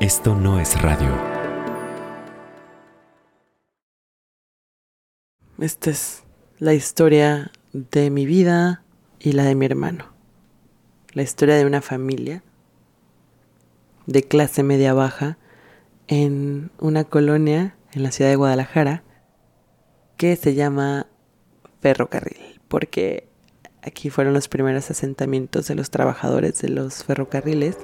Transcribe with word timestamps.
Esto 0.00 0.34
no 0.34 0.60
es 0.60 0.82
radio. 0.82 1.08
Esta 5.58 5.88
es 5.88 6.22
la 6.58 6.74
historia 6.74 7.50
de 7.72 8.10
mi 8.10 8.26
vida 8.26 8.82
y 9.18 9.32
la 9.32 9.44
de 9.44 9.54
mi 9.54 9.64
hermano. 9.64 10.12
La 11.14 11.22
historia 11.22 11.56
de 11.56 11.64
una 11.64 11.80
familia 11.80 12.42
de 14.04 14.22
clase 14.22 14.62
media 14.62 14.92
baja 14.92 15.38
en 16.08 16.70
una 16.78 17.04
colonia 17.04 17.74
en 17.92 18.02
la 18.02 18.10
ciudad 18.10 18.30
de 18.30 18.36
Guadalajara 18.36 19.02
que 20.18 20.36
se 20.36 20.54
llama 20.54 21.06
Ferrocarril, 21.80 22.60
porque 22.68 23.30
aquí 23.80 24.10
fueron 24.10 24.34
los 24.34 24.48
primeros 24.48 24.90
asentamientos 24.90 25.68
de 25.68 25.74
los 25.74 25.88
trabajadores 25.88 26.60
de 26.60 26.68
los 26.68 27.02
ferrocarriles. 27.02 27.78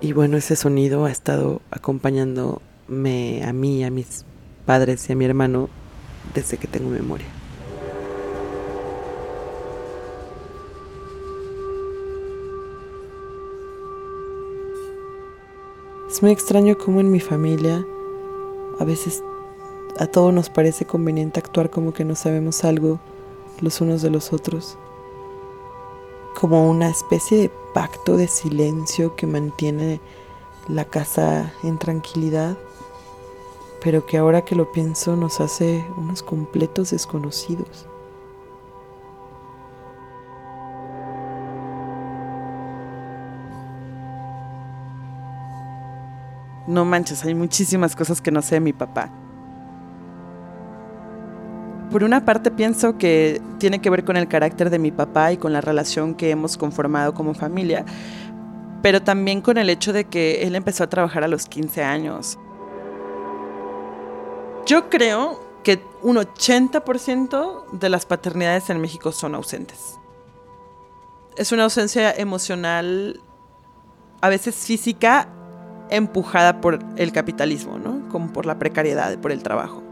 Y 0.00 0.12
bueno, 0.12 0.36
ese 0.36 0.54
sonido 0.54 1.06
ha 1.06 1.10
estado 1.10 1.60
acompañándome 1.70 3.42
a 3.44 3.52
mí, 3.52 3.82
a 3.84 3.90
mis 3.90 4.24
padres 4.64 5.08
y 5.08 5.12
a 5.12 5.16
mi 5.16 5.24
hermano 5.24 5.68
desde 6.34 6.56
que 6.56 6.68
tengo 6.68 6.90
memoria. 6.90 7.26
Es 16.08 16.22
muy 16.22 16.30
extraño 16.30 16.78
cómo 16.78 17.00
en 17.00 17.10
mi 17.10 17.20
familia 17.20 17.84
a 18.78 18.84
veces 18.84 19.22
a 19.98 20.06
todos 20.06 20.32
nos 20.32 20.48
parece 20.48 20.84
conveniente 20.84 21.40
actuar 21.40 21.70
como 21.70 21.92
que 21.92 22.04
no 22.04 22.14
sabemos 22.14 22.64
algo 22.64 23.00
los 23.60 23.80
unos 23.80 24.00
de 24.00 24.10
los 24.10 24.32
otros, 24.32 24.78
como 26.34 26.70
una 26.70 26.88
especie 26.88 27.38
de 27.38 27.50
pacto 27.78 28.16
de 28.16 28.26
silencio 28.26 29.14
que 29.14 29.28
mantiene 29.28 30.00
la 30.66 30.84
casa 30.84 31.52
en 31.62 31.78
tranquilidad, 31.78 32.58
pero 33.80 34.04
que 34.04 34.18
ahora 34.18 34.44
que 34.44 34.56
lo 34.56 34.72
pienso 34.72 35.14
nos 35.14 35.40
hace 35.40 35.86
unos 35.96 36.24
completos 36.24 36.90
desconocidos. 36.90 37.86
No 46.66 46.84
manches, 46.84 47.24
hay 47.24 47.36
muchísimas 47.36 47.94
cosas 47.94 48.20
que 48.20 48.32
no 48.32 48.42
sé 48.42 48.56
de 48.56 48.60
mi 48.60 48.72
papá. 48.72 49.08
Por 51.90 52.04
una 52.04 52.24
parte 52.24 52.50
pienso 52.50 52.98
que 52.98 53.40
tiene 53.58 53.80
que 53.80 53.88
ver 53.88 54.04
con 54.04 54.18
el 54.18 54.28
carácter 54.28 54.68
de 54.68 54.78
mi 54.78 54.90
papá 54.90 55.32
y 55.32 55.38
con 55.38 55.54
la 55.54 55.62
relación 55.62 56.14
que 56.14 56.30
hemos 56.30 56.58
conformado 56.58 57.14
como 57.14 57.32
familia, 57.32 57.86
pero 58.82 59.00
también 59.00 59.40
con 59.40 59.56
el 59.56 59.70
hecho 59.70 59.94
de 59.94 60.04
que 60.04 60.42
él 60.42 60.54
empezó 60.54 60.84
a 60.84 60.88
trabajar 60.88 61.24
a 61.24 61.28
los 61.28 61.46
15 61.46 61.82
años. 61.82 62.38
Yo 64.66 64.90
creo 64.90 65.40
que 65.64 65.82
un 66.02 66.16
80% 66.16 67.70
de 67.72 67.88
las 67.88 68.04
paternidades 68.04 68.68
en 68.68 68.82
México 68.82 69.10
son 69.10 69.34
ausentes. 69.34 69.98
Es 71.38 71.52
una 71.52 71.64
ausencia 71.64 72.12
emocional, 72.12 73.22
a 74.20 74.28
veces 74.28 74.56
física, 74.56 75.28
empujada 75.88 76.60
por 76.60 76.80
el 76.96 77.12
capitalismo, 77.12 77.78
¿no? 77.78 78.06
Como 78.10 78.30
por 78.30 78.44
la 78.44 78.58
precariedad, 78.58 79.16
por 79.18 79.32
el 79.32 79.42
trabajo. 79.42 79.87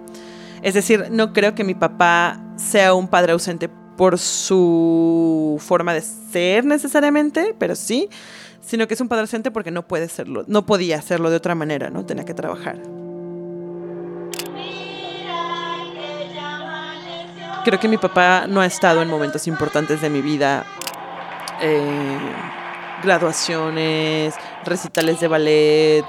Es 0.66 0.74
decir, 0.74 1.06
no 1.12 1.32
creo 1.32 1.54
que 1.54 1.62
mi 1.62 1.76
papá 1.76 2.40
sea 2.56 2.92
un 2.92 3.06
padre 3.06 3.30
ausente 3.30 3.68
por 3.68 4.18
su 4.18 5.62
forma 5.64 5.94
de 5.94 6.00
ser 6.00 6.64
necesariamente, 6.64 7.54
pero 7.56 7.76
sí, 7.76 8.08
sino 8.62 8.88
que 8.88 8.94
es 8.94 9.00
un 9.00 9.06
padre 9.06 9.20
ausente 9.20 9.52
porque 9.52 9.70
no 9.70 9.86
puede 9.86 10.08
serlo, 10.08 10.42
no 10.48 10.66
podía 10.66 10.98
hacerlo 10.98 11.30
de 11.30 11.36
otra 11.36 11.54
manera, 11.54 11.88
¿no? 11.88 12.04
Tenía 12.04 12.24
que 12.24 12.34
trabajar. 12.34 12.80
Creo 17.64 17.78
que 17.78 17.86
mi 17.86 17.96
papá 17.96 18.48
no 18.48 18.60
ha 18.60 18.66
estado 18.66 19.02
en 19.02 19.08
momentos 19.08 19.46
importantes 19.46 20.00
de 20.00 20.10
mi 20.10 20.20
vida. 20.20 20.66
Eh, 21.62 22.18
graduaciones, 23.04 24.34
recitales 24.64 25.20
de 25.20 25.28
ballet, 25.28 26.04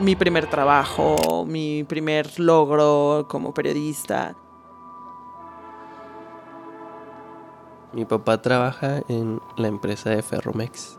mi 0.00 0.16
primer 0.16 0.48
trabajo, 0.48 1.44
mi 1.46 1.84
primer 1.84 2.38
logro 2.38 3.26
como 3.28 3.54
periodista. 3.54 4.34
Mi 7.92 8.04
papá 8.04 8.42
trabaja 8.42 9.02
en 9.08 9.40
la 9.56 9.68
empresa 9.68 10.10
de 10.10 10.22
Ferromex. 10.22 10.98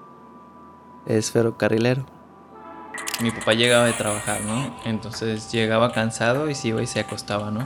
Es 1.05 1.31
ferrocarrilero. 1.31 2.05
Mi 3.21 3.31
papá 3.31 3.53
llegaba 3.53 3.85
de 3.85 3.93
trabajar, 3.93 4.41
¿no? 4.41 4.75
Entonces 4.85 5.51
llegaba 5.51 5.91
cansado 5.91 6.49
y 6.49 6.55
se 6.55 6.69
iba 6.69 6.81
y 6.81 6.87
se 6.87 7.01
acostaba, 7.01 7.51
¿no? 7.51 7.65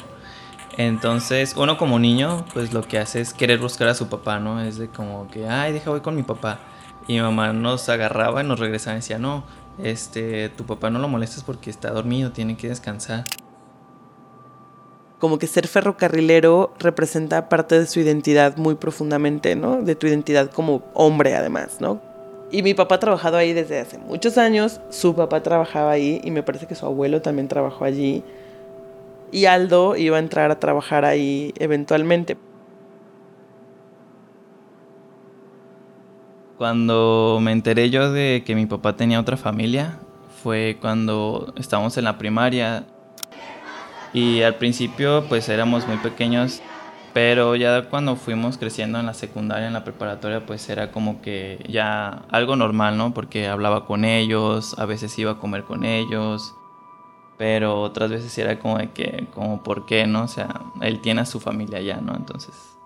Entonces, 0.78 1.56
uno 1.58 1.78
como 1.78 2.00
niño, 2.00 2.46
pues 2.54 2.74
lo 2.74 2.82
que 2.84 3.00
hace 3.00 3.22
es 3.22 3.34
querer 3.34 3.60
buscar 3.60 3.88
a 3.90 3.94
su 3.94 4.08
papá, 4.08 4.40
¿no? 4.40 4.62
Es 4.62 4.78
de 4.78 4.88
como 4.90 5.28
que, 5.28 5.48
ay, 5.48 5.74
deja 5.74 5.90
voy 5.90 6.02
con 6.02 6.16
mi 6.16 6.24
papá. 6.24 6.60
Y 7.08 7.14
mi 7.14 7.22
mamá 7.22 7.54
nos 7.54 7.90
agarraba 7.90 8.44
y 8.44 8.48
nos 8.48 8.60
regresaba 8.60 8.96
y 8.96 9.00
decía, 9.00 9.20
no, 9.20 9.44
este, 9.84 10.50
tu 10.50 10.66
papá 10.66 10.90
no 10.90 11.00
lo 11.00 11.08
molestes 11.08 11.44
porque 11.44 11.70
está 11.70 11.92
dormido, 11.92 12.32
tiene 12.32 12.58
que 12.58 12.70
descansar. 12.70 13.24
Como 15.20 15.38
que 15.38 15.48
ser 15.48 15.68
ferrocarrilero 15.68 16.74
representa 16.80 17.50
parte 17.50 17.80
de 17.80 17.86
su 17.86 18.00
identidad 18.00 18.56
muy 18.58 18.76
profundamente, 18.76 19.56
¿no? 19.56 19.82
De 19.82 19.96
tu 19.96 20.08
identidad 20.08 20.50
como 20.50 20.84
hombre 20.94 21.36
además, 21.36 21.78
¿no? 21.82 22.02
Y 22.52 22.64
mi 22.64 22.74
papá 22.74 22.96
ha 22.96 23.00
trabajado 23.00 23.38
ahí 23.38 23.54
desde 23.54 23.80
hace 23.80 23.98
muchos 23.98 24.38
años, 24.38 24.82
su 24.90 25.14
papá 25.16 25.44
trabajaba 25.44 25.92
ahí 25.92 26.20
y 26.24 26.32
me 26.32 26.42
parece 26.42 26.66
que 26.66 26.76
su 26.76 26.86
abuelo 26.86 27.22
también 27.22 27.48
trabajó 27.48 27.86
allí. 27.86 28.24
Y 29.32 29.46
Aldo 29.46 29.96
iba 29.96 30.18
a 30.18 30.20
entrar 30.20 30.50
a 30.50 30.60
trabajar 30.60 31.06
ahí 31.06 31.54
eventualmente. 31.60 32.38
Cuando 36.60 37.40
me 37.42 37.54
enteré 37.54 37.90
yo 37.90 38.12
de 38.12 38.44
que 38.46 38.54
mi 38.54 38.66
papá 38.66 38.98
tenía 38.98 39.22
otra 39.22 39.38
familia, 39.38 39.98
fue 40.44 40.78
cuando 40.82 41.54
estábamos 41.56 41.98
en 41.98 42.04
la 42.04 42.18
primaria. 42.18 42.86
Y 44.12 44.42
al 44.42 44.56
principio 44.56 45.24
pues 45.30 45.48
éramos 45.48 45.88
muy 45.88 45.96
pequeños, 46.00 46.62
pero 47.14 47.56
ya 47.56 47.84
cuando 47.90 48.18
fuimos 48.18 48.58
creciendo 48.58 49.00
en 49.00 49.06
la 49.06 49.14
secundaria, 49.14 49.68
en 49.68 49.74
la 49.74 49.86
preparatoria, 49.86 50.46
pues 50.46 50.68
era 50.70 50.92
como 50.92 51.22
que 51.22 51.66
ya 51.70 52.24
algo 52.30 52.58
normal, 52.58 52.98
¿no? 52.98 53.14
Porque 53.14 53.48
hablaba 53.48 53.86
con 53.86 54.04
ellos, 54.04 54.78
a 54.78 54.84
veces 54.84 55.18
iba 55.18 55.32
a 55.32 55.40
comer 55.40 55.64
con 55.64 55.86
ellos, 55.86 56.56
pero 57.38 57.80
otras 57.80 58.10
veces 58.10 58.38
era 58.38 58.60
como 58.60 58.80
de 58.80 58.92
que, 58.92 59.30
como, 59.34 59.64
¿por 59.64 59.86
qué, 59.86 60.08
no? 60.08 60.24
O 60.24 60.28
sea, 60.28 60.60
él 60.82 61.00
tiene 61.00 61.22
a 61.22 61.26
su 61.26 61.40
familia 61.40 61.80
ya, 61.80 62.02
¿no? 62.02 62.18
Entonces 62.18 62.79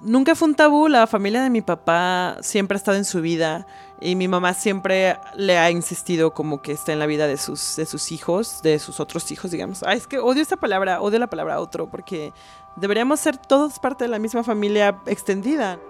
Nunca 0.00 0.36
fue 0.36 0.48
un 0.48 0.54
tabú, 0.54 0.86
la 0.86 1.08
familia 1.08 1.42
de 1.42 1.50
mi 1.50 1.60
papá 1.60 2.36
siempre 2.40 2.76
ha 2.76 2.78
estado 2.78 2.96
en 2.96 3.04
su 3.04 3.20
vida 3.20 3.66
y 4.00 4.14
mi 4.14 4.28
mamá 4.28 4.54
siempre 4.54 5.16
le 5.34 5.58
ha 5.58 5.72
insistido 5.72 6.32
como 6.34 6.62
que 6.62 6.70
está 6.70 6.92
en 6.92 7.00
la 7.00 7.06
vida 7.06 7.26
de 7.26 7.36
sus, 7.36 7.74
de 7.74 7.84
sus 7.84 8.12
hijos, 8.12 8.62
de 8.62 8.78
sus 8.78 9.00
otros 9.00 9.32
hijos, 9.32 9.50
digamos. 9.50 9.82
Ay, 9.82 9.98
es 9.98 10.06
que 10.06 10.18
odio 10.20 10.40
esta 10.40 10.56
palabra, 10.56 11.00
odio 11.00 11.18
la 11.18 11.26
palabra 11.26 11.60
otro, 11.60 11.90
porque 11.90 12.32
deberíamos 12.76 13.18
ser 13.18 13.36
todos 13.38 13.80
parte 13.80 14.04
de 14.04 14.08
la 14.08 14.20
misma 14.20 14.44
familia 14.44 15.00
extendida. 15.06 15.80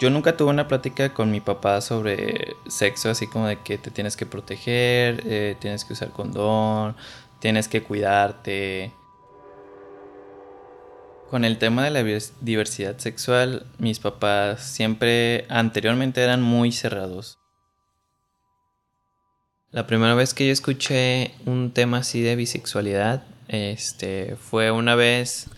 Yo 0.00 0.08
nunca 0.08 0.34
tuve 0.34 0.50
una 0.50 0.66
plática 0.66 1.12
con 1.12 1.30
mi 1.30 1.40
papá 1.40 1.82
sobre 1.82 2.56
sexo, 2.66 3.10
así 3.10 3.26
como 3.26 3.48
de 3.48 3.60
que 3.60 3.76
te 3.76 3.90
tienes 3.90 4.16
que 4.16 4.24
proteger, 4.24 5.22
eh, 5.26 5.56
tienes 5.60 5.84
que 5.84 5.92
usar 5.92 6.10
condón, 6.10 6.96
tienes 7.38 7.68
que 7.68 7.82
cuidarte. 7.82 8.92
Con 11.30 11.44
el 11.44 11.58
tema 11.58 11.84
de 11.84 11.90
la 11.90 12.04
diversidad 12.40 12.98
sexual, 12.98 13.66
mis 13.78 13.98
papás 13.98 14.62
siempre 14.62 15.46
anteriormente 15.48 16.22
eran 16.22 16.42
muy 16.42 16.70
cerrados. 16.70 17.38
La 19.70 19.86
primera 19.86 20.14
vez 20.14 20.34
que 20.34 20.46
yo 20.46 20.52
escuché 20.52 21.32
un 21.46 21.72
tema 21.72 21.98
así 21.98 22.22
de 22.22 22.36
bisexualidad, 22.36 23.24
este, 23.48 24.36
fue 24.36 24.70
una 24.70 24.94
vez 24.94 25.48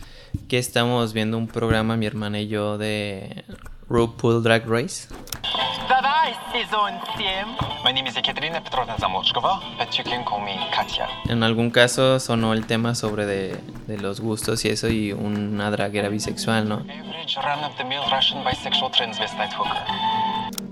que 0.48 0.58
estábamos 0.58 1.12
viendo 1.12 1.36
un 1.36 1.48
programa 1.48 1.96
mi 1.96 2.06
hermana 2.06 2.40
y 2.40 2.48
yo 2.48 2.78
de 2.78 3.44
RuPaul 3.88 4.42
Drag 4.42 4.66
Race. 4.68 5.08
En 11.28 11.42
algún 11.42 11.70
caso 11.70 12.18
sonó 12.18 12.52
el 12.52 12.66
tema 12.66 12.94
sobre 12.94 13.26
de, 13.26 13.56
de, 13.86 13.98
los 13.98 14.20
gustos 14.20 14.64
y 14.64 14.68
eso 14.68 14.88
y 14.88 15.12
una 15.12 15.70
draguera 15.70 16.08
bisexual, 16.08 16.68
¿no? 16.68 16.84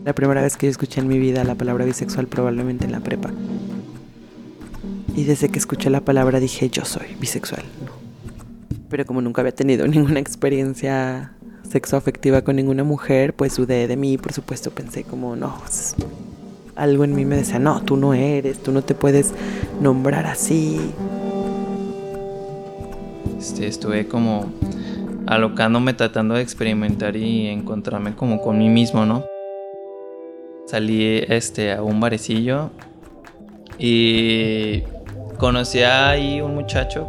La 0.05 0.13
primera 0.13 0.43
vez 0.43 0.57
que 0.57 0.67
yo 0.67 0.71
escuché 0.71 1.01
en 1.01 1.09
mi 1.09 1.19
vida 1.19 1.45
la 1.45 1.55
palabra 1.55 1.85
bisexual 1.85 2.27
probablemente 2.27 2.85
en 2.85 2.93
la 2.93 3.01
prepa. 3.01 3.31
Y 5.15 5.25
desde 5.25 5.49
que 5.49 5.59
escuché 5.59 5.91
la 5.91 6.01
palabra 6.01 6.41
dije 6.41 6.69
yo 6.69 6.85
soy 6.85 7.15
bisexual. 7.21 7.63
Pero 8.91 9.07
como 9.07 9.21
nunca 9.23 9.43
había 9.43 9.55
tenido 9.55 9.87
ninguna 9.87 10.19
experiencia 10.19 11.33
sexo 11.69 11.97
afectiva 11.97 12.43
con 12.43 12.57
ninguna 12.57 12.85
mujer, 12.85 13.35
pues 13.35 13.57
dudé 13.57 13.87
de 13.89 13.97
mí, 13.97 14.19
por 14.19 14.33
supuesto 14.33 14.71
pensé 14.71 15.05
como, 15.05 15.37
no, 15.37 15.57
algo 16.77 17.05
en 17.05 17.15
mí 17.15 17.25
me 17.25 17.37
decía, 17.37 17.59
no, 17.59 17.83
tú 17.83 17.97
no 17.97 18.15
eres, 18.15 18.63
tú 18.63 18.73
no 18.73 18.83
te 18.83 18.95
puedes 18.95 19.33
nombrar 19.81 20.27
así. 20.27 20.81
Este, 23.39 23.67
estuve 23.67 24.09
como 24.09 24.53
alocándome, 25.27 25.95
tratando 25.95 26.35
de 26.35 26.43
experimentar 26.43 27.17
y 27.17 27.49
encontrarme 27.49 28.15
como 28.15 28.41
con 28.41 28.59
mí 28.59 28.69
mismo, 28.69 29.07
¿no? 29.07 29.25
Salí 30.67 31.23
este, 31.29 31.73
a 31.73 31.83
un 31.83 32.01
barecillo 32.01 32.71
y 33.79 34.83
conocí 35.39 35.81
ahí 35.81 36.41
un 36.41 36.55
muchacho, 36.55 37.07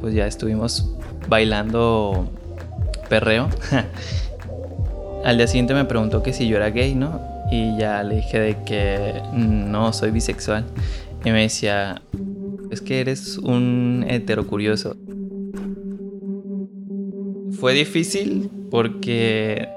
pues 0.00 0.14
ya 0.14 0.26
estuvimos 0.26 0.96
bailando 1.28 2.28
perreo. 3.10 3.50
Al 5.24 5.36
día 5.36 5.46
siguiente 5.46 5.74
me 5.74 5.84
preguntó 5.84 6.22
que 6.22 6.32
si 6.32 6.48
yo 6.48 6.56
era 6.56 6.70
gay, 6.70 6.94
¿no? 6.94 7.20
Y 7.50 7.76
ya 7.76 8.02
le 8.02 8.16
dije 8.16 8.38
de 8.38 8.56
que 8.64 9.20
no, 9.34 9.92
soy 9.92 10.12
bisexual. 10.12 10.64
Y 11.22 11.30
me 11.30 11.42
decía, 11.42 12.00
es 12.70 12.80
que 12.80 13.00
eres 13.00 13.36
un 13.36 14.06
hetero 14.08 14.46
curioso. 14.46 14.96
Fue 17.52 17.74
difícil 17.74 18.48
porque 18.70 19.68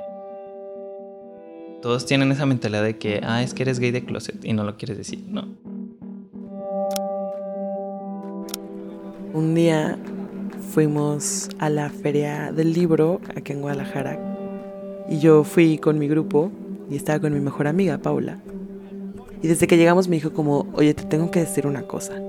todos 1.81 2.05
tienen 2.05 2.31
esa 2.31 2.45
mentalidad 2.45 2.83
de 2.83 2.97
que, 2.97 3.19
ah, 3.23 3.43
es 3.43 3.53
que 3.53 3.63
eres 3.63 3.79
gay 3.79 3.91
de 3.91 4.05
closet 4.05 4.45
y 4.45 4.53
no 4.53 4.63
lo 4.63 4.77
quieres 4.77 4.97
decir, 4.97 5.19
¿no? 5.27 5.47
Un 9.33 9.55
día 9.55 9.97
fuimos 10.73 11.49
a 11.59 11.69
la 11.69 11.91
feria 11.91 12.51
del 12.51 12.73
libro 12.73 13.21
aquí 13.35 13.51
en 13.51 13.61
Guadalajara 13.61 14.17
y 15.07 15.19
yo 15.19 15.43
fui 15.43 15.77
con 15.77 15.99
mi 15.99 16.07
grupo 16.07 16.49
y 16.89 16.95
estaba 16.95 17.19
con 17.19 17.31
mi 17.31 17.39
mejor 17.39 17.67
amiga, 17.67 17.99
Paula. 17.99 18.39
Y 19.43 19.47
desde 19.47 19.67
que 19.67 19.77
llegamos 19.77 20.07
me 20.07 20.15
dijo 20.15 20.33
como, 20.33 20.65
oye, 20.73 20.95
te 20.95 21.03
tengo 21.03 21.29
que 21.29 21.41
decir 21.41 21.67
una 21.67 21.83
cosa. 21.83 22.19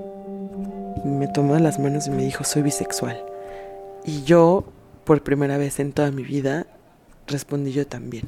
Me 1.03 1.27
tomó 1.27 1.57
las 1.57 1.79
manos 1.79 2.05
y 2.05 2.11
me 2.11 2.23
dijo, 2.23 2.43
soy 2.43 2.61
bisexual. 2.61 3.19
Y 4.05 4.21
yo, 4.25 4.65
por 5.05 5.23
primera 5.23 5.57
vez 5.57 5.79
en 5.79 5.91
toda 5.91 6.11
mi 6.11 6.21
vida, 6.21 6.67
respondí 7.25 7.71
yo 7.71 7.87
también. 7.87 8.25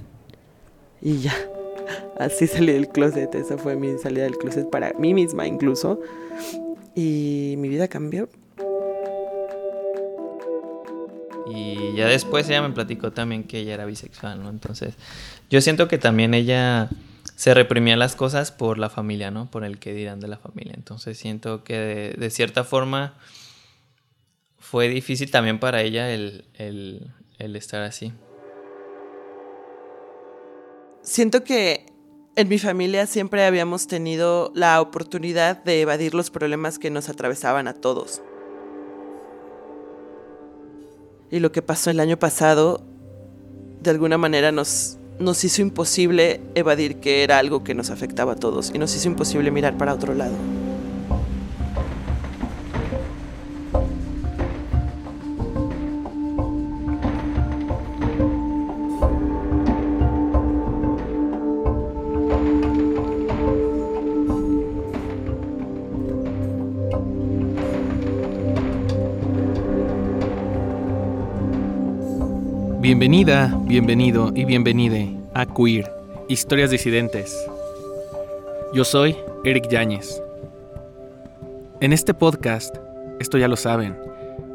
Y 1.00 1.20
ya, 1.20 1.36
así 2.18 2.48
salí 2.48 2.74
del 2.74 2.88
closet. 2.88 3.36
Esa 3.36 3.60
fue 3.60 3.76
mi 3.76 4.00
salida 4.00 4.24
del 4.24 4.40
closet 4.40 4.68
para 4.68 4.94
mí 4.94 5.14
misma 5.14 5.46
incluso. 5.46 6.00
Y 6.96 7.54
mi 7.60 7.70
vida 7.70 7.88
cambió. 7.88 8.30
Y 11.50 11.94
ya 11.96 12.08
después 12.08 12.50
ella 12.50 12.62
me 12.62 12.74
platicó 12.74 13.12
también 13.12 13.44
que 13.44 13.60
ella 13.60 13.74
era 13.74 13.86
bisexual, 13.86 14.44
¿no? 14.44 14.50
Entonces, 14.50 14.96
yo 15.50 15.62
siento 15.62 15.88
que 15.88 15.98
también 15.98 16.34
ella 16.34 16.90
se 17.36 17.54
reprimía 17.54 17.96
las 17.96 18.16
cosas 18.16 18.52
por 18.52 18.78
la 18.78 18.90
familia, 18.90 19.32
¿no? 19.32 19.50
Por 19.50 19.64
el 19.64 19.80
que 19.80 19.94
dirán 19.94 20.20
de 20.20 20.28
la 20.28 20.38
familia. 20.38 20.74
Entonces, 20.76 21.18
siento 21.18 21.64
que 21.64 22.16
de, 22.18 22.30
cierta 22.30 22.64
forma 22.64 23.14
fue 24.60 24.90
difícil 24.90 25.32
también 25.32 25.60
para 25.60 25.82
ella 25.82 26.12
el, 26.12 26.46
el 26.58 27.56
estar 27.56 27.84
así. 27.84 28.12
Siento 31.02 31.44
que 31.44 31.86
en 32.36 32.50
mi 32.50 32.60
familia 32.60 33.08
siempre 33.08 33.46
habíamos 33.46 33.88
tenido 33.88 34.52
la 34.54 34.80
oportunidad 34.82 35.64
de 35.64 35.82
evadir 35.82 36.14
los 36.14 36.30
problemas 36.30 36.78
que 36.78 36.92
nos 36.92 37.10
atravesaban 37.10 37.68
a 37.68 37.74
todos. 37.74 38.22
Y 41.30 41.40
lo 41.40 41.52
que 41.52 41.62
pasó 41.62 41.90
el 41.90 42.00
año 42.00 42.18
pasado, 42.18 42.82
de 43.82 43.90
alguna 43.90 44.18
manera 44.18 44.52
nos, 44.52 44.98
nos 45.20 45.44
hizo 45.44 45.62
imposible 45.62 46.42
evadir 46.56 46.98
que 46.98 47.24
era 47.24 47.38
algo 47.38 47.64
que 47.64 47.74
nos 47.74 47.90
afectaba 47.90 48.34
a 48.34 48.36
todos 48.36 48.72
y 48.74 48.78
nos 48.78 48.96
hizo 48.96 49.08
imposible 49.08 49.52
mirar 49.52 49.78
para 49.78 49.94
otro 49.94 50.14
lado. 50.14 50.36
Bienvenida, 72.88 73.54
bienvenido 73.64 74.32
y 74.34 74.46
bienvenide 74.46 75.14
a 75.34 75.46
Queer, 75.46 75.92
Historias 76.30 76.72
Disidentes. 76.72 77.38
Yo 78.74 78.86
soy 78.86 79.18
Eric 79.44 79.68
Yáñez. 79.70 80.24
En 81.82 81.92
este 81.92 82.14
podcast, 82.14 82.74
esto 83.20 83.38
ya 83.38 83.50
lo 83.50 83.58
saben, 83.58 83.98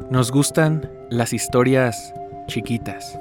nos 0.09 0.31
gustan 0.31 0.89
las 1.11 1.31
historias 1.31 2.11
chiquitas. 2.47 3.19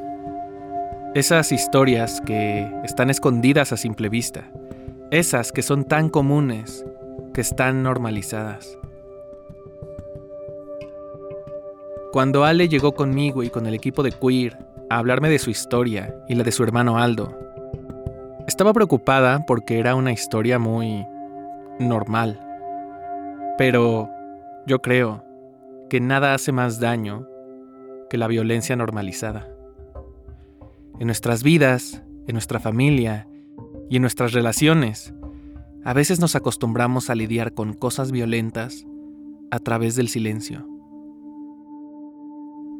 Esas 1.14 1.52
historias 1.52 2.22
que 2.22 2.72
están 2.82 3.10
escondidas 3.10 3.70
a 3.74 3.76
simple 3.76 4.08
vista. 4.08 4.50
Esas 5.10 5.52
que 5.52 5.60
son 5.60 5.84
tan 5.84 6.08
comunes, 6.08 6.86
que 7.34 7.42
están 7.42 7.82
normalizadas. 7.82 8.78
Cuando 12.12 12.46
Ale 12.46 12.70
llegó 12.70 12.94
conmigo 12.94 13.42
y 13.42 13.50
con 13.50 13.66
el 13.66 13.74
equipo 13.74 14.02
de 14.02 14.12
Queer 14.12 14.71
a 14.92 14.98
hablarme 14.98 15.30
de 15.30 15.38
su 15.38 15.48
historia 15.48 16.14
y 16.28 16.34
la 16.34 16.44
de 16.44 16.52
su 16.52 16.62
hermano 16.62 16.98
Aldo. 16.98 17.34
Estaba 18.46 18.74
preocupada 18.74 19.42
porque 19.46 19.78
era 19.78 19.94
una 19.94 20.12
historia 20.12 20.58
muy 20.58 21.06
normal. 21.80 22.38
Pero 23.56 24.10
yo 24.66 24.82
creo 24.82 25.24
que 25.88 25.98
nada 25.98 26.34
hace 26.34 26.52
más 26.52 26.78
daño 26.78 27.26
que 28.10 28.18
la 28.18 28.26
violencia 28.26 28.76
normalizada. 28.76 29.48
En 31.00 31.06
nuestras 31.06 31.42
vidas, 31.42 32.02
en 32.26 32.34
nuestra 32.34 32.60
familia 32.60 33.26
y 33.88 33.96
en 33.96 34.02
nuestras 34.02 34.32
relaciones, 34.32 35.14
a 35.86 35.94
veces 35.94 36.20
nos 36.20 36.36
acostumbramos 36.36 37.08
a 37.08 37.14
lidiar 37.14 37.54
con 37.54 37.72
cosas 37.72 38.12
violentas 38.12 38.84
a 39.50 39.58
través 39.58 39.96
del 39.96 40.08
silencio 40.08 40.66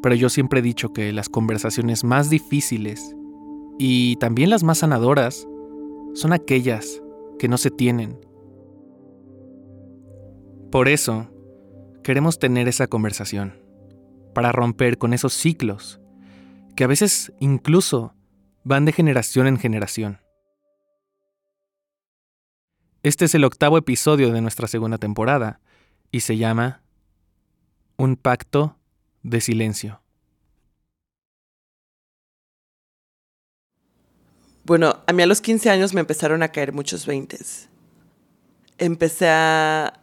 pero 0.02 0.14
yo 0.14 0.28
siempre 0.28 0.60
he 0.60 0.62
dicho 0.62 0.93
que 0.93 1.12
las 1.12 1.28
conversaciones 1.28 2.04
más 2.04 2.28
difíciles 2.28 3.14
y 3.78 4.16
también 4.16 4.50
las 4.50 4.64
más 4.64 4.78
sanadoras 4.78 5.46
son 6.14 6.32
aquellas 6.32 7.00
que 7.38 7.49
no 7.49 7.56
se 7.56 7.70
tienen. 7.70 8.19
Por 10.70 10.88
eso, 10.88 11.31
queremos 12.03 12.38
tener 12.38 12.69
esa 12.69 12.86
conversación, 12.86 13.60
para 14.34 14.53
romper 14.53 14.98
con 14.98 15.12
esos 15.12 15.32
ciclos, 15.32 16.00
que 16.76 16.84
a 16.84 16.88
veces 16.88 17.32
incluso 17.41 18.15
van 18.65 18.84
de 18.84 18.93
generación 18.93 19.46
en 19.46 19.58
generación. 19.58 20.20
Este 23.03 23.24
es 23.24 23.34
el 23.34 23.44
octavo 23.44 23.79
episodio 23.79 24.32
de 24.32 24.41
nuestra 24.41 24.69
segunda 24.69 24.98
temporada 24.98 25.60
y 26.10 26.20
se 26.20 26.36
llama 26.36 26.82
Un 27.96 28.17
pacto 28.17 28.79
de 29.22 29.41
silencio. 29.41 30.01
Bueno, 34.64 35.02
a 35.06 35.12
mí 35.12 35.22
a 35.22 35.26
los 35.26 35.40
15 35.40 35.70
años 35.70 35.92
me 35.92 36.00
empezaron 36.00 36.42
a 36.42 36.52
caer 36.52 36.72
muchos 36.72 37.04
veintes. 37.04 37.69
Empecé 38.78 39.28
a, 39.28 40.00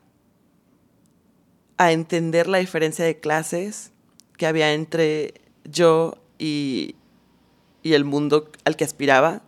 a 1.78 1.92
entender 1.92 2.48
la 2.48 2.58
diferencia 2.58 3.06
de 3.06 3.20
clases 3.20 3.92
que 4.38 4.48
había 4.48 4.74
entre 4.74 5.34
yo 5.64 6.18
y, 6.38 6.96
y 7.84 7.94
el 7.94 8.04
mundo 8.04 8.52
al 8.66 8.76
que 8.76 8.84
aspiraba. 8.84 9.44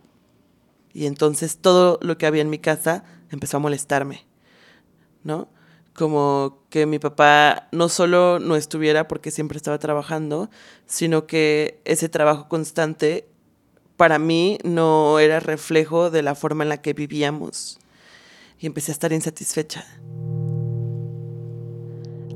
Y 0.94 1.06
entonces 1.06 1.58
todo 1.58 1.98
lo 2.02 2.16
que 2.16 2.26
había 2.26 2.42
en 2.42 2.50
mi 2.50 2.58
casa 2.58 3.04
empezó 3.30 3.58
a 3.58 3.60
molestarme, 3.60 4.26
¿no? 5.24 5.48
como 5.94 6.64
que 6.70 6.86
mi 6.86 6.98
papá 6.98 7.68
no 7.72 7.88
solo 7.88 8.38
no 8.38 8.56
estuviera 8.56 9.08
porque 9.08 9.30
siempre 9.30 9.56
estaba 9.56 9.78
trabajando, 9.78 10.50
sino 10.86 11.26
que 11.26 11.80
ese 11.84 12.08
trabajo 12.08 12.48
constante 12.48 13.28
para 14.02 14.18
mí 14.18 14.58
no 14.64 15.20
era 15.20 15.38
reflejo 15.38 16.10
de 16.10 16.22
la 16.22 16.34
forma 16.34 16.64
en 16.64 16.70
la 16.70 16.82
que 16.82 16.92
vivíamos. 16.92 17.78
Y 18.58 18.66
empecé 18.66 18.90
a 18.90 18.94
estar 18.94 19.12
insatisfecha. 19.12 19.84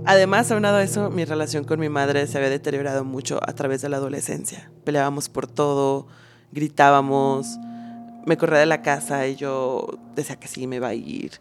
Además, 0.04 0.48
aunado 0.52 0.76
a 0.76 0.84
eso, 0.84 1.10
mi 1.10 1.24
relación 1.24 1.64
con 1.64 1.80
mi 1.80 1.88
madre 1.88 2.28
se 2.28 2.38
había 2.38 2.50
deteriorado 2.50 3.04
mucho 3.04 3.40
a 3.42 3.52
través 3.52 3.82
de 3.82 3.88
la 3.88 3.96
adolescencia. 3.96 4.70
Peleábamos 4.84 5.28
por 5.28 5.48
todo, 5.48 6.06
gritábamos, 6.52 7.58
me 8.24 8.36
corría 8.36 8.60
de 8.60 8.66
la 8.66 8.82
casa 8.82 9.26
y 9.26 9.34
yo 9.34 9.88
decía 10.14 10.36
que 10.36 10.46
sí, 10.46 10.68
me 10.68 10.76
iba 10.76 10.86
a 10.86 10.94
ir 10.94 11.32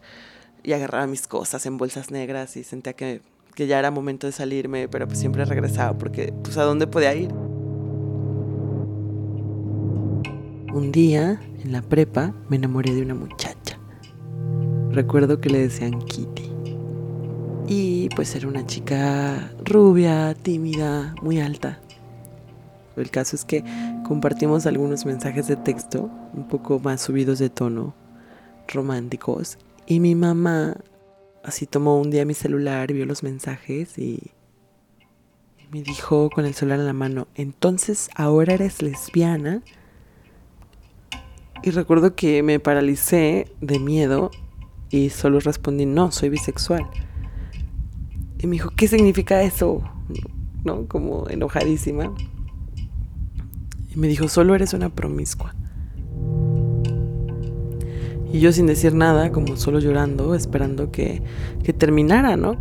y 0.64 0.72
agarraba 0.72 1.06
mis 1.06 1.28
cosas 1.28 1.64
en 1.66 1.78
bolsas 1.78 2.10
negras 2.10 2.56
y 2.56 2.64
sentía 2.64 2.94
que, 2.94 3.22
que 3.54 3.68
ya 3.68 3.78
era 3.78 3.92
momento 3.92 4.26
de 4.26 4.32
salirme, 4.32 4.88
pero 4.88 5.06
pues 5.06 5.20
siempre 5.20 5.44
regresaba 5.44 5.96
porque 5.96 6.34
pues 6.42 6.56
a 6.58 6.64
dónde 6.64 6.88
podía 6.88 7.14
ir. 7.14 7.32
Un 10.76 10.92
día, 10.92 11.40
en 11.64 11.72
la 11.72 11.80
prepa, 11.80 12.34
me 12.50 12.56
enamoré 12.56 12.92
de 12.92 13.00
una 13.00 13.14
muchacha. 13.14 13.78
Recuerdo 14.90 15.40
que 15.40 15.48
le 15.48 15.60
decían 15.60 16.02
Kitty. 16.02 16.52
Y 17.66 18.10
pues 18.14 18.34
era 18.36 18.46
una 18.46 18.66
chica 18.66 19.54
rubia, 19.64 20.34
tímida, 20.34 21.14
muy 21.22 21.40
alta. 21.40 21.80
El 22.94 23.10
caso 23.10 23.36
es 23.36 23.46
que 23.46 23.64
compartimos 24.06 24.66
algunos 24.66 25.06
mensajes 25.06 25.48
de 25.48 25.56
texto 25.56 26.10
un 26.34 26.46
poco 26.46 26.78
más 26.78 27.00
subidos 27.00 27.38
de 27.38 27.48
tono, 27.48 27.94
románticos. 28.68 29.56
Y 29.86 29.98
mi 29.98 30.14
mamá 30.14 30.76
así 31.42 31.64
tomó 31.64 31.98
un 31.98 32.10
día 32.10 32.26
mi 32.26 32.34
celular, 32.34 32.92
vio 32.92 33.06
los 33.06 33.22
mensajes 33.22 33.96
y, 33.96 34.20
me 35.72 35.82
dijo 35.82 36.28
con 36.28 36.44
el 36.44 36.52
celular 36.52 36.80
en 36.80 36.86
la 36.86 36.92
mano, 36.92 37.28
entonces 37.34 38.10
ahora 38.14 38.52
eres 38.52 38.82
lesbiana. 38.82 39.62
Y 41.62 41.70
recuerdo 41.70 42.14
que 42.14 42.42
me 42.42 42.60
paralicé 42.60 43.52
de 43.60 43.78
miedo 43.78 44.30
y 44.90 45.10
solo 45.10 45.40
respondí, 45.40 45.86
no, 45.86 46.12
soy 46.12 46.28
bisexual. 46.28 46.86
Y 48.38 48.46
me 48.46 48.52
dijo, 48.52 48.70
¿qué 48.76 48.88
significa 48.88 49.42
eso? 49.42 49.82
¿No? 50.64 50.86
Como 50.86 51.28
enojadísima. 51.28 52.14
Y 53.94 53.98
me 53.98 54.08
dijo, 54.08 54.28
solo 54.28 54.54
eres 54.54 54.74
una 54.74 54.90
promiscua. 54.90 55.54
Y 58.32 58.40
yo 58.40 58.52
sin 58.52 58.66
decir 58.66 58.94
nada, 58.94 59.32
como 59.32 59.56
solo 59.56 59.78
llorando, 59.78 60.34
esperando 60.34 60.90
que, 60.90 61.22
que 61.64 61.72
terminara, 61.72 62.36
¿no? 62.36 62.56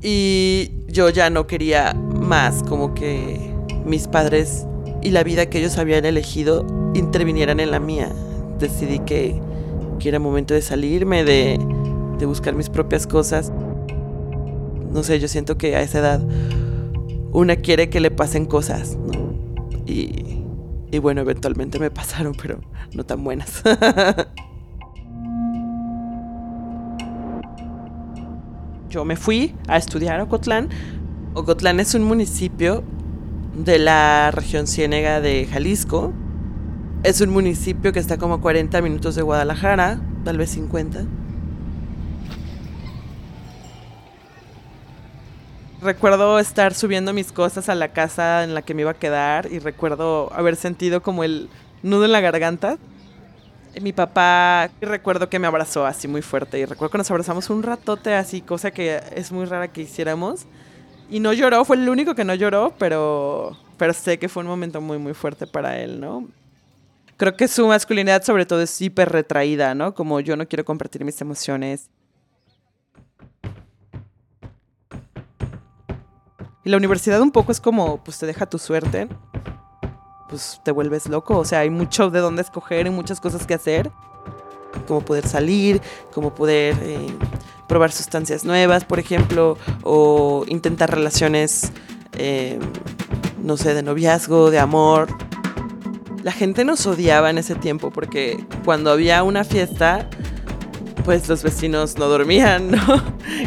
Y 0.00 0.70
yo 0.88 1.10
ya 1.10 1.30
no 1.30 1.46
quería 1.46 1.94
más, 1.94 2.62
como 2.62 2.94
que 2.94 3.38
mis 3.84 4.08
padres 4.08 4.66
y 5.02 5.10
la 5.10 5.24
vida 5.24 5.46
que 5.46 5.58
ellos 5.58 5.78
habían 5.78 6.04
elegido 6.04 6.66
intervinieran 6.94 7.60
en 7.60 7.70
la 7.70 7.80
mía. 7.80 8.10
Decidí 8.58 9.00
que, 9.00 9.40
que 9.98 10.08
era 10.08 10.18
momento 10.18 10.54
de 10.54 10.62
salirme, 10.62 11.24
de, 11.24 11.58
de 12.18 12.26
buscar 12.26 12.54
mis 12.54 12.68
propias 12.68 13.06
cosas. 13.06 13.52
No 14.92 15.02
sé, 15.02 15.18
yo 15.18 15.28
siento 15.28 15.58
que 15.58 15.74
a 15.76 15.82
esa 15.82 15.98
edad 15.98 16.20
una 17.32 17.56
quiere 17.56 17.88
que 17.88 18.00
le 18.00 18.10
pasen 18.10 18.44
cosas, 18.46 18.96
¿no? 18.96 19.32
Y, 19.86 20.44
y 20.90 20.98
bueno, 20.98 21.22
eventualmente 21.22 21.78
me 21.78 21.90
pasaron, 21.94 22.34
pero 22.40 22.60
no 22.94 23.04
tan 23.04 23.24
buenas. 23.24 23.62
yo 28.92 29.04
me 29.04 29.16
fui 29.16 29.54
a 29.66 29.78
estudiar 29.78 30.20
a 30.20 30.24
Ocotlán. 30.24 30.68
Ocotlán 31.34 31.80
es 31.80 31.94
un 31.94 32.04
municipio 32.04 32.84
de 33.54 33.78
la 33.78 34.30
región 34.30 34.66
ciénega 34.66 35.20
de 35.20 35.46
Jalisco. 35.46 36.12
Es 37.02 37.20
un 37.20 37.30
municipio 37.30 37.92
que 37.92 37.98
está 37.98 38.18
como 38.18 38.34
a 38.34 38.40
40 38.40 38.80
minutos 38.82 39.14
de 39.14 39.22
Guadalajara, 39.22 40.00
tal 40.24 40.38
vez 40.38 40.50
50. 40.50 41.04
Recuerdo 45.80 46.38
estar 46.38 46.74
subiendo 46.74 47.12
mis 47.12 47.32
cosas 47.32 47.68
a 47.68 47.74
la 47.74 47.88
casa 47.88 48.44
en 48.44 48.54
la 48.54 48.62
que 48.62 48.74
me 48.74 48.82
iba 48.82 48.92
a 48.92 48.94
quedar 48.94 49.50
y 49.50 49.58
recuerdo 49.58 50.32
haber 50.32 50.56
sentido 50.56 51.02
como 51.02 51.24
el 51.24 51.48
nudo 51.82 52.04
en 52.04 52.12
la 52.12 52.20
garganta 52.20 52.78
mi 53.80 53.92
papá, 53.92 54.70
recuerdo 54.80 55.30
que 55.30 55.38
me 55.38 55.46
abrazó 55.46 55.86
así 55.86 56.06
muy 56.06 56.20
fuerte 56.20 56.58
y 56.58 56.64
recuerdo 56.66 56.90
que 56.90 56.98
nos 56.98 57.10
abrazamos 57.10 57.48
un 57.48 57.62
ratote 57.62 58.14
así, 58.14 58.42
cosa 58.42 58.70
que 58.70 59.00
es 59.14 59.32
muy 59.32 59.46
rara 59.46 59.68
que 59.68 59.80
hiciéramos. 59.80 60.46
Y 61.12 61.20
no 61.20 61.34
lloró, 61.34 61.64
fue 61.66 61.76
el 61.76 61.88
único 61.90 62.14
que 62.14 62.24
no 62.24 62.34
lloró, 62.34 62.72
pero, 62.78 63.54
pero 63.76 63.92
sé 63.92 64.18
que 64.18 64.30
fue 64.30 64.42
un 64.42 64.48
momento 64.48 64.80
muy, 64.80 64.96
muy 64.96 65.12
fuerte 65.12 65.46
para 65.46 65.78
él, 65.78 66.00
¿no? 66.00 66.26
Creo 67.18 67.36
que 67.36 67.48
su 67.48 67.66
masculinidad 67.66 68.22
sobre 68.22 68.46
todo 68.46 68.62
es 68.62 68.80
hiper 68.80 69.10
retraída, 69.10 69.74
¿no? 69.74 69.94
Como 69.94 70.20
yo 70.20 70.36
no 70.36 70.48
quiero 70.48 70.64
compartir 70.64 71.04
mis 71.04 71.20
emociones. 71.20 71.90
Y 76.64 76.70
la 76.70 76.78
universidad 76.78 77.20
un 77.20 77.30
poco 77.30 77.52
es 77.52 77.60
como, 77.60 78.02
pues 78.02 78.18
te 78.18 78.24
deja 78.24 78.46
tu 78.46 78.58
suerte 78.58 79.08
pues 80.32 80.62
te 80.64 80.70
vuelves 80.70 81.10
loco. 81.10 81.36
O 81.36 81.44
sea, 81.44 81.58
hay 81.58 81.68
mucho 81.68 82.08
de 82.08 82.20
dónde 82.20 82.40
escoger 82.40 82.86
y 82.86 82.90
muchas 82.90 83.20
cosas 83.20 83.46
que 83.46 83.52
hacer. 83.52 83.90
Como 84.88 85.02
poder 85.02 85.28
salir, 85.28 85.82
como 86.14 86.34
poder 86.34 86.74
eh, 86.80 87.14
probar 87.72 87.90
sustancias 87.90 88.44
nuevas, 88.44 88.84
por 88.84 88.98
ejemplo, 88.98 89.56
o 89.82 90.44
intentar 90.46 90.90
relaciones, 90.90 91.72
eh, 92.18 92.58
no 93.42 93.56
sé, 93.56 93.72
de 93.72 93.82
noviazgo, 93.82 94.50
de 94.50 94.58
amor. 94.58 95.08
La 96.22 96.32
gente 96.32 96.66
nos 96.66 96.86
odiaba 96.86 97.30
en 97.30 97.38
ese 97.38 97.54
tiempo 97.54 97.90
porque 97.90 98.44
cuando 98.66 98.90
había 98.90 99.22
una 99.22 99.42
fiesta, 99.42 100.10
pues 101.06 101.30
los 101.30 101.42
vecinos 101.42 101.96
no 101.96 102.08
dormían, 102.08 102.70
¿no? 102.72 103.02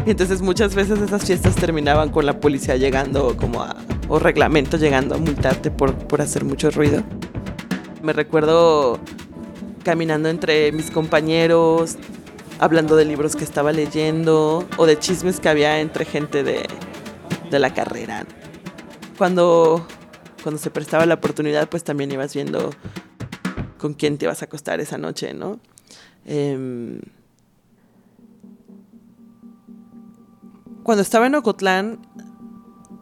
Entonces 0.08 0.42
muchas 0.42 0.74
veces 0.74 1.00
esas 1.02 1.24
fiestas 1.24 1.56
terminaban 1.56 2.10
con 2.10 2.26
la 2.26 2.40
policía 2.40 2.78
llegando 2.78 3.38
como 3.38 3.62
a, 3.62 3.76
o 4.10 4.18
reglamento 4.18 4.78
llegando 4.78 5.14
a 5.14 5.20
multarte 5.20 5.70
por, 5.70 5.94
por 6.08 6.24
hacer 6.24 6.46
mucho 6.46 6.72
ruido. 6.72 7.04
Me 8.02 8.12
recuerdo 8.12 9.00
caminando 9.84 10.30
entre 10.30 10.72
mis 10.72 10.90
compañeros, 10.90 12.00
hablando 12.60 12.96
de 12.96 13.06
libros 13.06 13.36
que 13.36 13.44
estaba 13.44 13.72
leyendo 13.72 14.68
o 14.78 14.86
de 14.86 14.98
chismes 15.00 15.40
que 15.40 15.50
había 15.50 15.80
entre 15.80 16.06
gente 16.06 16.44
de, 16.44 16.68
de 17.50 17.60
la 17.60 17.74
carrera. 17.74 18.26
Cuando, 19.18 19.86
cuando 20.44 20.60
se 20.60 20.72
prestaba 20.72 21.06
la 21.06 21.16
oportunidad, 21.16 21.70
pues 21.70 21.84
también 21.84 22.12
ibas 22.12 22.34
viendo 22.34 22.72
con 23.78 23.94
quién 23.94 24.18
te 24.18 24.26
ibas 24.26 24.42
a 24.42 24.46
acostar 24.46 24.80
esa 24.80 24.98
noche, 24.98 25.34
¿no? 25.34 25.60
Em, 26.26 27.00
cuando 30.84 31.02
estaba 31.02 31.28
en 31.28 31.36
Ocotlán, 31.36 32.00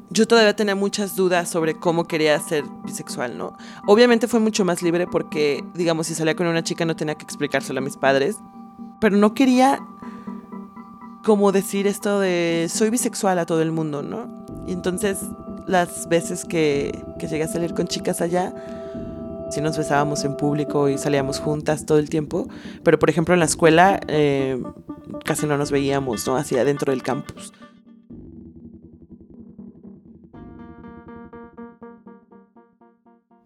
yo 0.09 0.27
todavía 0.27 0.55
tenía 0.55 0.75
muchas 0.75 1.15
dudas 1.15 1.49
sobre 1.49 1.73
cómo 1.73 2.07
quería 2.07 2.39
ser 2.39 2.63
bisexual, 2.85 3.37
¿no? 3.37 3.57
Obviamente 3.87 4.27
fue 4.27 4.39
mucho 4.39 4.63
más 4.63 4.83
libre 4.83 5.07
porque, 5.07 5.63
digamos, 5.73 6.07
si 6.07 6.15
salía 6.15 6.35
con 6.35 6.45
una 6.47 6.63
chica 6.63 6.85
no 6.85 6.95
tenía 6.95 7.15
que 7.15 7.23
explicárselo 7.23 7.79
a 7.79 7.81
mis 7.81 7.97
padres, 7.97 8.35
pero 9.03 9.17
no 9.17 9.33
quería 9.33 9.85
como 11.25 11.51
decir 11.51 11.87
esto 11.87 12.21
de 12.21 12.67
soy 12.69 12.89
bisexual 12.89 13.37
a 13.37 13.45
todo 13.45 13.61
el 13.61 13.73
mundo, 13.73 14.01
¿no? 14.01 14.45
Y 14.65 14.71
entonces 14.71 15.19
las 15.67 16.07
veces 16.07 16.45
que, 16.45 17.03
que 17.19 17.27
llegué 17.27 17.43
a 17.43 17.49
salir 17.49 17.73
con 17.73 17.85
chicas 17.85 18.21
allá, 18.21 18.53
sí 19.51 19.59
nos 19.59 19.77
besábamos 19.77 20.23
en 20.23 20.37
público 20.37 20.87
y 20.87 20.97
salíamos 20.97 21.41
juntas 21.41 21.85
todo 21.85 21.97
el 21.97 22.09
tiempo, 22.09 22.47
pero 22.85 22.97
por 22.97 23.09
ejemplo 23.09 23.33
en 23.33 23.41
la 23.41 23.45
escuela 23.45 23.99
eh, 24.07 24.63
casi 25.25 25.47
no 25.47 25.57
nos 25.57 25.69
veíamos, 25.69 26.25
¿no? 26.25 26.37
Hacia 26.37 26.63
dentro 26.63 26.93
del 26.93 27.03
campus. 27.03 27.51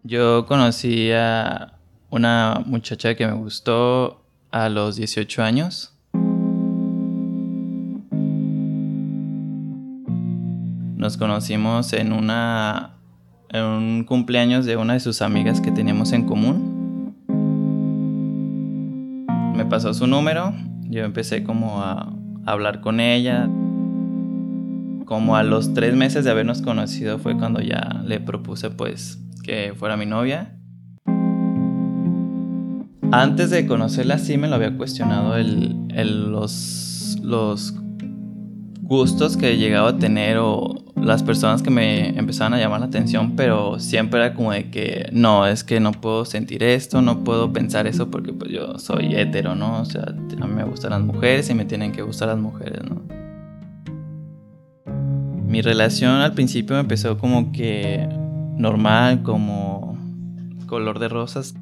Yo 0.04 0.46
conocí 0.46 1.10
a 1.10 1.80
una 2.10 2.62
muchacha 2.64 3.16
que 3.16 3.26
me 3.26 3.32
gustó 3.32 4.22
a 4.50 4.68
los 4.68 4.96
18 4.96 5.42
años. 5.42 5.94
Nos 10.96 11.16
conocimos 11.16 11.92
en 11.92 12.12
una 12.12 12.94
en 13.50 13.64
un 13.64 14.04
cumpleaños 14.04 14.66
de 14.66 14.76
una 14.76 14.92
de 14.94 15.00
sus 15.00 15.22
amigas 15.22 15.60
que 15.60 15.70
teníamos 15.70 16.12
en 16.12 16.26
común. 16.26 17.14
Me 19.56 19.64
pasó 19.64 19.94
su 19.94 20.06
número, 20.06 20.54
yo 20.82 21.04
empecé 21.04 21.44
como 21.44 21.82
a 21.82 22.12
hablar 22.44 22.80
con 22.80 23.00
ella. 23.00 23.48
Como 25.04 25.36
a 25.36 25.42
los 25.42 25.72
tres 25.72 25.94
meses 25.94 26.24
de 26.24 26.30
habernos 26.30 26.60
conocido 26.60 27.18
fue 27.18 27.36
cuando 27.38 27.60
ya 27.60 28.02
le 28.04 28.20
propuse 28.20 28.70
pues 28.70 29.18
que 29.42 29.72
fuera 29.74 29.96
mi 29.96 30.04
novia. 30.04 30.57
Antes 33.10 33.48
de 33.48 33.66
conocerla 33.66 34.18
sí 34.18 34.36
me 34.36 34.48
lo 34.48 34.56
había 34.56 34.76
cuestionado 34.76 35.34
el, 35.36 36.30
los, 36.30 37.16
los 37.22 37.74
gustos 38.82 39.38
que 39.38 39.56
llegaba 39.56 39.90
a 39.90 39.98
tener 39.98 40.36
o 40.38 40.74
las 40.94 41.22
personas 41.22 41.62
que 41.62 41.70
me 41.70 42.18
empezaban 42.18 42.52
a 42.52 42.58
llamar 42.58 42.80
la 42.80 42.86
atención, 42.86 43.34
pero 43.34 43.80
siempre 43.80 44.20
era 44.20 44.34
como 44.34 44.52
de 44.52 44.70
que 44.70 45.08
no, 45.12 45.46
es 45.46 45.64
que 45.64 45.80
no 45.80 45.92
puedo 45.92 46.26
sentir 46.26 46.62
esto, 46.62 47.00
no 47.00 47.24
puedo 47.24 47.50
pensar 47.50 47.86
eso 47.86 48.10
porque 48.10 48.34
pues 48.34 48.50
yo 48.50 48.78
soy 48.78 49.14
hetero, 49.14 49.54
¿no? 49.54 49.80
O 49.80 49.84
sea, 49.86 50.02
a 50.02 50.46
mí 50.46 50.54
me 50.54 50.64
gustan 50.64 50.90
las 50.90 51.00
mujeres 51.00 51.48
y 51.48 51.54
me 51.54 51.64
tienen 51.64 51.92
que 51.92 52.02
gustar 52.02 52.28
las 52.28 52.38
mujeres, 52.38 52.80
¿no? 52.84 53.02
Mi 55.46 55.62
relación 55.62 56.16
al 56.16 56.34
principio 56.34 56.78
empezó 56.78 57.16
como 57.16 57.52
que 57.52 58.06
normal, 58.58 59.22
como 59.22 59.96
color 60.66 60.98
de 60.98 61.08
rosas. 61.08 61.54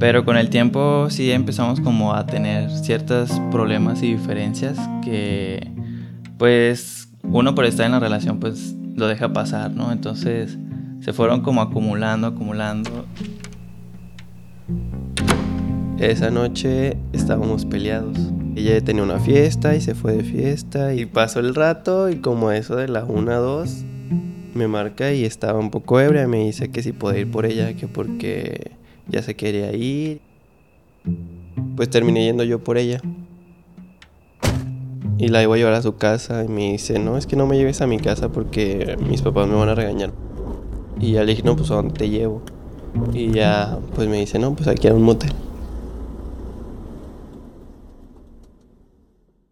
Pero 0.00 0.24
con 0.24 0.38
el 0.38 0.48
tiempo 0.48 1.10
sí 1.10 1.30
empezamos 1.30 1.78
como 1.78 2.14
a 2.14 2.24
tener 2.24 2.70
ciertos 2.70 3.30
problemas 3.50 4.02
y 4.02 4.14
diferencias 4.14 4.78
que 5.04 5.70
pues 6.38 7.12
uno 7.22 7.54
por 7.54 7.66
estar 7.66 7.84
en 7.84 7.92
la 7.92 8.00
relación 8.00 8.40
pues 8.40 8.74
lo 8.96 9.08
deja 9.08 9.34
pasar, 9.34 9.72
¿no? 9.72 9.92
Entonces 9.92 10.56
se 11.00 11.12
fueron 11.12 11.42
como 11.42 11.60
acumulando, 11.60 12.28
acumulando. 12.28 13.04
esa 15.98 16.30
noche 16.30 16.96
estábamos 17.12 17.66
peleados. 17.66 18.16
Ella 18.56 18.82
tenía 18.82 19.02
una 19.02 19.18
fiesta 19.18 19.76
y 19.76 19.82
se 19.82 19.94
fue 19.94 20.14
de 20.14 20.24
fiesta 20.24 20.94
y 20.94 21.04
pasó 21.04 21.40
el 21.40 21.54
rato 21.54 22.08
y 22.08 22.16
como 22.16 22.52
eso 22.52 22.74
de 22.76 22.88
la 22.88 23.04
1 23.04 23.30
a 23.30 23.36
2 23.36 23.84
me 24.54 24.66
marca 24.66 25.12
y 25.12 25.26
estaba 25.26 25.58
un 25.58 25.70
poco 25.70 26.00
ebria 26.00 26.26
me 26.26 26.38
dice 26.38 26.70
que 26.70 26.82
si 26.82 26.92
podía 26.92 27.20
ir 27.20 27.30
por 27.30 27.44
ella, 27.44 27.74
que 27.74 27.86
porque 27.86 28.79
ya 29.10 29.22
se 29.22 29.36
quería 29.36 29.72
ir. 29.72 30.20
Pues 31.76 31.90
terminé 31.90 32.24
yendo 32.24 32.44
yo 32.44 32.62
por 32.62 32.78
ella. 32.78 33.00
Y 35.18 35.28
la 35.28 35.42
iba 35.42 35.54
a 35.54 35.58
llevar 35.58 35.74
a 35.74 35.82
su 35.82 35.96
casa 35.96 36.44
y 36.44 36.48
me 36.48 36.72
dice, 36.72 36.98
no, 36.98 37.18
es 37.18 37.26
que 37.26 37.36
no 37.36 37.46
me 37.46 37.58
lleves 37.58 37.82
a 37.82 37.86
mi 37.86 37.98
casa 37.98 38.30
porque 38.30 38.96
mis 39.06 39.20
papás 39.20 39.48
me 39.48 39.54
van 39.54 39.68
a 39.68 39.74
regañar. 39.74 40.12
Y 40.98 41.12
ya 41.12 41.24
le 41.24 41.32
dije, 41.32 41.42
no, 41.42 41.56
pues 41.56 41.70
a 41.70 41.74
dónde 41.74 41.94
te 41.94 42.08
llevo. 42.08 42.42
Y 43.12 43.30
ya, 43.30 43.78
pues 43.94 44.08
me 44.08 44.18
dice, 44.18 44.38
no, 44.38 44.54
pues 44.54 44.68
aquí 44.68 44.88
a 44.88 44.94
un 44.94 45.02
motel. 45.02 45.32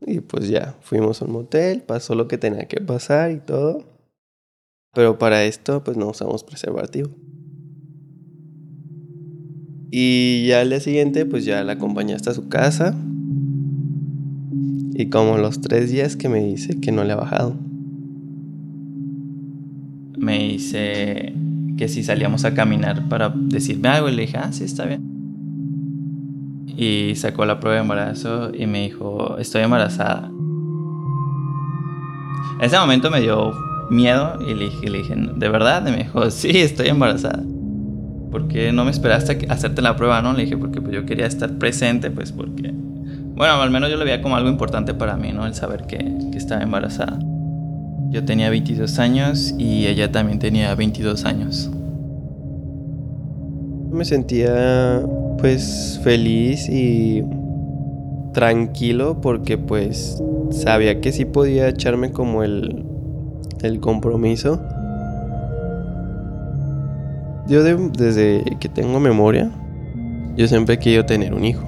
Y 0.00 0.20
pues 0.20 0.48
ya, 0.48 0.74
fuimos 0.80 1.20
a 1.20 1.26
un 1.26 1.32
motel, 1.32 1.82
pasó 1.82 2.14
lo 2.14 2.28
que 2.28 2.38
tenía 2.38 2.66
que 2.66 2.80
pasar 2.80 3.30
y 3.30 3.40
todo. 3.40 3.84
Pero 4.94 5.18
para 5.18 5.44
esto, 5.44 5.84
pues 5.84 5.96
no 5.98 6.08
usamos 6.08 6.44
preservativo. 6.44 7.10
Y 9.90 10.46
ya 10.46 10.60
al 10.60 10.70
día 10.70 10.80
siguiente, 10.80 11.24
pues 11.24 11.44
ya 11.44 11.62
la 11.64 11.72
acompañé 11.74 12.14
hasta 12.14 12.34
su 12.34 12.48
casa. 12.48 12.94
Y 14.94 15.06
como 15.10 15.38
los 15.38 15.60
tres 15.60 15.90
días 15.90 16.16
que 16.16 16.28
me 16.28 16.44
dice 16.44 16.78
que 16.80 16.92
no 16.92 17.04
le 17.04 17.12
ha 17.12 17.16
bajado. 17.16 17.56
Me 20.18 20.40
dice 20.40 21.32
que 21.76 21.88
si 21.88 22.02
salíamos 22.02 22.44
a 22.44 22.54
caminar 22.54 23.08
para 23.08 23.32
decirme 23.34 23.88
algo, 23.88 24.08
y 24.08 24.16
le 24.16 24.22
dije, 24.22 24.36
ah, 24.36 24.52
sí, 24.52 24.64
está 24.64 24.84
bien. 24.84 25.02
Y 26.76 27.14
sacó 27.14 27.46
la 27.46 27.60
prueba 27.60 27.76
de 27.76 27.82
embarazo 27.82 28.52
y 28.54 28.66
me 28.66 28.82
dijo, 28.82 29.38
estoy 29.38 29.62
embarazada. 29.62 30.30
En 32.58 32.64
ese 32.64 32.78
momento 32.78 33.10
me 33.10 33.20
dio 33.20 33.52
miedo 33.90 34.38
y 34.42 34.54
le 34.54 34.64
dije, 34.64 34.90
le 34.90 34.98
dije 34.98 35.14
¿de 35.16 35.48
verdad? 35.48 35.86
Y 35.86 35.92
me 35.92 35.98
dijo, 35.98 36.30
sí, 36.30 36.58
estoy 36.58 36.88
embarazada. 36.88 37.44
Porque 38.30 38.72
no 38.72 38.84
me 38.84 38.90
esperaste 38.90 39.46
a 39.48 39.52
hacerte 39.52 39.82
la 39.82 39.96
prueba, 39.96 40.20
¿no? 40.22 40.32
Le 40.32 40.44
dije, 40.44 40.56
porque 40.56 40.80
pues, 40.80 40.94
yo 40.94 41.06
quería 41.06 41.26
estar 41.26 41.52
presente, 41.58 42.10
pues 42.10 42.32
porque... 42.32 42.72
Bueno, 42.72 43.54
al 43.54 43.70
menos 43.70 43.90
yo 43.90 43.96
lo 43.96 44.04
veía 44.04 44.20
como 44.20 44.36
algo 44.36 44.48
importante 44.48 44.94
para 44.94 45.16
mí, 45.16 45.32
¿no? 45.32 45.46
El 45.46 45.54
saber 45.54 45.86
que, 45.86 45.98
que 45.98 46.36
estaba 46.36 46.62
embarazada. 46.62 47.18
Yo 48.10 48.24
tenía 48.24 48.50
22 48.50 48.98
años 48.98 49.54
y 49.58 49.86
ella 49.86 50.10
también 50.10 50.38
tenía 50.38 50.74
22 50.74 51.24
años. 51.24 51.70
Me 53.90 54.04
sentía 54.04 55.02
pues 55.38 56.00
feliz 56.02 56.68
y 56.68 57.22
tranquilo 58.32 59.20
porque 59.20 59.58
pues 59.58 60.22
sabía 60.50 61.00
que 61.00 61.12
sí 61.12 61.24
podía 61.24 61.68
echarme 61.68 62.12
como 62.12 62.42
el, 62.42 62.84
el 63.62 63.80
compromiso. 63.80 64.60
Yo 67.48 67.64
desde 67.64 68.44
que 68.60 68.68
tengo 68.68 69.00
memoria, 69.00 69.50
yo 70.36 70.46
siempre 70.46 70.74
he 70.74 70.78
querido 70.78 71.06
tener 71.06 71.32
un 71.32 71.46
hijo. 71.46 71.66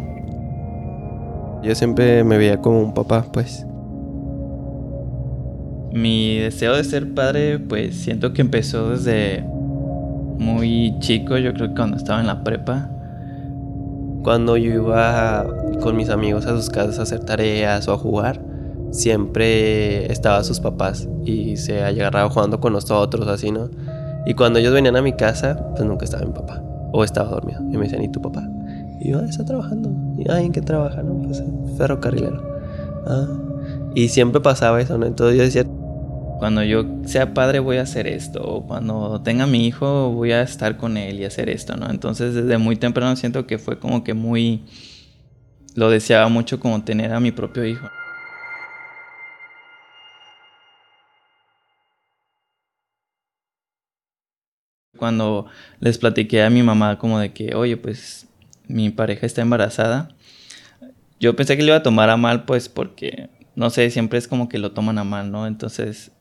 Yo 1.63 1.75
siempre 1.75 2.23
me 2.23 2.37
veía 2.37 2.61
como 2.61 2.81
un 2.83 2.93
papá, 2.93 3.25
pues. 3.33 3.67
Mi 5.93 6.37
deseo 6.37 6.77
de 6.77 6.85
ser 6.85 7.15
padre, 7.15 7.59
pues 7.59 7.97
siento 7.97 8.33
que 8.35 8.43
empezó 8.43 8.91
desde 8.91 9.43
muy 10.39 10.97
chico, 11.01 11.39
yo 11.39 11.55
creo 11.55 11.69
que 11.69 11.75
cuando 11.75 11.97
estaba 11.97 12.21
en 12.21 12.27
la 12.27 12.45
prepa. 12.45 12.91
Cuando 14.23 14.59
yo 14.59 14.75
iba 14.75 15.47
con 15.81 15.97
mis 15.97 16.11
amigos 16.11 16.45
a 16.45 16.51
sus 16.51 16.69
casas 16.69 16.99
a 16.99 17.03
hacer 17.03 17.21
tareas 17.21 17.89
o 17.89 17.95
a 17.95 17.99
jugar, 17.99 18.41
siempre 18.91 20.13
estaba 20.13 20.45
sus 20.45 20.61
papás 20.61 21.09
y 21.25 21.57
se 21.57 21.83
agarraba 21.83 22.29
jugando 22.29 22.61
con 22.61 22.75
nosotros, 22.75 23.27
así, 23.29 23.51
¿no? 23.51 23.71
Y 24.27 24.35
cuando 24.35 24.59
ellos 24.59 24.73
venían 24.73 24.97
a 24.97 25.03
mi 25.03 25.13
casa, 25.13 25.57
pues 25.71 25.85
nunca 25.85 26.05
estaba 26.05 26.25
mi 26.25 26.33
papá. 26.33 26.63
O 26.93 27.05
estaba 27.05 27.31
dormido. 27.31 27.61
Y 27.61 27.77
me 27.77 27.85
decían, 27.85 28.03
¿y 28.03 28.09
tu 28.09 28.21
papá? 28.21 28.47
Y 29.01 29.11
yo, 29.11 29.21
ah, 29.21 29.25
está 29.29 29.45
trabajando. 29.45 29.91
Y, 30.19 30.31
ay, 30.31 30.47
¿en 30.47 30.53
qué 30.53 30.61
trabaja? 30.61 31.03
No, 31.03 31.23
pues 31.23 31.43
ferrocarrilero. 31.79 32.43
Ah. 33.07 33.27
Y 33.95 34.09
siempre 34.09 34.41
pasaba 34.41 34.81
eso, 34.81 34.99
¿no? 34.99 35.07
Entonces 35.07 35.39
yo 35.39 35.45
decía, 35.45 35.65
cuando 36.39 36.63
yo 36.63 36.85
sea 37.05 37.35
padre 37.35 37.59
voy 37.61 37.79
a 37.79 37.83
hacer 37.83 38.07
esto, 38.07 38.43
o 38.43 38.67
cuando 38.67 39.21
tenga 39.23 39.47
mi 39.47 39.67
hijo 39.67 40.11
voy 40.11 40.33
a 40.33 40.43
estar 40.43 40.77
con 40.77 40.97
él 40.97 41.21
y 41.21 41.25
hacer 41.25 41.49
esto, 41.51 41.77
¿no? 41.77 41.91
Entonces 41.91 42.35
desde 42.35 42.59
muy 42.59 42.77
temprano 42.77 43.17
siento 43.17 43.47
que 43.47 43.59
fue 43.59 43.79
como 43.79 44.05
que 44.05 44.15
muy... 44.15 44.65
Lo 45.75 45.89
deseaba 45.89 46.29
mucho 46.29 46.59
como 46.59 46.83
tener 46.83 47.13
a 47.13 47.21
mi 47.21 47.31
propio 47.31 47.65
hijo. 47.65 47.87
Cuando 55.01 55.47
les 55.81 55.97
platiqué 55.97 56.43
a 56.43 56.51
mi 56.51 56.63
mamá 56.63 56.99
como 56.99 57.19
de 57.19 57.33
que, 57.33 57.55
oye, 57.55 57.79
pues 57.79 58.29
mi 58.69 58.91
pareja 58.91 59.25
está 59.25 59.41
embarazada, 59.41 60.11
yo 61.19 61.35
pensé 61.35 61.57
que 61.57 61.63
le 61.63 61.69
iba 61.69 61.77
a 61.79 61.83
tomar 61.83 62.11
a 62.11 62.19
mal, 62.19 62.45
pues 62.45 62.69
porque, 62.69 63.31
no 63.57 63.71
sé, 63.71 63.91
siempre 63.91 64.19
es 64.19 64.29
como 64.29 64.51
que 64.51 64.59
lo 64.59 64.73
toman 64.73 64.99
a 64.99 65.05
mal, 65.05 65.33
¿no? 65.33 65.47
Entonces 65.47 66.13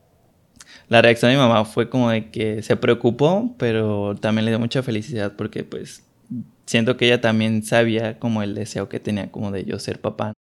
la 0.88 1.02
reacción 1.02 1.30
de 1.30 1.36
mi 1.36 1.42
mamá 1.42 1.66
fue 1.66 1.90
como 1.90 2.08
de 2.08 2.30
que 2.30 2.62
se 2.62 2.74
preocupó, 2.74 3.54
pero 3.58 4.16
también 4.16 4.46
le 4.46 4.52
dio 4.52 4.58
mucha 4.58 4.82
felicidad 4.82 5.34
porque 5.36 5.62
pues 5.62 6.06
siento 6.64 6.96
que 6.96 7.04
ella 7.04 7.20
también 7.20 7.62
sabía 7.62 8.18
como 8.18 8.42
el 8.42 8.54
deseo 8.54 8.88
que 8.88 8.98
tenía 8.98 9.30
como 9.30 9.50
de 9.50 9.66
yo 9.66 9.78
ser 9.78 10.00
papá. 10.00 10.32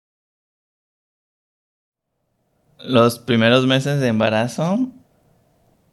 Los 2.80 3.20
primeros 3.20 3.68
meses 3.68 4.00
de 4.00 4.08
embarazo 4.08 4.90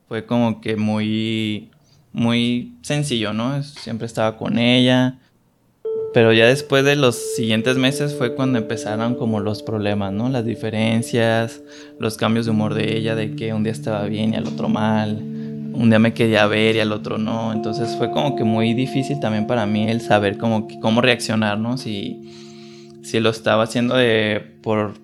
fue 0.06 0.24
como 0.24 0.60
que 0.60 0.76
muy 0.76 1.72
muy 2.16 2.72
sencillo, 2.80 3.34
¿no? 3.34 3.62
Siempre 3.62 4.06
estaba 4.06 4.38
con 4.38 4.58
ella. 4.58 5.18
Pero 6.14 6.32
ya 6.32 6.46
después 6.46 6.82
de 6.82 6.96
los 6.96 7.14
siguientes 7.36 7.76
meses 7.76 8.14
fue 8.14 8.34
cuando 8.34 8.58
empezaron 8.58 9.16
como 9.16 9.38
los 9.38 9.62
problemas, 9.62 10.14
¿no? 10.14 10.30
Las 10.30 10.46
diferencias, 10.46 11.60
los 12.00 12.16
cambios 12.16 12.46
de 12.46 12.52
humor 12.52 12.72
de 12.72 12.96
ella, 12.96 13.14
de 13.14 13.36
que 13.36 13.52
un 13.52 13.64
día 13.64 13.72
estaba 13.72 14.06
bien 14.06 14.32
y 14.32 14.36
al 14.36 14.46
otro 14.46 14.70
mal, 14.70 15.18
un 15.18 15.90
día 15.90 15.98
me 15.98 16.14
quería 16.14 16.46
ver 16.46 16.76
y 16.76 16.80
al 16.80 16.92
otro 16.92 17.18
no. 17.18 17.52
Entonces 17.52 17.94
fue 17.98 18.10
como 18.10 18.34
que 18.34 18.44
muy 18.44 18.72
difícil 18.72 19.20
también 19.20 19.46
para 19.46 19.66
mí 19.66 19.86
el 19.86 20.00
saber 20.00 20.38
cómo, 20.38 20.68
cómo 20.80 21.02
reaccionar, 21.02 21.58
¿no? 21.58 21.76
Si, 21.76 22.32
si 23.02 23.20
lo 23.20 23.28
estaba 23.28 23.64
haciendo 23.64 23.94
de, 23.94 24.42
por 24.62 24.94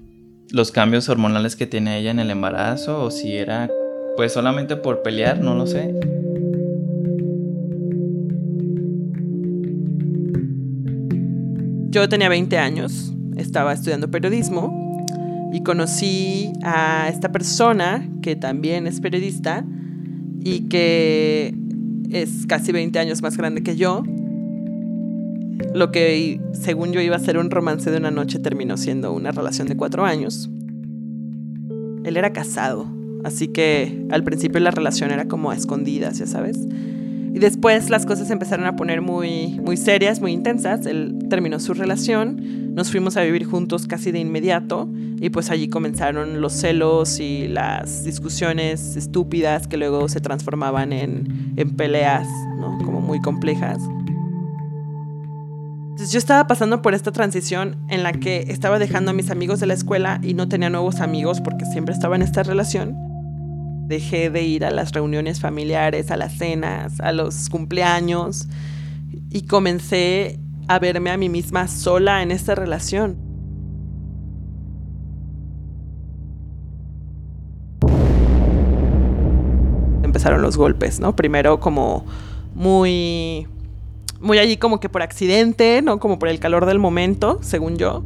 los 0.50 0.72
cambios 0.72 1.10
hormonales 1.10 1.56
que 1.56 1.66
tiene 1.66 1.98
ella 1.98 2.10
en 2.10 2.20
el 2.20 2.30
embarazo 2.30 3.04
o 3.04 3.10
si 3.10 3.36
era 3.36 3.70
pues 4.16 4.32
solamente 4.32 4.76
por 4.76 5.02
pelear, 5.02 5.40
no 5.40 5.54
lo 5.54 5.66
sé. 5.66 5.94
Yo 11.92 12.08
tenía 12.08 12.30
20 12.30 12.56
años, 12.56 13.12
estaba 13.36 13.74
estudiando 13.74 14.10
periodismo 14.10 15.04
y 15.52 15.62
conocí 15.62 16.50
a 16.62 17.10
esta 17.10 17.30
persona 17.32 18.08
que 18.22 18.34
también 18.34 18.86
es 18.86 18.98
periodista 18.98 19.62
y 20.42 20.70
que 20.70 21.54
es 22.10 22.46
casi 22.46 22.72
20 22.72 22.98
años 22.98 23.20
más 23.20 23.36
grande 23.36 23.62
que 23.62 23.76
yo. 23.76 24.04
Lo 25.74 25.92
que 25.92 26.40
según 26.52 26.92
yo 26.92 27.02
iba 27.02 27.16
a 27.16 27.18
ser 27.18 27.36
un 27.36 27.50
romance 27.50 27.90
de 27.90 27.98
una 27.98 28.10
noche 28.10 28.38
terminó 28.38 28.78
siendo 28.78 29.12
una 29.12 29.30
relación 29.30 29.68
de 29.68 29.76
cuatro 29.76 30.06
años. 30.06 30.48
Él 32.04 32.16
era 32.16 32.32
casado, 32.32 32.86
así 33.22 33.48
que 33.48 34.06
al 34.10 34.24
principio 34.24 34.60
la 34.60 34.70
relación 34.70 35.10
era 35.10 35.28
como 35.28 35.50
a 35.50 35.56
escondidas, 35.56 36.18
ya 36.18 36.26
sabes. 36.26 36.58
Y 37.34 37.38
después 37.38 37.88
las 37.88 38.04
cosas 38.04 38.30
empezaron 38.30 38.66
a 38.66 38.76
poner 38.76 39.00
muy, 39.00 39.58
muy 39.60 39.78
serias, 39.78 40.20
muy 40.20 40.32
intensas. 40.32 40.84
Él 40.84 41.16
terminó 41.30 41.58
su 41.60 41.72
relación, 41.72 42.74
nos 42.74 42.90
fuimos 42.90 43.16
a 43.16 43.22
vivir 43.22 43.46
juntos 43.46 43.86
casi 43.86 44.12
de 44.12 44.18
inmediato 44.18 44.86
y 45.18 45.30
pues 45.30 45.50
allí 45.50 45.68
comenzaron 45.68 46.42
los 46.42 46.52
celos 46.52 47.20
y 47.20 47.48
las 47.48 48.04
discusiones 48.04 48.96
estúpidas 48.96 49.66
que 49.66 49.78
luego 49.78 50.10
se 50.10 50.20
transformaban 50.20 50.92
en, 50.92 51.54
en 51.56 51.70
peleas, 51.74 52.28
¿no? 52.58 52.76
Como 52.84 53.00
muy 53.00 53.20
complejas. 53.20 53.78
Entonces 55.90 56.12
yo 56.12 56.18
estaba 56.18 56.46
pasando 56.46 56.82
por 56.82 56.92
esta 56.92 57.12
transición 57.12 57.76
en 57.88 58.02
la 58.02 58.12
que 58.12 58.44
estaba 58.48 58.78
dejando 58.78 59.12
a 59.12 59.14
mis 59.14 59.30
amigos 59.30 59.58
de 59.60 59.66
la 59.66 59.74
escuela 59.74 60.20
y 60.22 60.34
no 60.34 60.48
tenía 60.48 60.68
nuevos 60.68 61.00
amigos 61.00 61.40
porque 61.40 61.64
siempre 61.64 61.94
estaba 61.94 62.16
en 62.16 62.22
esta 62.22 62.42
relación 62.42 63.11
dejé 63.92 64.30
de 64.30 64.42
ir 64.42 64.64
a 64.64 64.70
las 64.70 64.92
reuniones 64.92 65.38
familiares, 65.38 66.10
a 66.10 66.16
las 66.16 66.32
cenas, 66.38 66.98
a 66.98 67.12
los 67.12 67.50
cumpleaños 67.50 68.48
y 69.30 69.42
comencé 69.42 70.40
a 70.66 70.78
verme 70.78 71.10
a 71.10 71.18
mí 71.18 71.28
misma 71.28 71.68
sola 71.68 72.22
en 72.22 72.30
esta 72.30 72.54
relación. 72.54 73.18
Empezaron 80.02 80.40
los 80.40 80.56
golpes, 80.56 80.98
¿no? 80.98 81.14
Primero 81.14 81.60
como 81.60 82.06
muy 82.54 83.46
muy 84.20 84.38
allí 84.38 84.56
como 84.56 84.80
que 84.80 84.88
por 84.88 85.02
accidente, 85.02 85.82
¿no? 85.82 85.98
Como 85.98 86.18
por 86.18 86.28
el 86.28 86.38
calor 86.40 86.64
del 86.64 86.78
momento, 86.78 87.40
según 87.42 87.76
yo. 87.76 88.04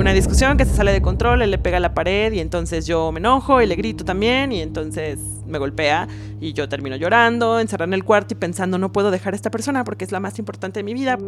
Una 0.00 0.14
discusión 0.14 0.56
que 0.56 0.64
se 0.64 0.74
sale 0.74 0.92
de 0.92 1.02
control, 1.02 1.42
él 1.42 1.50
le 1.50 1.58
pega 1.58 1.76
a 1.76 1.80
la 1.80 1.92
pared 1.92 2.32
y 2.32 2.40
entonces 2.40 2.86
yo 2.86 3.12
me 3.12 3.18
enojo 3.18 3.60
y 3.60 3.66
le 3.66 3.76
grito 3.76 4.02
también 4.02 4.50
y 4.50 4.62
entonces 4.62 5.18
me 5.46 5.58
golpea 5.58 6.08
y 6.40 6.54
yo 6.54 6.70
termino 6.70 6.96
llorando, 6.96 7.60
encerrado 7.60 7.90
en 7.90 7.92
el 7.92 8.02
cuarto 8.02 8.32
y 8.32 8.38
pensando 8.38 8.78
no 8.78 8.92
puedo 8.92 9.10
dejar 9.10 9.34
a 9.34 9.36
esta 9.36 9.50
persona 9.50 9.84
porque 9.84 10.06
es 10.06 10.10
la 10.10 10.18
más 10.18 10.38
importante 10.38 10.78
de 10.78 10.84
mi 10.84 10.94
vida. 10.94 11.18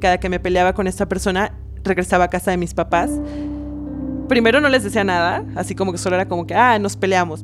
Cada 0.00 0.20
que 0.20 0.28
me 0.28 0.38
peleaba 0.38 0.74
con 0.74 0.86
esta 0.86 1.08
persona, 1.08 1.54
regresaba 1.82 2.24
a 2.24 2.28
casa 2.28 2.50
de 2.50 2.58
mis 2.58 2.74
papás. 2.74 3.10
Primero 4.28 4.60
no 4.60 4.68
les 4.68 4.84
decía 4.84 5.02
nada, 5.02 5.46
así 5.54 5.74
como 5.74 5.92
que 5.92 5.98
solo 5.98 6.16
era 6.16 6.28
como 6.28 6.46
que, 6.46 6.54
ah, 6.54 6.78
nos 6.78 6.94
peleamos 6.94 7.42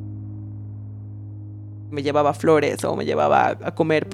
me 1.89 2.03
llevaba 2.03 2.35
flores 2.35 2.83
o 2.83 2.95
me 2.95 3.05
llevaba 3.05 3.57
a 3.63 3.73
comer 3.73 4.07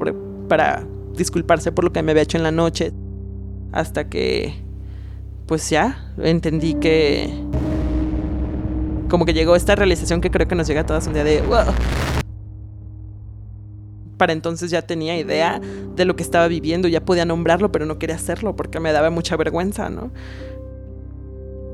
para 0.47 0.85
disculparse 1.13 1.73
por 1.73 1.83
lo 1.83 1.91
que 1.91 2.01
me 2.03 2.11
había 2.11 2.23
hecho 2.23 2.37
en 2.37 2.43
la 2.43 2.51
noche. 2.51 2.93
Hasta 3.71 4.09
que, 4.09 4.55
pues 5.45 5.69
ya, 5.69 6.13
entendí 6.17 6.75
que... 6.75 7.29
Como 9.09 9.25
que 9.25 9.33
llegó 9.33 9.55
esta 9.55 9.75
realización 9.75 10.21
que 10.21 10.29
creo 10.29 10.47
que 10.47 10.55
nos 10.55 10.67
llega 10.67 10.81
a 10.81 10.85
todas 10.85 11.07
un 11.07 11.13
día 11.13 11.23
de... 11.23 11.43
Para 14.17 14.33
entonces 14.33 14.69
ya 14.69 14.81
tenía 14.81 15.17
idea 15.17 15.61
de 15.95 16.05
lo 16.05 16.15
que 16.15 16.23
estaba 16.23 16.47
viviendo, 16.47 16.87
ya 16.87 17.05
podía 17.05 17.25
nombrarlo, 17.25 17.71
pero 17.71 17.85
no 17.85 17.97
quería 17.97 18.17
hacerlo 18.17 18.55
porque 18.55 18.79
me 18.79 18.91
daba 18.91 19.09
mucha 19.09 19.37
vergüenza, 19.37 19.89
¿no? 19.89 20.11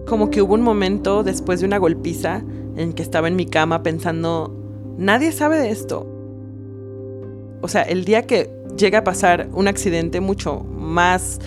Como 0.06 0.30
que 0.30 0.44
hubo 0.44 0.54
un 0.54 0.62
momento 0.62 1.24
después 1.24 1.60
de 1.60 1.66
una 1.66 1.80
golpiza 1.80 2.44
en 2.78 2.94
que 2.94 3.02
estaba 3.02 3.28
en 3.28 3.36
mi 3.36 3.48
cama 3.48 3.82
pensando, 3.82 4.54
Nadie 4.98 5.32
sabe 5.32 5.58
de 5.58 5.72
esto. 5.72 6.08
O 7.62 7.68
sea, 7.68 7.82
el 7.82 8.06
día 8.06 8.26
que 8.26 8.50
llega 8.78 9.00
a 9.00 9.04
pasar 9.04 9.50
un 9.54 9.68
accidente 9.68 10.22
mucho 10.22 10.60
más 10.60 11.40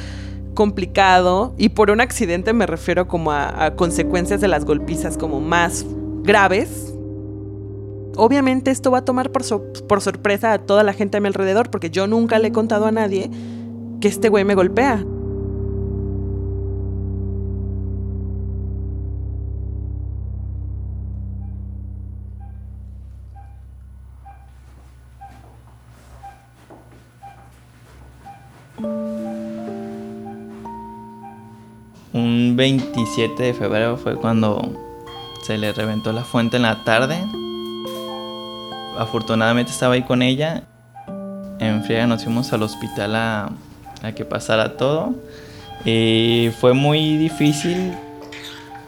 complicado, 0.59 1.55
y 1.57 1.68
por 1.68 1.92
un 1.92 2.01
accidente 2.01 2.53
me 2.53 2.66
refiero 2.66 3.07
como 3.07 3.31
a, 3.31 3.77
consecuencias 3.77 4.40
de 4.40 4.49
las 4.49 4.64
golpizas 4.64 5.16
como 5.16 5.38
más 5.38 5.87
graves, 6.25 6.92
obviamente 8.16 8.73
esto 8.73 8.90
va 8.90 8.99
a 8.99 9.05
tomar 9.05 9.31
por, 9.31 9.44
sorpresa 9.44 10.53
a 10.53 10.59
toda 10.59 10.83
la 10.83 10.94
gente 10.94 11.16
a 11.16 11.21
mi 11.21 11.29
alrededor, 11.29 11.71
porque 11.71 11.90
yo 11.90 12.09
nunca 12.09 12.40
le 12.40 12.49
he 12.49 12.53
contado 12.53 12.87
a 12.87 12.90
nadie 12.90 13.31
que 14.01 14.09
este 14.09 14.31
güey 14.31 14.44
me 14.44 14.57
golpea. 14.57 15.07
27 32.59 33.40
de 33.40 33.55
febrero 33.55 33.97
fue 33.97 34.16
cuando 34.16 34.73
se 35.47 35.57
le 35.57 35.73
reventó 35.73 36.12
la 36.12 36.25
fuente 36.25 36.57
en 36.57 36.64
la 36.64 36.83
tarde. 36.83 37.16
Afortunadamente 38.99 39.71
estaba 39.71 39.94
ahí 39.94 40.03
con 40.03 40.23
ella. 40.23 40.64
En 41.61 41.85
friega 41.85 42.09
nos 42.09 42.25
fuimos 42.25 42.53
al 42.53 42.64
hospital 42.64 43.14
a, 43.14 43.53
a 44.03 44.12
que 44.12 44.25
pasara 44.25 44.77
todo. 44.77 45.14
Y 45.85 46.51
fue 46.59 46.73
muy 46.73 47.16
difícil. 47.16 47.92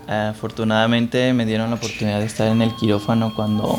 Afortunadamente 0.09 1.33
me 1.33 1.47
dieron 1.47 1.71
la 1.71 1.77
oportunidad 1.77 2.19
de 2.19 2.27
estar 2.27 2.49
en 2.49 2.63
el 2.63 2.75
quirófano 2.75 3.33
cuando, 3.37 3.79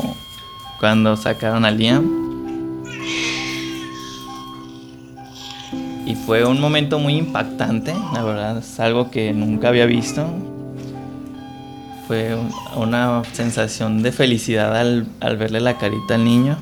cuando 0.80 1.18
sacaron 1.18 1.66
a 1.66 1.70
Liam. 1.70 2.21
Y 6.04 6.16
fue 6.16 6.44
un 6.44 6.60
momento 6.60 6.98
muy 6.98 7.16
impactante, 7.16 7.94
la 8.12 8.24
verdad, 8.24 8.58
es 8.58 8.80
algo 8.80 9.10
que 9.10 9.32
nunca 9.32 9.68
había 9.68 9.86
visto. 9.86 10.26
Fue 12.08 12.36
una 12.74 13.22
sensación 13.32 14.02
de 14.02 14.10
felicidad 14.10 14.76
al, 14.76 15.06
verle 15.20 15.60
la 15.60 15.78
carita 15.78 16.16
al 16.16 16.24
niño. 16.24 16.58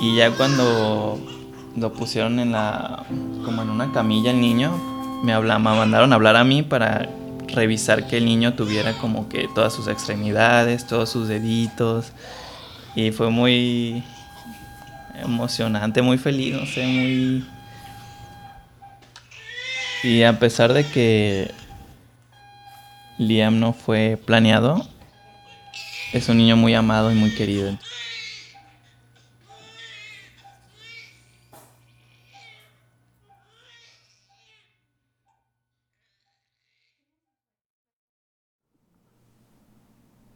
Y 0.00 0.16
ya 0.16 0.30
cuando 0.30 1.20
lo 1.76 1.92
pusieron 1.92 2.38
en 2.40 2.52
la 2.52 3.04
como 3.44 3.62
en 3.62 3.70
una 3.70 3.92
camilla 3.92 4.30
el 4.30 4.40
niño, 4.40 4.72
me, 5.22 5.38
me 5.38 5.58
mandaron 5.58 6.12
a 6.12 6.16
hablar 6.16 6.36
a 6.36 6.44
mí 6.44 6.62
para 6.62 7.08
revisar 7.48 8.06
que 8.06 8.16
el 8.16 8.24
niño 8.24 8.54
tuviera 8.54 8.94
como 8.94 9.28
que 9.28 9.46
todas 9.54 9.74
sus 9.74 9.88
extremidades, 9.88 10.86
todos 10.86 11.10
sus 11.10 11.28
deditos. 11.28 12.12
Y 12.94 13.10
fue 13.10 13.30
muy 13.30 14.02
emocionante, 15.22 16.00
muy 16.00 16.16
feliz, 16.16 16.54
no 16.54 16.66
sé, 16.66 16.86
muy 16.86 17.44
y 20.06 20.22
a 20.22 20.38
pesar 20.38 20.72
de 20.72 20.84
que 20.84 21.50
Liam 23.18 23.58
no 23.58 23.72
fue 23.72 24.18
planeado, 24.24 24.86
es 26.12 26.28
un 26.28 26.38
niño 26.38 26.56
muy 26.56 26.74
amado 26.74 27.10
y 27.10 27.14
muy 27.14 27.34
querido. 27.34 27.76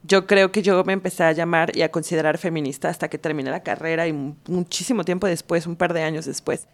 yo 0.02 0.26
creo 0.26 0.50
que 0.50 0.61
yo 0.62 0.83
me 0.83 0.92
empecé 0.92 1.22
a 1.22 1.30
llamar 1.30 1.76
y 1.76 1.83
a 1.83 1.92
considerar 1.92 2.37
feminista 2.37 2.88
hasta 2.88 3.09
que 3.09 3.16
terminé 3.16 3.48
la 3.52 3.62
carrera 3.62 4.09
y 4.09 4.12
muchísimo 4.48 5.04
tiempo 5.04 5.28
después, 5.28 5.68
un 5.68 5.76
par 5.76 5.94
de 5.94 6.02
años 6.02 6.24
después 6.24 6.66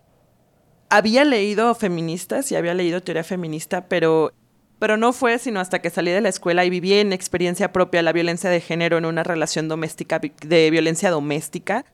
había 0.97 1.25
leído 1.25 1.75
feministas 1.75 2.51
y 2.51 2.57
había 2.57 2.73
leído 2.73 3.03
teoría 3.03 3.23
feminista, 3.23 3.87
pero, 3.87 4.33
pero 4.79 4.97
no 4.97 5.13
fue 5.13 5.39
sino 5.39 5.61
hasta 5.61 5.81
que 5.81 5.91
salí 5.91 6.11
de 6.11 6.23
la 6.23 6.31
escuela 6.31 6.65
y 6.65 6.71
viví 6.71 6.95
en 6.95 7.13
experiencia 7.13 7.71
propia 7.71 8.03
la 8.03 8.13
violencia 8.13 8.49
de 8.49 8.63
género 8.63 8.97
en 8.97 9.05
una 9.05 9.23
relación 9.23 9.69
doméstica, 9.69 10.19
de 10.19 10.71
violencia 10.71 11.11
doméstica, 11.11 11.85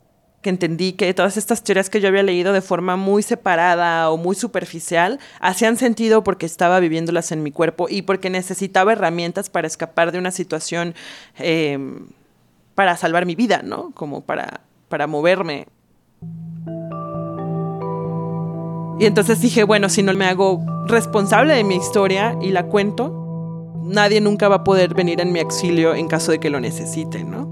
que 0.41 0.51
entendí 0.51 0.93
que 0.93 1.13
todas 1.15 1.37
estas 1.37 1.65
teorías 1.65 1.91
que 1.91 2.01
yo 2.01 2.09
había 2.09 2.23
leído 2.23 2.53
de 2.53 2.61
forma 2.61 2.95
muy 2.95 3.25
separada 3.25 4.09
o 4.11 4.17
muy 4.17 4.37
superficial 4.37 5.19
hacían 5.41 5.77
sentido 5.77 6.23
porque 6.23 6.47
estaba 6.47 6.79
viviéndolas 6.79 7.33
en 7.33 7.43
mi 7.43 7.51
cuerpo 7.51 7.89
y 7.89 8.03
porque 8.03 8.31
necesitaba 8.31 8.93
herramientas 8.93 9.51
para 9.51 9.67
escapar 9.67 10.13
de 10.13 10.19
una 10.19 10.31
situación 10.31 10.95
em, 11.39 12.07
para 12.77 12.97
salvar 12.97 13.27
mi 13.27 13.35
vida, 13.35 13.63
¿no? 13.65 13.91
Como 13.95 14.21
para, 14.21 14.61
para 14.89 15.09
moverme. 15.09 15.67
Y 19.03 19.07
entonces 19.07 19.41
dije, 19.41 19.65
bueno, 19.65 19.89
si 19.89 20.05
no 20.05 20.15
me 20.15 20.27
hago 20.27 20.65
responsable 20.87 21.55
de 21.55 21.65
mi 21.65 21.75
historia 21.75 22.39
y 22.41 22.51
la 22.51 22.67
cuento, 22.67 23.75
nadie 23.83 24.21
nunca 24.21 24.47
va 24.47 24.55
a 24.59 24.63
poder 24.63 24.95
venir 24.95 25.21
en 25.21 25.33
mi 25.33 25.41
auxilio 25.41 25.93
en 25.93 26.07
caso 26.07 26.31
de 26.31 26.39
que 26.39 26.51
lo 26.51 26.61
necesite, 26.61 27.25
¿no? 27.25 27.51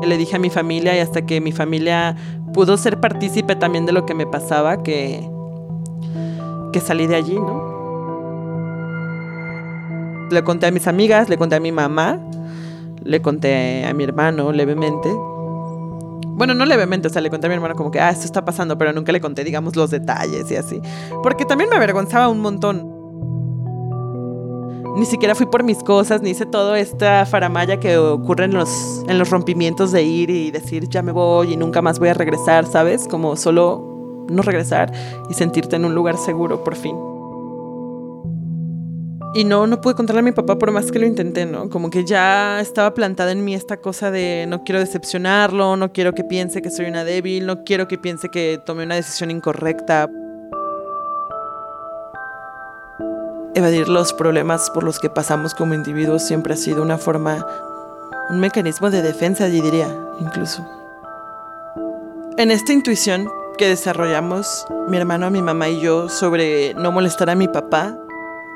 Le 0.00 0.16
dije 0.16 0.36
a 0.36 0.38
mi 0.38 0.48
familia 0.48 0.94
y 0.96 1.00
hasta 1.00 1.26
que 1.26 1.40
mi 1.40 1.50
familia 1.50 2.14
pudo 2.52 2.76
ser 2.76 3.00
partícipe 3.00 3.56
también 3.56 3.84
de 3.84 3.90
lo 3.90 4.06
que 4.06 4.14
me 4.14 4.28
pasaba, 4.28 4.84
que, 4.84 5.28
que 6.72 6.78
salí 6.78 7.08
de 7.08 7.16
allí, 7.16 7.34
¿no? 7.34 7.74
Le 10.30 10.44
conté 10.44 10.66
a 10.66 10.70
mis 10.70 10.86
amigas, 10.86 11.28
le 11.28 11.36
conté 11.36 11.56
a 11.56 11.60
mi 11.60 11.72
mamá, 11.72 12.20
le 13.02 13.20
conté 13.20 13.84
a 13.84 13.92
mi 13.92 14.04
hermano 14.04 14.52
levemente, 14.52 15.12
bueno, 16.36 16.54
no 16.54 16.66
levemente, 16.66 17.08
o 17.08 17.10
sea, 17.10 17.22
le 17.22 17.30
conté 17.30 17.46
a 17.46 17.48
mi 17.48 17.54
hermano 17.54 17.74
como 17.76 17.90
que, 17.90 18.00
ah, 18.00 18.10
esto 18.10 18.24
está 18.24 18.44
pasando, 18.44 18.76
pero 18.76 18.92
nunca 18.92 19.12
le 19.12 19.20
conté, 19.20 19.44
digamos, 19.44 19.76
los 19.76 19.90
detalles 19.90 20.50
y 20.50 20.56
así. 20.56 20.80
Porque 21.22 21.44
también 21.44 21.70
me 21.70 21.76
avergonzaba 21.76 22.28
un 22.28 22.40
montón. 22.40 22.92
Ni 24.96 25.06
siquiera 25.06 25.34
fui 25.34 25.46
por 25.46 25.62
mis 25.64 25.78
cosas, 25.78 26.22
ni 26.22 26.30
hice 26.30 26.46
toda 26.46 26.78
esta 26.78 27.24
faramaya 27.26 27.78
que 27.78 27.98
ocurre 27.98 28.44
en 28.44 28.54
los, 28.54 29.04
en 29.08 29.18
los 29.18 29.30
rompimientos 29.30 29.92
de 29.92 30.02
ir 30.02 30.30
y 30.30 30.50
decir, 30.50 30.88
ya 30.88 31.02
me 31.02 31.12
voy 31.12 31.52
y 31.52 31.56
nunca 31.56 31.82
más 31.82 31.98
voy 31.98 32.08
a 32.08 32.14
regresar, 32.14 32.66
¿sabes? 32.66 33.08
Como 33.08 33.36
solo 33.36 34.26
no 34.28 34.42
regresar 34.42 34.92
y 35.28 35.34
sentirte 35.34 35.76
en 35.76 35.84
un 35.84 35.94
lugar 35.94 36.16
seguro 36.16 36.62
por 36.64 36.76
fin. 36.76 37.13
Y 39.36 39.42
no, 39.42 39.66
no 39.66 39.80
pude 39.80 39.94
contarle 39.94 40.20
a 40.20 40.22
mi 40.22 40.30
papá 40.30 40.58
por 40.58 40.70
más 40.70 40.92
que 40.92 41.00
lo 41.00 41.06
intenté, 41.06 41.44
¿no? 41.44 41.68
Como 41.68 41.90
que 41.90 42.04
ya 42.04 42.60
estaba 42.60 42.94
plantada 42.94 43.32
en 43.32 43.44
mí 43.44 43.52
esta 43.52 43.78
cosa 43.78 44.12
de 44.12 44.46
no 44.48 44.62
quiero 44.62 44.78
decepcionarlo, 44.78 45.76
no 45.76 45.92
quiero 45.92 46.12
que 46.12 46.22
piense 46.22 46.62
que 46.62 46.70
soy 46.70 46.86
una 46.86 47.02
débil, 47.02 47.44
no 47.44 47.64
quiero 47.64 47.88
que 47.88 47.98
piense 47.98 48.28
que 48.28 48.60
tomé 48.64 48.84
una 48.84 48.94
decisión 48.94 49.32
incorrecta. 49.32 50.08
Evadir 53.56 53.88
los 53.88 54.12
problemas 54.12 54.70
por 54.70 54.84
los 54.84 55.00
que 55.00 55.10
pasamos 55.10 55.52
como 55.52 55.74
individuos 55.74 56.22
siempre 56.22 56.54
ha 56.54 56.56
sido 56.56 56.80
una 56.80 56.96
forma, 56.96 57.44
un 58.30 58.38
mecanismo 58.38 58.88
de 58.88 59.02
defensa, 59.02 59.46
diría, 59.46 59.88
incluso. 60.20 60.64
En 62.36 62.52
esta 62.52 62.72
intuición 62.72 63.28
que 63.58 63.66
desarrollamos 63.68 64.64
mi 64.88 64.96
hermano, 64.96 65.28
mi 65.32 65.42
mamá 65.42 65.68
y 65.70 65.80
yo 65.80 66.08
sobre 66.08 66.74
no 66.74 66.92
molestar 66.92 67.30
a 67.30 67.34
mi 67.34 67.48
papá, 67.48 67.98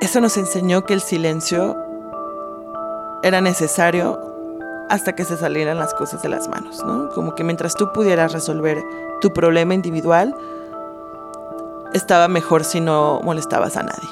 eso 0.01 0.21
nos 0.21 0.37
enseñó 0.37 0.85
que 0.85 0.95
el 0.95 1.01
silencio 1.01 1.77
era 3.23 3.41
necesario 3.41 4.21
hasta 4.89 5.15
que 5.15 5.25
se 5.25 5.37
salieran 5.37 5.79
las 5.79 5.93
cosas 5.95 6.23
de 6.23 6.29
las 6.29 6.49
manos, 6.49 6.83
¿no? 6.85 7.11
Como 7.11 7.35
que 7.35 7.45
mientras 7.45 7.75
tú 7.75 7.93
pudieras 7.93 8.33
resolver 8.33 8.83
tu 9.21 9.33
problema 9.33 9.75
individual, 9.75 10.35
estaba 11.93 12.29
mejor 12.29 12.65
si 12.65 12.81
no 12.81 13.21
molestabas 13.23 13.77
a 13.77 13.83
nadie. 13.83 14.09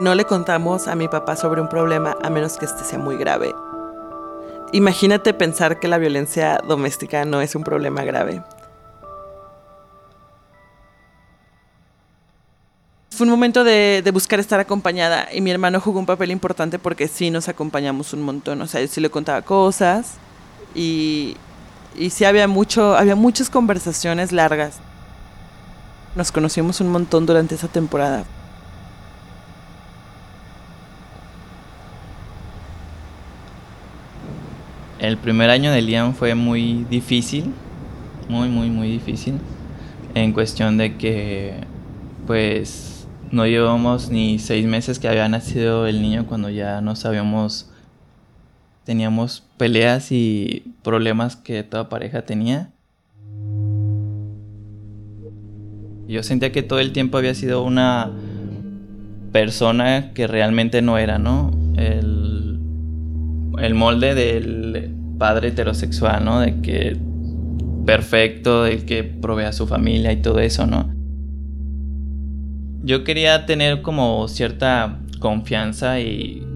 No 0.00 0.14
le 0.14 0.24
contamos 0.24 0.88
a 0.88 0.94
mi 0.94 1.08
papá 1.08 1.36
sobre 1.36 1.60
un 1.60 1.68
problema 1.68 2.16
a 2.22 2.30
menos 2.30 2.56
que 2.56 2.64
este 2.64 2.84
sea 2.84 2.98
muy 2.98 3.16
grave. 3.16 3.54
Imagínate 4.72 5.34
pensar 5.34 5.78
que 5.80 5.88
la 5.88 5.98
violencia 5.98 6.60
doméstica 6.66 7.24
no 7.24 7.40
es 7.40 7.54
un 7.54 7.64
problema 7.64 8.04
grave. 8.04 8.42
Fue 13.18 13.24
un 13.24 13.32
momento 13.32 13.64
de, 13.64 14.08
buscar 14.12 14.38
estar 14.38 14.60
acompañada 14.60 15.26
y 15.34 15.40
mi 15.40 15.50
hermano 15.50 15.80
jugó 15.80 15.98
un 15.98 16.06
papel 16.06 16.30
importante 16.30 16.78
porque 16.78 17.08
sí 17.08 17.32
nos 17.32 17.48
acompañamos 17.48 18.12
un 18.12 18.22
montón. 18.22 18.62
O 18.62 18.68
sea, 18.68 18.80
él 18.80 18.88
sí 18.88 19.00
le 19.00 19.10
contaba 19.10 19.42
cosas 19.42 20.18
y, 20.72 21.34
y 21.98 22.10
sí 22.10 22.24
había, 22.24 22.46
mucho, 22.46 22.96
había 22.96 23.16
muchas 23.16 23.50
conversaciones 23.50 24.30
largas. 24.30 24.78
Nos 26.14 26.30
conocimos 26.30 26.80
un 26.80 26.92
montón 26.92 27.26
durante 27.26 27.56
esa 27.56 27.66
temporada. 27.66 28.22
El 35.00 35.16
primer 35.16 35.50
año 35.50 35.72
de 35.72 35.82
Liam 35.82 36.14
fue 36.14 36.36
muy 36.36 36.86
difícil, 36.88 37.52
muy, 38.28 38.48
muy, 38.48 38.70
muy 38.70 38.88
difícil, 38.92 39.40
en 40.14 40.32
cuestión 40.32 40.76
de 40.76 40.96
que, 40.96 41.64
pues, 42.24 42.97
no 43.30 43.46
llevamos 43.46 44.10
ni 44.10 44.38
seis 44.38 44.66
meses 44.66 44.98
que 44.98 45.08
había 45.08 45.28
nacido 45.28 45.86
el 45.86 46.02
niño 46.02 46.26
cuando 46.26 46.50
ya 46.50 46.80
no 46.80 46.96
sabíamos, 46.96 47.70
teníamos 48.84 49.44
peleas 49.56 50.12
y 50.12 50.74
problemas 50.82 51.36
que 51.36 51.62
toda 51.62 51.88
pareja 51.88 52.22
tenía. 52.22 52.70
Yo 56.06 56.22
sentía 56.22 56.52
que 56.52 56.62
todo 56.62 56.80
el 56.80 56.92
tiempo 56.92 57.18
había 57.18 57.34
sido 57.34 57.62
una 57.62 58.10
persona 59.32 60.12
que 60.14 60.26
realmente 60.26 60.80
no 60.80 60.96
era, 60.96 61.18
¿no? 61.18 61.50
El, 61.76 62.58
el 63.58 63.74
molde 63.74 64.14
del 64.14 64.94
padre 65.18 65.48
heterosexual, 65.48 66.24
¿no? 66.24 66.40
De 66.40 66.60
que 66.62 66.96
perfecto, 67.84 68.64
del 68.64 68.84
que 68.84 69.04
provee 69.04 69.44
a 69.44 69.52
su 69.52 69.66
familia 69.66 70.12
y 70.12 70.22
todo 70.22 70.40
eso, 70.40 70.66
¿no? 70.66 70.97
Yo 72.82 73.04
quería 73.04 73.44
tener 73.44 73.82
como 73.82 74.28
cierta 74.28 74.98
confianza 75.18 76.00
y, 76.00 76.46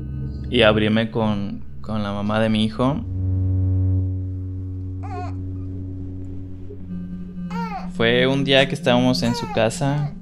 y 0.50 0.62
abrirme 0.62 1.10
con, 1.10 1.64
con 1.80 2.02
la 2.02 2.12
mamá 2.12 2.40
de 2.40 2.48
mi 2.48 2.64
hijo. 2.64 3.04
Fue 7.94 8.26
un 8.26 8.44
día 8.44 8.66
que 8.68 8.74
estábamos 8.74 9.22
en 9.22 9.34
su 9.34 9.50
casa, 9.52 10.14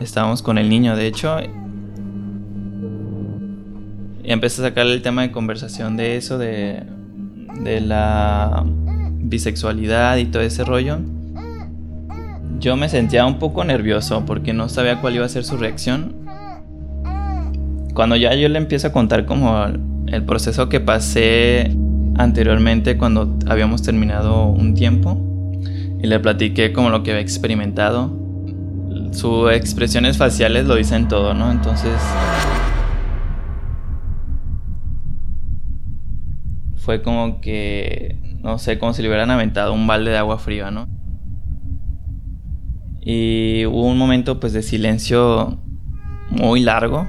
estábamos 0.00 0.42
con 0.42 0.58
el 0.58 0.68
niño, 0.68 0.94
de 0.96 1.06
hecho, 1.06 1.38
y 4.22 4.30
empecé 4.30 4.60
a 4.62 4.68
sacarle 4.68 4.92
el 4.92 5.02
tema 5.02 5.22
de 5.22 5.32
conversación 5.32 5.96
de 5.96 6.16
eso, 6.16 6.36
de, 6.36 6.82
de 7.62 7.80
la 7.80 8.64
bisexualidad 8.66 10.16
y 10.18 10.26
todo 10.26 10.42
ese 10.42 10.64
rollo. 10.64 10.98
Yo 12.62 12.76
me 12.76 12.88
sentía 12.88 13.26
un 13.26 13.40
poco 13.40 13.64
nervioso 13.64 14.24
porque 14.24 14.52
no 14.52 14.68
sabía 14.68 15.00
cuál 15.00 15.16
iba 15.16 15.26
a 15.26 15.28
ser 15.28 15.42
su 15.42 15.56
reacción. 15.56 16.14
Cuando 17.92 18.14
ya 18.14 18.32
yo 18.36 18.48
le 18.48 18.56
empiezo 18.56 18.86
a 18.86 18.92
contar 18.92 19.26
como 19.26 19.64
el 20.06 20.24
proceso 20.24 20.68
que 20.68 20.78
pasé 20.78 21.76
anteriormente 22.14 22.96
cuando 22.96 23.36
habíamos 23.48 23.82
terminado 23.82 24.44
un 24.46 24.74
tiempo, 24.74 25.20
y 26.00 26.06
le 26.06 26.20
platiqué 26.20 26.72
como 26.72 26.90
lo 26.90 27.02
que 27.02 27.10
había 27.10 27.20
experimentado. 27.20 28.16
Sus 29.10 29.50
expresiones 29.50 30.16
faciales 30.16 30.64
lo 30.64 30.76
dicen 30.76 31.08
todo, 31.08 31.34
¿no? 31.34 31.50
Entonces... 31.50 31.94
Fue 36.76 37.02
como 37.02 37.40
que, 37.40 38.38
no 38.40 38.58
sé, 38.58 38.78
como 38.78 38.92
si 38.92 39.02
le 39.02 39.08
hubieran 39.08 39.32
aventado 39.32 39.72
un 39.72 39.88
balde 39.88 40.12
de 40.12 40.18
agua 40.18 40.38
fría, 40.38 40.70
¿no? 40.70 41.01
Y 43.04 43.66
hubo 43.66 43.88
un 43.88 43.98
momento 43.98 44.38
pues 44.38 44.52
de 44.52 44.62
silencio 44.62 45.58
muy 46.30 46.60
largo. 46.60 47.06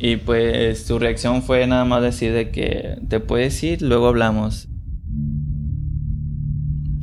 Y 0.00 0.16
pues 0.16 0.84
su 0.84 0.98
reacción 0.98 1.42
fue 1.42 1.64
nada 1.68 1.84
más 1.84 2.02
decir 2.02 2.32
de 2.32 2.50
que 2.50 2.98
te 3.08 3.20
puedes 3.20 3.62
ir, 3.62 3.82
luego 3.82 4.08
hablamos. 4.08 4.68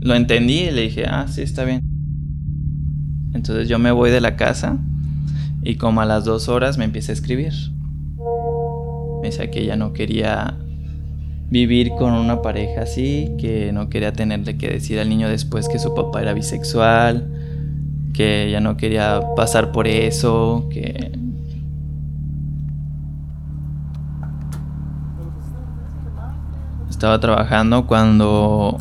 Lo 0.02 0.16
entendí 0.16 0.64
y 0.64 0.72
le 0.72 0.82
dije, 0.82 1.06
ah, 1.06 1.26
sí, 1.30 1.42
está 1.42 1.64
bien. 1.64 1.80
Entonces 3.34 3.70
yo 3.70 3.80
me 3.80 3.92
voy 3.92 4.12
de 4.12 4.20
la 4.20 4.36
casa 4.36 4.80
y 5.62 5.76
como 5.76 6.02
a 6.02 6.06
las 6.06 6.26
dos 6.26 6.50
horas 6.50 6.78
me 6.78 6.84
empieza 6.84 7.14
a 7.14 7.14
escribir. 7.14 7.54
Me 9.22 9.30
dice 9.30 9.50
que 9.50 9.62
ella 9.62 9.78
no 9.78 9.94
quería 9.94 10.58
vivir 11.50 11.92
con 11.98 12.14
una 12.14 12.42
pareja 12.42 12.82
así, 12.82 13.36
que 13.40 13.72
no 13.72 13.90
quería 13.90 14.14
tenerle 14.14 14.58
que 14.58 14.70
decir 14.70 15.00
al 15.00 15.10
niño 15.10 15.28
después 15.30 15.68
que 15.68 15.80
su 15.80 15.94
papá 15.96 16.22
era 16.22 16.34
bisexual, 16.34 17.28
que 18.14 18.48
ella 18.48 18.60
no 18.60 18.78
quería 18.78 19.22
pasar 19.36 19.72
por 19.72 19.88
eso, 19.88 20.68
que... 20.72 21.12
Estaba 26.90 27.20
trabajando 27.22 27.88
cuando 27.88 28.78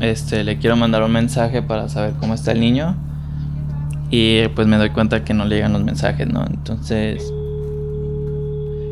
este, 0.00 0.44
le 0.44 0.58
quiero 0.58 0.76
mandar 0.76 1.02
un 1.02 1.10
mensaje 1.10 1.62
para 1.62 1.88
saber 1.88 2.14
cómo 2.20 2.34
está 2.34 2.52
el 2.52 2.60
niño. 2.60 2.94
Y 4.08 4.46
pues 4.54 4.68
me 4.68 4.76
doy 4.76 4.90
cuenta 4.90 5.24
que 5.24 5.34
no 5.34 5.44
le 5.44 5.56
llegan 5.56 5.72
los 5.72 5.82
mensajes, 5.82 6.28
¿no? 6.28 6.46
Entonces... 6.46 7.32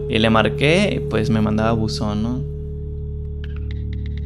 Y 0.09 0.19
le 0.19 0.29
marqué 0.29 1.07
pues 1.09 1.31
me 1.31 1.41
mandaba 1.41 1.71
buzón, 1.73 2.23
¿no? 2.25 2.54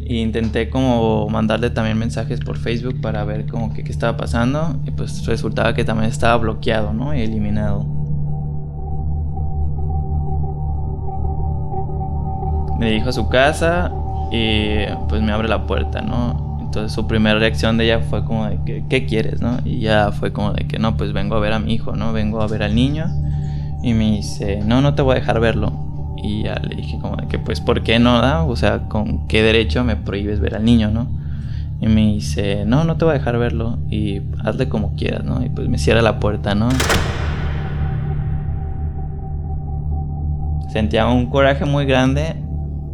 Y 0.08 0.22
intenté 0.22 0.70
como 0.70 1.28
mandarle 1.28 1.68
también 1.68 1.98
mensajes 1.98 2.40
por 2.40 2.56
Facebook 2.56 2.98
para 3.02 3.24
ver 3.24 3.46
como 3.46 3.74
que 3.74 3.84
qué 3.84 3.92
estaba 3.92 4.16
pasando. 4.16 4.80
Y 4.86 4.90
pues 4.90 5.26
resultaba 5.26 5.74
que 5.74 5.84
también 5.84 6.10
estaba 6.10 6.38
bloqueado, 6.38 6.94
¿no? 6.94 7.14
Y 7.14 7.20
eliminado. 7.20 7.84
Me 12.78 12.86
dirijo 12.86 13.10
a 13.10 13.12
su 13.12 13.28
casa 13.28 13.92
y 14.32 14.86
pues 15.10 15.20
me 15.20 15.30
abre 15.30 15.46
la 15.46 15.66
puerta, 15.66 16.00
¿no? 16.00 16.58
Entonces 16.62 16.92
su 16.92 17.06
primera 17.06 17.38
reacción 17.38 17.76
de 17.76 17.84
ella 17.84 18.00
fue 18.00 18.24
como 18.24 18.46
de 18.46 18.58
que, 18.64 18.84
¿qué 18.88 19.04
quieres, 19.04 19.42
no? 19.42 19.58
Y 19.64 19.80
ya 19.80 20.10
fue 20.12 20.32
como 20.32 20.52
de 20.54 20.66
que, 20.66 20.78
no, 20.78 20.96
pues 20.96 21.12
vengo 21.12 21.34
a 21.34 21.40
ver 21.40 21.52
a 21.52 21.58
mi 21.58 21.74
hijo, 21.74 21.96
¿no? 21.96 22.14
Vengo 22.14 22.40
a 22.40 22.46
ver 22.46 22.62
al 22.62 22.74
niño. 22.74 23.06
Y 23.82 23.92
me 23.92 24.12
dice, 24.12 24.60
no, 24.64 24.80
no 24.80 24.94
te 24.94 25.02
voy 25.02 25.12
a 25.12 25.20
dejar 25.20 25.38
verlo. 25.38 25.87
Y 26.22 26.44
ya 26.44 26.56
le 26.56 26.76
dije 26.76 26.98
como 27.00 27.16
de 27.16 27.26
que, 27.28 27.38
pues, 27.38 27.60
¿por 27.60 27.82
qué 27.82 27.98
no? 27.98 28.46
O 28.46 28.56
sea, 28.56 28.88
¿con 28.88 29.26
qué 29.28 29.42
derecho 29.42 29.84
me 29.84 29.96
prohíbes 29.96 30.40
ver 30.40 30.54
al 30.54 30.64
niño, 30.64 30.90
no? 30.90 31.06
Y 31.80 31.86
me 31.86 32.12
dice, 32.14 32.64
no, 32.66 32.84
no 32.84 32.96
te 32.96 33.04
voy 33.04 33.14
a 33.14 33.18
dejar 33.18 33.38
verlo. 33.38 33.78
Y 33.90 34.22
hazle 34.44 34.68
como 34.68 34.96
quieras, 34.96 35.24
¿no? 35.24 35.44
Y 35.44 35.48
pues 35.48 35.68
me 35.68 35.78
cierra 35.78 36.02
la 36.02 36.18
puerta, 36.20 36.54
¿no? 36.54 36.68
Sentía 40.72 41.06
un 41.06 41.26
coraje 41.26 41.64
muy 41.64 41.86
grande, 41.86 42.34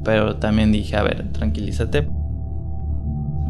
pero 0.05 0.37
también 0.37 0.71
dije, 0.71 0.97
a 0.97 1.03
ver, 1.03 1.33
tranquilízate 1.33 2.07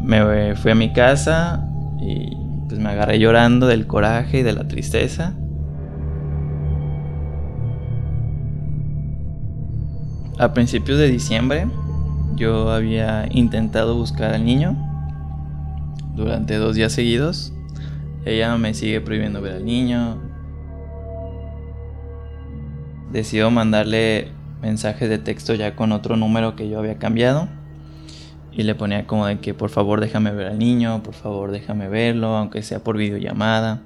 me 0.05 0.55
fui 0.55 0.71
a 0.71 0.75
mi 0.75 0.93
casa 0.93 1.67
y 1.99 2.37
pues 2.67 2.79
me 2.79 2.89
agarré 2.89 3.19
llorando 3.19 3.67
del 3.67 3.87
coraje 3.87 4.39
y 4.39 4.43
de 4.43 4.53
la 4.53 4.67
tristeza. 4.67 5.33
A 10.37 10.53
principios 10.53 10.97
de 10.97 11.07
diciembre 11.07 11.67
yo 12.35 12.69
había 12.69 13.27
intentado 13.31 13.95
buscar 13.95 14.33
al 14.33 14.43
niño 14.43 14.75
durante 16.13 16.55
dos 16.55 16.75
días 16.75 16.91
seguidos. 16.91 17.53
Ella 18.25 18.57
me 18.57 18.73
sigue 18.73 18.99
prohibiendo 18.99 19.41
ver 19.41 19.53
al 19.53 19.65
niño. 19.65 20.17
Decido 23.13 23.49
mandarle 23.49 24.29
mensajes 24.61 25.07
de 25.07 25.19
texto 25.19 25.53
ya 25.53 25.77
con 25.77 25.93
otro 25.93 26.17
número 26.17 26.57
que 26.57 26.67
yo 26.67 26.79
había 26.79 26.97
cambiado 26.97 27.47
y 28.51 28.63
le 28.63 28.75
ponía 28.75 29.07
como 29.07 29.27
de 29.27 29.39
que 29.39 29.53
por 29.53 29.69
favor 29.69 30.01
déjame 30.01 30.31
ver 30.31 30.47
al 30.47 30.59
niño, 30.59 31.01
por 31.01 31.13
favor 31.13 31.51
déjame 31.51 31.87
verlo, 31.87 32.35
aunque 32.35 32.61
sea 32.61 32.79
por 32.79 32.97
videollamada. 32.97 33.81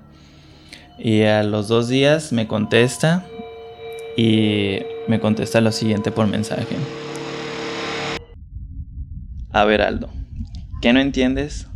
Y 0.98 1.24
a 1.24 1.44
los 1.44 1.68
dos 1.68 1.90
días 1.90 2.32
me 2.32 2.48
contesta 2.48 3.24
y 4.18 4.80
me 5.10 5.20
contesta 5.20 5.60
lo 5.60 5.72
siguiente 5.72 6.12
por 6.12 6.28
mensaje. 6.28 6.76
A 9.52 9.66
ver 9.66 9.82
Aldo, 9.82 10.10
¿qué 10.82 10.94
no 10.94 11.00
entiendes? 11.00 11.68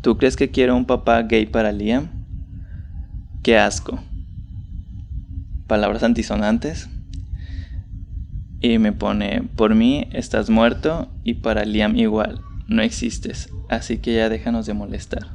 ¿Tú 0.00 0.16
crees 0.16 0.36
que 0.36 0.50
quiero 0.50 0.74
un 0.74 0.86
papá 0.86 1.20
gay 1.22 1.44
para 1.44 1.70
Liam? 1.70 2.08
Qué 3.42 3.58
asco. 3.58 4.00
Palabras 5.66 6.02
antisonantes. 6.02 6.88
Y 8.60 8.78
me 8.78 8.92
pone, 8.92 9.42
por 9.54 9.74
mí 9.74 10.08
estás 10.12 10.48
muerto 10.48 11.08
y 11.24 11.34
para 11.34 11.66
Liam 11.66 11.94
igual, 11.94 12.40
no 12.68 12.82
existes, 12.82 13.50
así 13.68 13.98
que 13.98 14.14
ya 14.14 14.28
déjanos 14.28 14.66
de 14.66 14.74
molestar. 14.74 15.28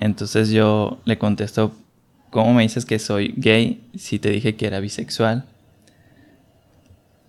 Entonces 0.00 0.50
yo 0.50 1.00
le 1.04 1.18
contesto, 1.18 1.72
¿cómo 2.30 2.54
me 2.54 2.62
dices 2.62 2.84
que 2.84 2.98
soy 2.98 3.34
gay 3.36 3.82
si 3.96 4.18
te 4.18 4.30
dije 4.30 4.56
que 4.56 4.66
era 4.66 4.80
bisexual? 4.80 5.44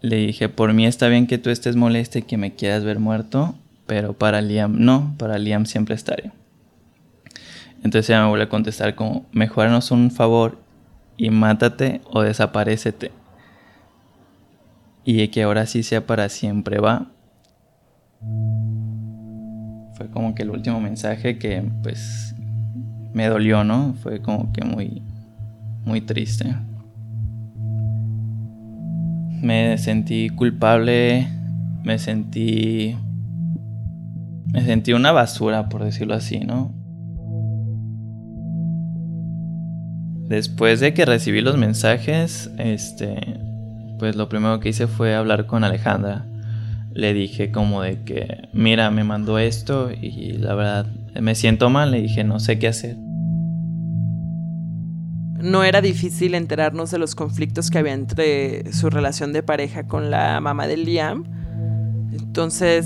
Le 0.02 0.16
dije, 0.18 0.50
por 0.50 0.74
mí 0.74 0.86
está 0.86 1.08
bien 1.08 1.28
que 1.28 1.38
tú 1.38 1.50
estés 1.50 1.76
molesta 1.76 2.20
y 2.20 2.24
que 2.24 2.38
me 2.38 2.56
quieras 2.56 2.84
ver 2.84 3.00
muerto, 3.00 3.56
pero 3.86 4.14
para 4.14 4.42
Liam 4.42 4.76
no, 4.80 5.16
para 5.18 5.38
Liam 5.38 5.66
siempre 5.66 5.96
estaré. 5.96 6.32
Entonces 7.84 8.10
ella 8.10 8.24
me 8.24 8.30
vuelve 8.30 8.46
a 8.46 8.50
contestar 8.50 8.96
como, 8.96 9.26
mejor 9.32 9.70
un 9.92 10.12
favor 10.12 10.58
y 11.18 11.30
mátate 11.30 12.02
o 12.06 12.22
desaparecete. 12.22 13.12
Y 15.04 15.28
que 15.30 15.44
ahora 15.44 15.66
sí 15.66 15.84
sea 15.84 16.06
para 16.06 16.30
siempre, 16.30 16.80
va. 16.80 17.08
Fue 19.96 20.10
como 20.12 20.36
que 20.36 20.44
el 20.44 20.50
último 20.50 20.80
mensaje 20.80 21.38
que 21.38 21.64
pues 21.84 22.36
me 23.14 23.28
dolió, 23.28 23.64
¿no? 23.64 23.96
Fue 24.02 24.22
como 24.22 24.52
que 24.54 24.64
muy, 24.64 25.02
muy 25.86 26.02
triste. 26.02 26.56
Me 29.42 29.78
sentí 29.78 30.30
culpable, 30.30 31.28
me 31.84 32.00
sentí... 32.00 32.96
Me 34.52 34.66
sentí 34.66 34.94
una 34.94 35.12
basura, 35.12 35.70
por 35.70 35.84
decirlo 35.84 36.16
así, 36.16 36.40
¿no? 36.40 36.74
Después 40.28 40.80
de 40.80 40.94
que 40.94 41.06
recibí 41.06 41.42
los 41.42 41.58
mensajes, 41.58 42.52
este, 42.58 43.40
pues 44.00 44.16
lo 44.16 44.30
primero 44.30 44.60
que 44.60 44.70
hice 44.70 44.88
fue 44.88 45.16
hablar 45.16 45.46
con 45.46 45.64
Alejandra. 45.64 46.26
Le 46.94 47.14
dije 47.14 47.52
como 47.52 47.82
de 47.82 48.04
que, 48.04 48.50
mira, 48.54 48.92
me 48.92 49.04
mandó 49.04 49.40
esto 49.40 49.92
y 49.92 50.34
la 50.34 50.56
verdad 50.56 50.88
me 51.20 51.36
siento 51.36 51.70
mal, 51.70 51.92
le 51.92 52.02
dije, 52.02 52.24
no 52.24 52.40
sé 52.40 52.60
qué 52.60 52.68
hacer. 52.68 52.98
No 55.42 55.64
era 55.64 55.82
difícil 55.82 56.36
enterarnos 56.36 56.92
de 56.92 57.00
los 57.00 57.16
conflictos 57.16 57.70
que 57.70 57.78
había 57.78 57.94
entre 57.94 58.74
su 58.74 58.90
relación 58.90 59.32
de 59.32 59.42
pareja 59.42 59.88
con 59.88 60.12
la 60.12 60.42
mamá 60.42 60.68
de 60.68 60.78
Liam. 60.78 61.24
Entonces, 62.12 62.86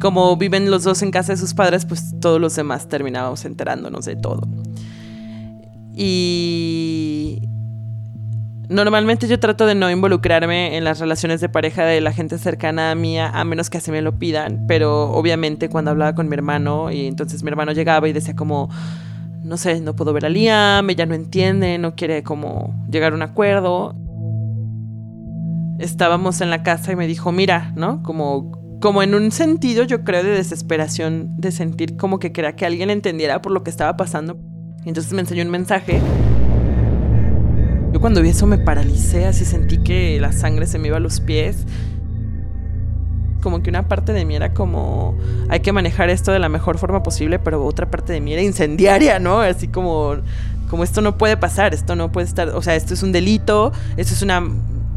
como 0.00 0.36
viven 0.36 0.70
los 0.70 0.84
dos 0.84 1.02
en 1.02 1.10
casa 1.10 1.32
de 1.32 1.38
sus 1.38 1.54
padres, 1.54 1.86
pues 1.86 2.14
todos 2.20 2.40
los 2.40 2.54
demás 2.56 2.88
terminábamos 2.88 3.44
enterándonos 3.44 4.04
de 4.04 4.16
todo. 4.16 4.46
Y 5.94 6.87
normalmente 8.68 9.28
yo 9.28 9.40
trato 9.40 9.66
de 9.66 9.74
no 9.74 9.90
involucrarme 9.90 10.76
en 10.76 10.84
las 10.84 11.00
relaciones 11.00 11.40
de 11.40 11.48
pareja 11.48 11.84
de 11.84 12.00
la 12.00 12.12
gente 12.12 12.38
cercana 12.38 12.90
a 12.90 12.94
mí, 12.94 13.18
a 13.18 13.44
menos 13.44 13.70
que 13.70 13.78
así 13.78 13.90
me 13.90 14.02
lo 14.02 14.18
pidan. 14.18 14.66
Pero 14.66 15.10
obviamente 15.10 15.68
cuando 15.68 15.90
hablaba 15.90 16.14
con 16.14 16.28
mi 16.28 16.34
hermano 16.34 16.90
y 16.90 17.06
entonces 17.06 17.42
mi 17.42 17.50
hermano 17.50 17.72
llegaba 17.72 18.08
y 18.08 18.12
decía 18.12 18.36
como, 18.36 18.68
no 19.42 19.56
sé, 19.56 19.80
no 19.80 19.96
puedo 19.96 20.12
ver 20.12 20.26
a 20.26 20.28
Liam, 20.28 20.88
ella 20.90 21.06
no 21.06 21.14
entiende, 21.14 21.78
no 21.78 21.94
quiere 21.94 22.22
como 22.22 22.74
llegar 22.90 23.12
a 23.12 23.16
un 23.16 23.22
acuerdo. 23.22 23.94
Estábamos 25.78 26.40
en 26.40 26.50
la 26.50 26.62
casa 26.62 26.92
y 26.92 26.96
me 26.96 27.06
dijo, 27.06 27.32
mira, 27.32 27.72
¿no? 27.76 28.02
Como 28.02 28.58
como 28.80 29.02
en 29.02 29.14
un 29.14 29.32
sentido, 29.32 29.82
yo 29.84 30.04
creo, 30.04 30.22
de 30.22 30.30
desesperación, 30.30 31.34
de 31.36 31.50
sentir 31.50 31.96
como 31.96 32.18
que 32.18 32.30
quería 32.30 32.54
que 32.54 32.64
alguien 32.64 32.90
entendiera 32.90 33.42
por 33.42 33.52
lo 33.52 33.64
que 33.64 33.70
estaba 33.70 33.96
pasando. 33.96 34.38
Entonces 34.84 35.12
me 35.12 35.20
enseñó 35.20 35.42
un 35.42 35.50
mensaje. 35.50 36.00
Yo 37.92 38.00
cuando 38.00 38.20
vi 38.20 38.28
eso 38.28 38.46
me 38.46 38.58
paralicé, 38.58 39.26
así 39.26 39.44
sentí 39.44 39.78
que 39.78 40.20
la 40.20 40.32
sangre 40.32 40.66
se 40.66 40.78
me 40.78 40.88
iba 40.88 40.98
a 40.98 41.00
los 41.00 41.20
pies. 41.20 41.64
Como 43.42 43.62
que 43.62 43.70
una 43.70 43.88
parte 43.88 44.12
de 44.12 44.24
mí 44.24 44.36
era 44.36 44.52
como, 44.52 45.16
hay 45.48 45.60
que 45.60 45.72
manejar 45.72 46.10
esto 46.10 46.32
de 46.32 46.38
la 46.38 46.48
mejor 46.48 46.76
forma 46.76 47.02
posible, 47.02 47.38
pero 47.38 47.64
otra 47.64 47.90
parte 47.90 48.12
de 48.12 48.20
mí 48.20 48.32
era 48.32 48.42
incendiaria, 48.42 49.18
¿no? 49.20 49.40
Así 49.40 49.68
como, 49.68 50.16
como 50.68 50.84
esto 50.84 51.00
no 51.00 51.16
puede 51.16 51.36
pasar, 51.36 51.72
esto 51.72 51.96
no 51.96 52.12
puede 52.12 52.26
estar, 52.26 52.48
o 52.50 52.60
sea, 52.60 52.74
esto 52.74 52.92
es 52.92 53.02
un 53.02 53.12
delito, 53.12 53.72
esto 53.96 54.12
es 54.12 54.22
una, 54.22 54.42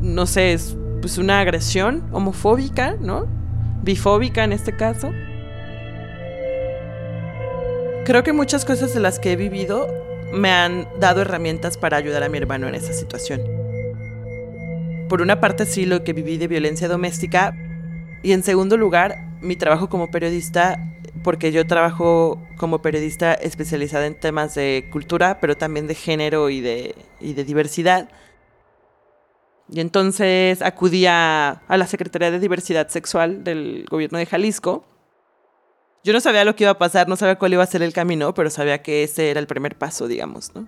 no 0.01 0.25
sé, 0.25 0.54
es 0.54 0.75
pues 0.99 1.17
una 1.17 1.39
agresión 1.39 2.04
homofóbica, 2.12 2.95
¿no? 2.99 3.25
Bifóbica 3.84 4.43
en 4.43 4.51
este 4.51 4.75
caso. 4.75 5.12
Creo 8.04 8.23
que 8.23 8.34
muchas 8.34 8.65
cosas 8.65 8.93
de 8.93 8.99
las 8.99 9.19
que 9.19 9.32
he 9.32 9.36
vivido 9.36 9.88
me 10.34 10.52
han 10.52 10.88
dado 11.00 11.22
herramientas 11.22 11.78
para 11.78 11.98
ayudar 11.98 12.24
a 12.24 12.30
mi 12.30 12.38
hermano 12.38 12.67
en 12.67 12.76
esa 12.76 12.94
situación. 12.94 13.41
Por 15.10 15.22
una 15.22 15.39
parte 15.41 15.65
sí 15.65 15.86
lo 15.86 16.04
que 16.04 16.13
viví 16.13 16.38
de 16.38 16.48
violencia 16.48 16.88
doméstica 16.88 17.54
y 18.24 18.32
en 18.32 18.44
segundo 18.44 18.78
lugar 18.78 19.17
mi 19.41 19.56
trabajo 19.56 19.89
como 19.89 20.12
periodista 20.12 20.80
porque 21.24 21.52
yo 21.52 21.67
trabajo 21.67 22.41
como 22.58 22.82
periodista 22.82 23.34
especializada 23.34 24.08
en 24.08 24.20
temas 24.20 24.56
de 24.56 24.89
cultura, 24.91 25.39
pero 25.39 25.56
también 25.56 25.88
de 25.88 25.96
género 25.96 26.50
y 26.50 26.62
de, 26.62 26.96
y 27.20 27.34
de 27.34 27.44
diversidad. 27.44 28.10
Y 29.70 29.80
entonces 29.80 30.62
acudí 30.62 31.06
a, 31.06 31.62
a 31.67 31.78
la 31.78 31.88
Secretaría 31.88 32.32
de 32.32 32.39
Diversidad 32.39 32.89
Sexual 32.89 33.44
del 33.44 33.86
gobierno 33.89 34.17
de 34.17 34.26
Jalisco 34.26 34.86
yo 36.04 36.14
no 36.14 36.20
sabía 36.20 36.46
lo 36.46 36.56
que 36.56 36.64
iba 36.64 36.72
a 36.72 36.78
pasar, 36.78 37.08
no 37.08 37.16
sabía 37.16 37.38
cuál 37.38 37.54
iba 37.54 37.64
a 37.64 37.68
ser 37.68 37.84
el 37.84 37.94
camino, 37.94 38.34
pero 38.34 38.50
sabía 38.50 38.82
que 38.82 39.04
ese 39.04 39.30
era 39.30 39.40
el 39.40 39.48
primer 39.48 39.78
paso, 39.78 40.08
digamos, 40.08 40.54
¿no? 40.56 40.68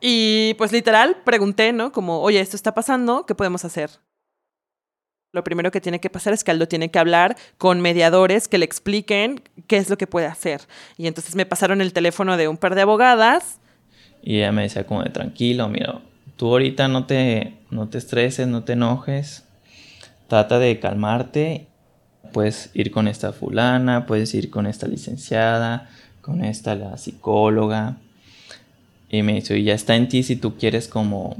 Y 0.00 0.54
pues 0.54 0.72
literal 0.72 1.18
pregunté, 1.24 1.72
¿no? 1.72 1.92
Como, 1.92 2.20
oye, 2.20 2.40
esto 2.40 2.56
está 2.56 2.72
pasando, 2.72 3.26
¿qué 3.26 3.34
podemos 3.34 3.64
hacer? 3.64 3.90
Lo 5.32 5.44
primero 5.44 5.70
que 5.70 5.80
tiene 5.80 6.00
que 6.00 6.10
pasar 6.10 6.32
es 6.32 6.42
que 6.42 6.50
Aldo 6.50 6.66
tiene 6.66 6.90
que 6.90 6.98
hablar 6.98 7.36
con 7.58 7.80
mediadores 7.80 8.48
que 8.48 8.58
le 8.58 8.64
expliquen 8.64 9.42
qué 9.68 9.76
es 9.76 9.88
lo 9.88 9.96
que 9.96 10.06
puede 10.06 10.26
hacer. 10.26 10.62
Y 10.96 11.06
entonces 11.06 11.36
me 11.36 11.46
pasaron 11.46 11.80
el 11.80 11.92
teléfono 11.92 12.36
de 12.36 12.48
un 12.48 12.56
par 12.56 12.74
de 12.74 12.80
abogadas. 12.80 13.60
Y 14.22 14.38
ella 14.38 14.52
me 14.52 14.62
decía 14.62 14.86
como 14.86 15.04
de 15.04 15.10
tranquilo, 15.10 15.68
mira, 15.68 16.00
tú 16.36 16.48
ahorita 16.48 16.88
no 16.88 17.06
te, 17.06 17.58
no 17.70 17.88
te 17.88 17.98
estreses, 17.98 18.48
no 18.48 18.64
te 18.64 18.72
enojes, 18.72 19.44
trata 20.26 20.58
de 20.58 20.80
calmarte 20.80 21.69
Puedes 22.32 22.70
ir 22.74 22.90
con 22.90 23.08
esta 23.08 23.32
fulana, 23.32 24.06
puedes 24.06 24.34
ir 24.34 24.50
con 24.50 24.66
esta 24.66 24.86
licenciada, 24.86 25.88
con 26.20 26.44
esta 26.44 26.74
la 26.74 26.96
psicóloga. 26.96 27.96
Y 29.08 29.22
me 29.22 29.34
dice, 29.34 29.58
y 29.58 29.64
ya 29.64 29.74
está 29.74 29.96
en 29.96 30.08
ti 30.08 30.22
si 30.22 30.36
tú 30.36 30.56
quieres 30.56 30.88
como 30.88 31.36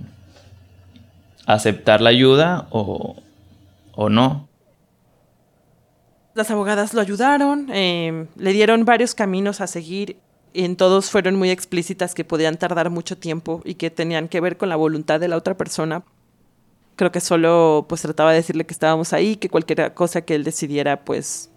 aceptar 1.46 2.00
la 2.00 2.10
ayuda 2.10 2.66
o, 2.70 3.16
o 3.94 4.08
no. 4.08 4.48
Las 6.34 6.50
abogadas 6.50 6.94
lo 6.94 7.00
ayudaron, 7.00 7.68
em, 7.72 8.26
le 8.36 8.52
dieron 8.52 8.84
varios 8.84 9.14
caminos 9.14 9.60
a 9.60 9.66
seguir 9.66 10.16
en 10.54 10.76
todos 10.76 11.10
fueron 11.10 11.36
muy 11.36 11.50
explícitas 11.50 12.14
que 12.14 12.24
podían 12.24 12.56
tardar 12.56 12.90
mucho 12.90 13.16
tiempo 13.16 13.62
y 13.64 13.74
que 13.74 13.90
tenían 13.90 14.28
que 14.28 14.40
ver 14.40 14.56
con 14.56 14.68
la 14.68 14.76
voluntad 14.76 15.20
de 15.20 15.28
la 15.28 15.36
otra 15.36 15.56
persona 15.56 16.02
creo 17.00 17.10
que 17.10 17.20
solo 17.20 17.86
pues 17.88 18.02
trataba 18.02 18.32
de 18.32 18.36
decirle 18.36 18.66
que 18.66 18.74
estábamos 18.74 19.14
ahí, 19.14 19.36
que 19.36 19.48
cualquier 19.48 19.94
cosa 19.94 20.20
que 20.20 20.34
él 20.34 20.44
decidiera 20.44 21.02
pues 21.02 21.50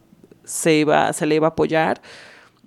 se, 0.46 0.76
iba, 0.76 1.12
se 1.12 1.26
le 1.26 1.36
iba 1.36 1.48
a 1.48 1.50
apoyar, 1.50 2.02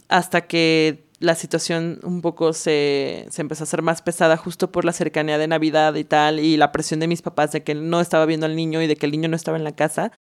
hasta 0.08 0.42
que 0.42 1.06
la 1.18 1.34
situación 1.34 2.00
un 2.02 2.20
poco 2.20 2.52
se, 2.52 3.24
se 3.30 3.40
empezó 3.40 3.62
a 3.62 3.64
hacer 3.64 3.80
más 3.80 4.02
pesada 4.02 4.36
justo 4.36 4.70
por 4.70 4.84
la 4.84 4.92
cercanía 4.92 5.38
de 5.38 5.48
Navidad 5.48 5.94
y 5.94 6.04
tal, 6.04 6.38
y 6.38 6.58
la 6.58 6.70
presión 6.70 7.00
de 7.00 7.08
mis 7.08 7.22
papás 7.22 7.50
de 7.52 7.62
que 7.62 7.74
no 7.74 8.02
estaba 8.02 8.26
viendo 8.26 8.44
al 8.44 8.54
niño 8.54 8.82
y 8.82 8.86
de 8.86 8.96
que 8.96 9.06
el 9.06 9.12
niño 9.12 9.30
no 9.30 9.36
estaba 9.36 9.56
en 9.56 9.64
la 9.64 9.72
casa. 9.72 10.12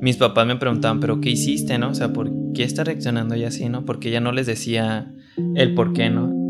Mis 0.00 0.16
papás 0.16 0.44
me 0.44 0.56
preguntaban, 0.56 0.98
pero 0.98 1.20
¿qué 1.20 1.30
hiciste, 1.30 1.78
no? 1.78 1.90
O 1.90 1.94
sea, 1.94 2.12
¿por 2.12 2.32
qué 2.52 2.64
está 2.64 2.82
reaccionando 2.82 3.36
ella 3.36 3.46
así, 3.46 3.68
no? 3.68 3.84
Porque 3.84 4.08
ella 4.08 4.18
no 4.20 4.32
les 4.32 4.48
decía 4.48 5.14
el 5.54 5.76
por 5.76 5.92
qué, 5.92 6.10
¿no? 6.10 6.47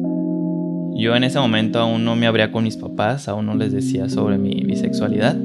Yo 0.99 1.15
en 1.15 1.23
ese 1.23 1.39
momento 1.39 1.79
aún 1.79 2.05
no 2.05 2.17
me 2.17 2.27
abría 2.27 2.51
con 2.51 2.65
mis 2.65 2.77
papás, 2.77 3.29
aún 3.29 3.47
no 3.47 3.55
les 3.55 3.73
decía 3.73 4.09
sobre 4.09 4.37
mi 4.37 4.65
bisexualidad. 4.65 5.37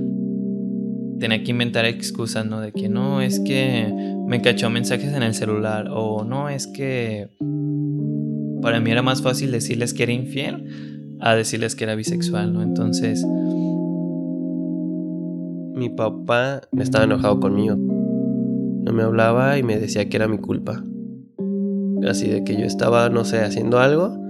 Tenía 1.19 1.43
que 1.43 1.51
inventar 1.51 1.85
excusas, 1.85 2.43
¿no? 2.43 2.59
De 2.59 2.71
que 2.71 2.89
no, 2.89 3.21
es 3.21 3.39
que 3.39 3.93
me 4.27 4.41
cachó 4.41 4.71
mensajes 4.71 5.13
en 5.13 5.21
el 5.21 5.35
celular 5.35 5.89
o 5.91 6.23
no, 6.23 6.49
es 6.49 6.65
que 6.65 7.29
para 8.63 8.79
mí 8.79 8.89
era 8.89 9.03
más 9.03 9.21
fácil 9.21 9.51
decirles 9.51 9.93
que 9.93 10.03
era 10.03 10.11
infiel 10.11 11.17
a 11.19 11.35
decirles 11.35 11.75
que 11.75 11.83
era 11.83 11.93
bisexual, 11.93 12.51
¿no? 12.51 12.63
Entonces... 12.63 13.23
Mi 15.75 15.89
papá 15.89 16.61
estaba 16.79 17.03
enojado 17.03 17.39
conmigo. 17.39 17.75
No 17.75 18.91
me 18.91 19.03
hablaba 19.03 19.59
y 19.59 19.63
me 19.63 19.77
decía 19.79 20.09
que 20.09 20.17
era 20.17 20.27
mi 20.27 20.39
culpa. 20.39 20.83
Así 22.07 22.27
de 22.27 22.43
que 22.43 22.55
yo 22.55 22.65
estaba, 22.65 23.09
no 23.09 23.23
sé, 23.23 23.41
haciendo 23.41 23.79
algo 23.79 24.23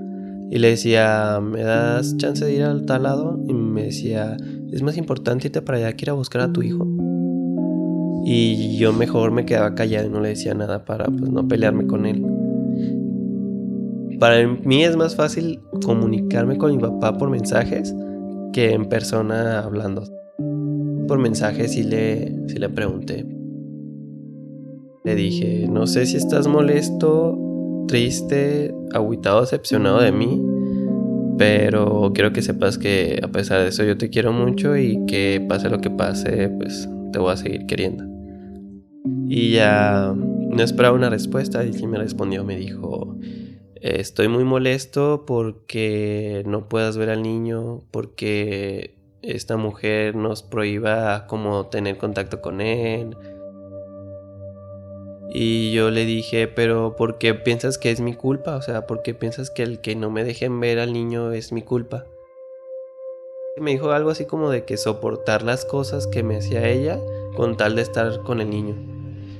y 0.49 0.59
le 0.59 0.69
decía, 0.69 1.39
¿me 1.41 1.63
das 1.63 2.15
chance 2.17 2.43
de 2.45 2.53
ir 2.53 2.63
al 2.63 2.85
tal 2.85 3.03
lado? 3.03 3.39
Y 3.47 3.53
me 3.53 3.85
decía, 3.85 4.37
es 4.71 4.81
más 4.81 4.97
importante 4.97 5.47
irte 5.47 5.61
para 5.61 5.77
allá 5.79 5.93
que 5.93 6.05
ir 6.05 6.09
a 6.09 6.13
buscar 6.13 6.41
a 6.41 6.53
tu 6.53 6.61
hijo. 6.61 6.87
Y 8.25 8.77
yo 8.77 8.93
mejor 8.93 9.31
me 9.31 9.45
quedaba 9.45 9.75
callado 9.75 10.07
y 10.07 10.09
no 10.09 10.21
le 10.21 10.29
decía 10.29 10.53
nada 10.53 10.85
para 10.85 11.05
pues, 11.05 11.29
no 11.29 11.47
pelearme 11.47 11.87
con 11.87 12.05
él. 12.05 12.25
Para 14.19 14.47
mí 14.47 14.83
es 14.83 14.95
más 14.95 15.15
fácil 15.15 15.59
comunicarme 15.83 16.57
con 16.57 16.71
mi 16.75 16.81
papá 16.81 17.17
por 17.17 17.29
mensajes 17.29 17.93
que 18.53 18.71
en 18.71 18.85
persona 18.85 19.59
hablando. 19.59 20.03
Por 21.07 21.19
mensajes 21.19 21.75
le, 21.83 22.47
sí 22.47 22.57
le 22.57 22.69
pregunté. 22.69 23.25
Le 25.03 25.15
dije, 25.15 25.67
no 25.69 25.85
sé 25.87 26.05
si 26.05 26.15
estás 26.15 26.47
molesto, 26.47 27.37
triste, 27.87 28.73
aguitado, 28.93 29.41
decepcionado 29.41 30.01
de 30.01 30.11
mí, 30.11 30.41
pero 31.37 32.11
quiero 32.13 32.33
que 32.33 32.41
sepas 32.41 32.77
que 32.77 33.19
a 33.23 33.27
pesar 33.27 33.61
de 33.61 33.69
eso 33.69 33.83
yo 33.83 33.97
te 33.97 34.09
quiero 34.09 34.31
mucho 34.31 34.77
y 34.77 35.05
que 35.05 35.43
pase 35.47 35.69
lo 35.69 35.79
que 35.79 35.89
pase, 35.89 36.49
pues 36.49 36.87
te 37.11 37.19
voy 37.19 37.33
a 37.33 37.37
seguir 37.37 37.65
queriendo. 37.65 38.05
Y 39.27 39.51
ya 39.51 40.13
no 40.15 40.63
esperaba 40.63 40.95
una 40.95 41.09
respuesta 41.09 41.65
y 41.65 41.73
sí 41.73 41.87
me 41.87 41.97
respondió, 41.97 42.43
me 42.43 42.55
dijo, 42.55 43.17
estoy 43.75 44.27
muy 44.27 44.43
molesto 44.43 45.25
porque 45.25 46.43
no 46.45 46.69
puedas 46.69 46.97
ver 46.97 47.09
al 47.09 47.23
niño, 47.23 47.81
porque 47.91 48.95
esta 49.21 49.57
mujer 49.57 50.15
nos 50.15 50.43
prohíba 50.43 51.27
como 51.27 51.67
tener 51.67 51.97
contacto 51.97 52.41
con 52.41 52.61
él. 52.61 53.15
Y 55.35 55.71
yo 55.71 55.89
le 55.89 56.05
dije, 56.05 56.47
pero 56.47 56.95
¿por 56.95 57.17
qué 57.17 57.33
piensas 57.33 57.79
que 57.79 57.89
es 57.89 57.99
mi 57.99 58.13
culpa? 58.13 58.55
O 58.55 58.61
sea, 58.61 58.85
¿por 58.85 59.01
qué 59.01 59.15
piensas 59.15 59.49
que 59.49 59.63
el 59.63 59.79
que 59.79 59.95
no 59.95 60.11
me 60.11 60.23
dejen 60.23 60.59
ver 60.59 60.77
al 60.77 60.93
niño 60.93 61.31
es 61.31 61.51
mi 61.51 61.63
culpa? 61.63 62.05
Me 63.59 63.71
dijo 63.71 63.91
algo 63.91 64.11
así 64.11 64.25
como 64.25 64.51
de 64.51 64.63
que 64.63 64.77
soportar 64.77 65.41
las 65.41 65.65
cosas 65.65 66.05
que 66.05 66.21
me 66.21 66.37
hacía 66.37 66.69
ella 66.69 66.99
con 67.35 67.57
tal 67.57 67.75
de 67.75 67.81
estar 67.81 68.19
con 68.19 68.41
el 68.41 68.51
niño. 68.51 68.75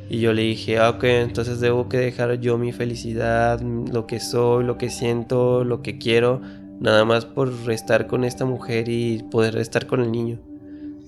Y 0.09 0.19
yo 0.19 0.33
le 0.33 0.41
dije, 0.41 0.79
ah, 0.79 0.89
ok, 0.89 1.03
entonces 1.03 1.59
debo 1.59 1.87
que 1.89 1.97
dejar 1.97 2.39
yo 2.39 2.57
mi 2.57 2.71
felicidad, 2.71 3.61
lo 3.61 4.07
que 4.07 4.19
soy, 4.19 4.63
lo 4.63 4.79
que 4.79 4.89
siento, 4.89 5.63
lo 5.63 5.83
que 5.83 5.99
quiero, 5.99 6.41
nada 6.79 7.05
más 7.05 7.25
por 7.25 7.51
estar 7.69 8.07
con 8.07 8.23
esta 8.23 8.45
mujer 8.45 8.89
y 8.89 9.21
poder 9.29 9.57
estar 9.57 9.85
con 9.85 10.01
el 10.01 10.11
niño. 10.11 10.39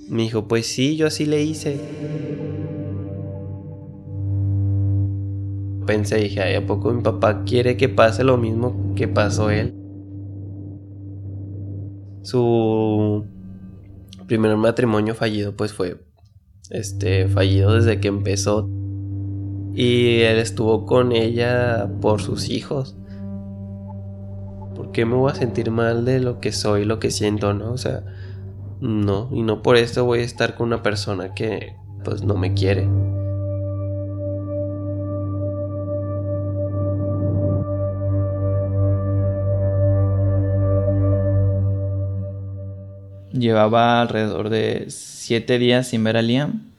Me 0.10 0.22
dijo, 0.22 0.48
pues 0.48 0.68
sí, 0.68 0.96
yo 0.96 1.08
así 1.08 1.26
le 1.26 1.42
hice. 1.42 1.80
Pensé, 5.86 6.18
dije, 6.18 6.42
ay, 6.42 6.56
¿a 6.56 6.66
poco 6.66 6.92
mi 6.92 7.02
papá 7.02 7.44
quiere 7.44 7.78
que 7.78 7.90
pase 7.90 8.24
lo 8.24 8.38
mismo 8.38 8.94
que 8.96 9.08
pasó 9.08 9.50
él? 9.50 9.74
Su 12.24 13.26
primer 14.28 14.58
matrimonio 14.58 15.14
fallido 15.14 15.56
pues 15.56 15.74
fue 15.74 16.04
este 16.72 17.28
fallido 17.28 17.76
desde 17.76 18.00
que 18.00 18.08
empezó 18.08 18.68
y 19.76 20.22
él 20.22 20.38
estuvo 20.38 20.86
con 20.86 21.12
ella 21.12 21.88
por 22.02 22.22
sus 22.22 22.50
hijos. 22.50 22.96
¿Por 24.74 24.92
qué 24.92 25.06
me 25.06 25.16
voy 25.16 25.32
a 25.32 25.36
sentir 25.36 25.70
mal 25.70 26.06
de 26.06 26.20
lo 26.20 26.40
que 26.40 26.52
soy, 26.52 26.86
lo 26.86 27.00
que 27.00 27.12
siento, 27.12 27.54
no? 27.54 27.74
O 27.74 27.78
sea, 27.78 28.04
no, 28.80 29.30
y 29.32 29.44
no 29.44 29.62
por 29.62 29.76
esto 29.78 30.06
voy 30.06 30.20
a 30.20 30.24
estar 30.24 30.56
con 30.56 30.68
una 30.68 30.82
persona 30.82 31.34
que 31.34 31.76
pues 32.04 32.24
no 32.24 32.36
me 32.36 32.54
quiere. 32.54 32.88
Llevaba 43.38 44.02
alrededor 44.02 44.50
de 44.50 44.86
siete 44.90 45.60
días 45.60 45.88
sin 45.88 46.04
ver 46.04 46.18
a 46.18 46.22
Liam 46.22 46.76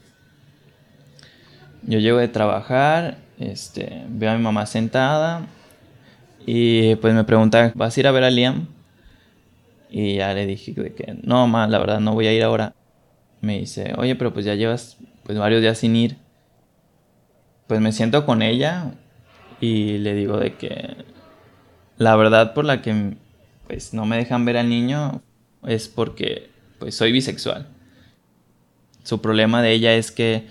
yo 1.87 2.01
llego 2.01 2.19
de 2.19 2.29
trabajar, 2.29 3.19
este, 3.39 4.03
veo 4.09 4.33
a 4.33 4.37
mi 4.37 4.43
mamá 4.43 4.67
sentada 4.67 5.47
y 6.45 6.97
pues 6.97 7.15
me 7.15 7.25
pregunta, 7.25 7.73
¿vas 7.75 7.97
a 7.97 8.01
ir 8.01 8.07
a 8.09 8.11
ver 8.11 8.25
a 8.25 8.31
Liam? 8.31 8.67
Y 9.89 10.17
ya 10.17 10.35
le 10.35 10.47
dije 10.47 10.75
que 10.75 11.17
no, 11.23 11.47
mamá, 11.47 11.69
la 11.69 11.79
verdad 11.79 12.01
no 12.01 12.13
voy 12.13 12.27
a 12.27 12.33
ir 12.33 12.43
ahora. 12.43 12.75
Me 13.41 13.61
dice, 13.61 13.95
oye, 13.97 14.17
pero 14.17 14.33
pues 14.33 14.45
ya 14.45 14.55
llevas 14.55 14.97
pues 15.23 15.39
varios 15.39 15.63
días 15.63 15.79
sin 15.79 15.95
ir. 15.95 16.17
Pues 17.69 17.81
me 17.81 17.93
siento 17.93 18.27
con 18.27 18.43
ella 18.43 18.93
y 19.61 19.99
le 19.99 20.15
digo 20.15 20.39
de 20.39 20.55
que 20.55 20.97
la 21.99 22.17
verdad 22.17 22.53
por 22.53 22.65
la 22.65 22.83
que 22.83 23.15
pues 23.69 23.95
no 23.95 24.07
me 24.07 24.17
dejan 24.17 24.45
ver 24.45 24.57
al 24.57 24.69
niño 24.69 25.23
es 25.67 25.89
porque 25.89 26.51
pues 26.79 26.95
soy 26.95 27.13
bisexual. 27.13 27.67
Su 29.03 29.21
problema 29.21 29.63
de 29.63 29.73
ella 29.73 29.95
es 29.95 30.11
que 30.11 30.47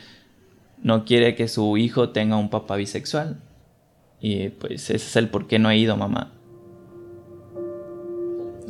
no 0.81 1.05
quiere 1.05 1.35
que 1.35 1.47
su 1.47 1.77
hijo 1.77 2.09
tenga 2.09 2.37
un 2.37 2.49
papá 2.49 2.75
bisexual. 2.75 3.41
Y 4.21 4.49
pues 4.49 4.89
ese 4.89 4.95
es 4.95 5.15
el 5.15 5.29
por 5.29 5.47
qué 5.47 5.59
no 5.59 5.69
ha 5.69 5.75
ido 5.75 5.97
mamá. 5.97 6.31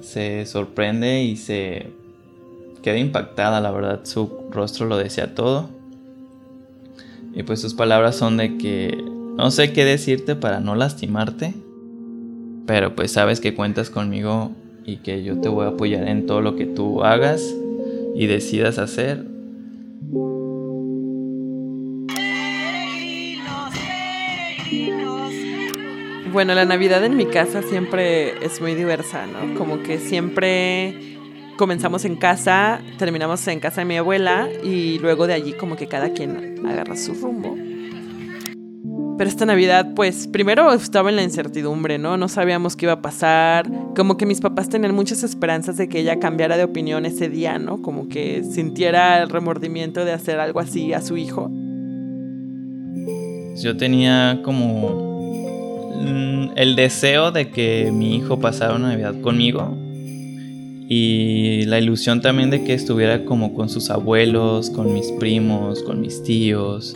Se 0.02 0.46
sorprende 0.46 1.24
y 1.24 1.36
se 1.36 1.92
queda 2.84 2.98
impactada, 2.98 3.62
la 3.62 3.72
verdad, 3.72 4.06
su 4.06 4.48
rostro 4.52 4.86
lo 4.86 4.98
desea 4.98 5.34
todo. 5.34 5.70
Y 7.34 7.44
pues 7.44 7.60
sus 7.60 7.74
palabras 7.74 8.16
son 8.16 8.38
de 8.38 8.58
que 8.58 8.98
no 9.36 9.52
sé 9.52 9.74
qué 9.74 9.84
decirte 9.84 10.36
para 10.36 10.60
no 10.60 10.76
lastimarte, 10.76 11.54
pero 12.66 12.96
pues 12.96 13.12
sabes 13.12 13.42
que 13.42 13.54
cuentas 13.54 13.90
conmigo 13.90 14.52
y 14.86 14.98
que 14.98 15.24
yo 15.24 15.40
te 15.40 15.50
voy 15.50 15.66
a 15.66 15.70
apoyar 15.70 16.08
en 16.08 16.26
todo 16.26 16.42
lo 16.42 16.56
que 16.56 16.66
tú 16.66 17.04
hagas 17.04 17.56
y 18.16 18.28
decidas 18.28 18.78
hacer 18.78 19.26
Bueno, 26.36 26.54
la 26.54 26.66
Navidad 26.66 27.02
en 27.06 27.16
mi 27.16 27.28
casa 27.28 27.62
siempre 27.62 28.46
es 28.46 28.60
muy 28.60 28.76
diversa, 28.76 29.26
¿no? 29.26 29.58
Como 29.58 29.82
que 29.84 30.00
siempre 30.00 30.94
comenzamos 31.56 32.04
en 32.04 32.18
casa, 32.18 32.82
terminamos 32.98 33.48
en 33.48 33.62
casa 33.62 33.80
de 33.80 33.86
mi 33.86 33.96
abuela 33.96 34.50
y 34.62 35.00
luego 35.00 35.28
de 35.28 35.34
allí 35.34 35.54
como 35.54 35.78
que 35.78 35.88
cada 35.88 36.10
quien 36.10 36.60
agarra 36.68 36.98
su 36.98 37.14
rumbo. 37.14 37.56
Pero 39.18 39.30
esta 39.30 39.46
Navidad, 39.46 39.94
pues 39.96 40.28
primero 40.28 40.72
estaba 40.74 41.10
en 41.10 41.16
la 41.16 41.24
incertidumbre, 41.24 41.98
¿no? 41.98 42.18
No 42.18 42.28
sabíamos 42.28 42.76
qué 42.76 42.86
iba 42.86 42.94
a 42.94 43.02
pasar. 43.02 43.70
Como 43.96 44.18
que 44.18 44.26
mis 44.26 44.42
papás 44.42 44.70
tenían 44.70 44.94
muchas 44.94 45.24
esperanzas 45.24 45.78
de 45.78 45.88
que 45.88 46.00
ella 46.00 46.20
cambiara 46.20 46.58
de 46.58 46.64
opinión 46.64 47.06
ese 47.06 47.30
día, 47.30 47.58
¿no? 47.58 47.82
Como 47.82 48.10
que 48.10 48.44
sintiera 48.44 49.22
el 49.22 49.30
remordimiento 49.30 50.04
de 50.04 50.12
hacer 50.12 50.40
algo 50.40 50.60
así 50.60 50.94
a 50.94 51.02
su 51.02 51.18
hijo. 51.18 51.50
Yo 53.58 53.78
tenía 53.78 54.42
como 54.44 55.16
Mm, 56.06 56.50
el 56.56 56.76
deseo 56.76 57.32
de 57.32 57.50
que 57.50 57.90
mi 57.92 58.18
hijo 58.18 58.40
pasara 58.40 58.76
una 58.76 58.90
Navidad 58.90 59.20
conmigo 59.22 59.76
y 60.88 61.64
la 61.66 61.80
ilusión 61.80 62.22
también 62.22 62.50
de 62.50 62.64
que 62.64 62.74
estuviera 62.74 63.26
como 63.26 63.54
con 63.54 63.70
sus 63.70 63.90
abuelos, 63.90 64.70
con 64.70 64.94
mis 64.94 65.12
primos, 65.14 65.82
con 65.84 66.02
mis 66.02 66.22
tíos, 66.22 66.96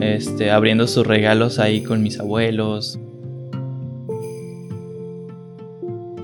este, 0.00 0.50
abriendo 0.50 0.86
sus 0.86 1.06
regalos 1.06 1.58
ahí 1.58 1.82
con 1.82 2.02
mis 2.02 2.18
abuelos. 2.18 2.98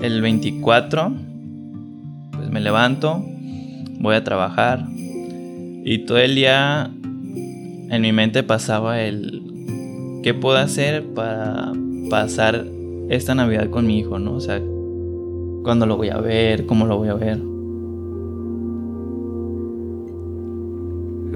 El 0.01 0.21
24, 0.21 1.13
pues 2.31 2.49
me 2.49 2.59
levanto, 2.59 3.23
voy 3.99 4.15
a 4.15 4.23
trabajar 4.23 4.85
y 5.83 5.99
todo 5.99 6.17
el 6.17 6.35
día 6.35 6.91
en 7.89 8.01
mi 8.01 8.11
mente 8.11 8.43
pasaba 8.43 9.01
el 9.01 9.41
¿qué 10.23 10.33
puedo 10.33 10.57
hacer 10.57 11.05
para 11.13 11.71
pasar 12.09 12.65
esta 13.09 13.33
Navidad 13.33 13.69
con 13.69 13.87
mi 13.87 13.99
hijo, 13.99 14.19
no? 14.19 14.33
O 14.33 14.41
sea, 14.41 14.59
¿cuándo 15.63 15.85
lo 15.85 15.97
voy 15.97 16.09
a 16.09 16.17
ver? 16.17 16.65
¿Cómo 16.65 16.85
lo 16.85 16.97
voy 16.97 17.09
a 17.09 17.13
ver? 17.13 17.39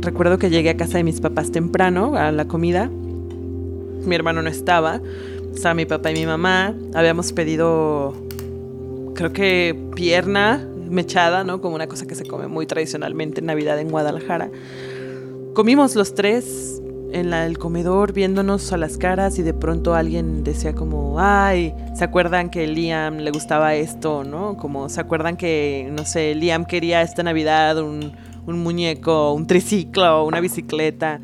Recuerdo 0.01 0.39
que 0.39 0.49
llegué 0.49 0.71
a 0.71 0.77
casa 0.77 0.97
de 0.97 1.03
mis 1.03 1.21
papás 1.21 1.51
temprano 1.51 2.15
a 2.15 2.31
la 2.31 2.45
comida. 2.45 2.89
Mi 2.89 4.15
hermano 4.15 4.41
no 4.41 4.49
estaba. 4.49 4.99
Estaba 5.53 5.75
mi 5.75 5.85
papá 5.85 6.09
y 6.09 6.15
mi 6.15 6.25
mamá. 6.25 6.73
Habíamos 6.95 7.31
pedido, 7.33 8.15
creo 9.13 9.31
que 9.31 9.79
pierna 9.95 10.67
mechada, 10.89 11.43
¿no? 11.43 11.61
Como 11.61 11.75
una 11.75 11.87
cosa 11.87 12.07
que 12.07 12.15
se 12.15 12.25
come 12.25 12.47
muy 12.47 12.65
tradicionalmente 12.65 13.41
en 13.41 13.45
Navidad 13.45 13.79
en 13.79 13.89
Guadalajara. 13.89 14.49
Comimos 15.53 15.95
los 15.95 16.15
tres 16.15 16.81
en 17.11 17.31
el 17.33 17.59
comedor 17.59 18.11
viéndonos 18.11 18.73
a 18.73 18.77
las 18.77 18.97
caras 18.97 19.37
y 19.37 19.43
de 19.43 19.53
pronto 19.53 19.93
alguien 19.93 20.43
decía 20.43 20.73
como, 20.73 21.19
ay, 21.19 21.75
¿se 21.95 22.05
acuerdan 22.05 22.49
que 22.49 22.65
Liam 22.65 23.17
le 23.17 23.29
gustaba 23.29 23.75
esto, 23.75 24.23
no? 24.23 24.57
Como, 24.57 24.89
¿se 24.89 24.99
acuerdan 24.99 25.37
que, 25.37 25.91
no 25.95 26.05
sé, 26.05 26.33
Liam 26.33 26.65
quería 26.65 27.01
esta 27.03 27.21
Navidad 27.21 27.79
un, 27.83 28.13
un 28.45 28.63
muñeco, 28.63 29.33
un 29.33 29.47
triciclo, 29.47 30.25
una 30.25 30.39
bicicleta? 30.39 31.21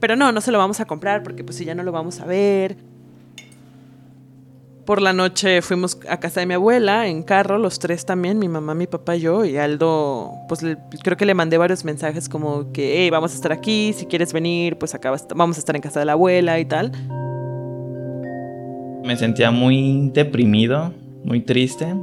Pero 0.00 0.16
no, 0.16 0.32
no 0.32 0.40
se 0.40 0.52
lo 0.52 0.58
vamos 0.58 0.80
a 0.80 0.84
comprar 0.84 1.22
porque 1.22 1.44
pues 1.44 1.56
si 1.56 1.64
ya 1.64 1.74
no 1.74 1.82
lo 1.82 1.92
vamos 1.92 2.20
a 2.20 2.26
ver. 2.26 2.76
Por 4.84 5.00
la 5.00 5.14
noche 5.14 5.62
fuimos 5.62 5.98
a 6.10 6.18
casa 6.18 6.40
de 6.40 6.46
mi 6.46 6.52
abuela 6.52 7.06
en 7.06 7.22
carro, 7.22 7.56
los 7.56 7.78
tres 7.78 8.04
también, 8.04 8.38
mi 8.38 8.48
mamá, 8.48 8.74
mi 8.74 8.86
papá 8.86 9.16
y 9.16 9.20
yo. 9.20 9.46
Y 9.46 9.56
Aldo, 9.56 10.30
pues 10.46 10.60
creo 11.02 11.16
que 11.16 11.24
le 11.24 11.32
mandé 11.32 11.56
varios 11.56 11.86
mensajes 11.86 12.28
como 12.28 12.70
que, 12.70 12.98
hey, 12.98 13.08
vamos 13.08 13.32
a 13.32 13.34
estar 13.34 13.50
aquí, 13.50 13.94
si 13.94 14.04
quieres 14.04 14.34
venir, 14.34 14.76
pues 14.76 14.94
acá 14.94 15.10
vamos 15.34 15.56
a 15.56 15.60
estar 15.60 15.74
en 15.74 15.80
casa 15.80 16.00
de 16.00 16.06
la 16.06 16.12
abuela 16.12 16.60
y 16.60 16.66
tal. 16.66 16.92
Me 19.04 19.16
sentía 19.16 19.50
muy 19.50 20.10
deprimido, 20.12 20.92
muy 21.24 21.40
triste. 21.40 21.94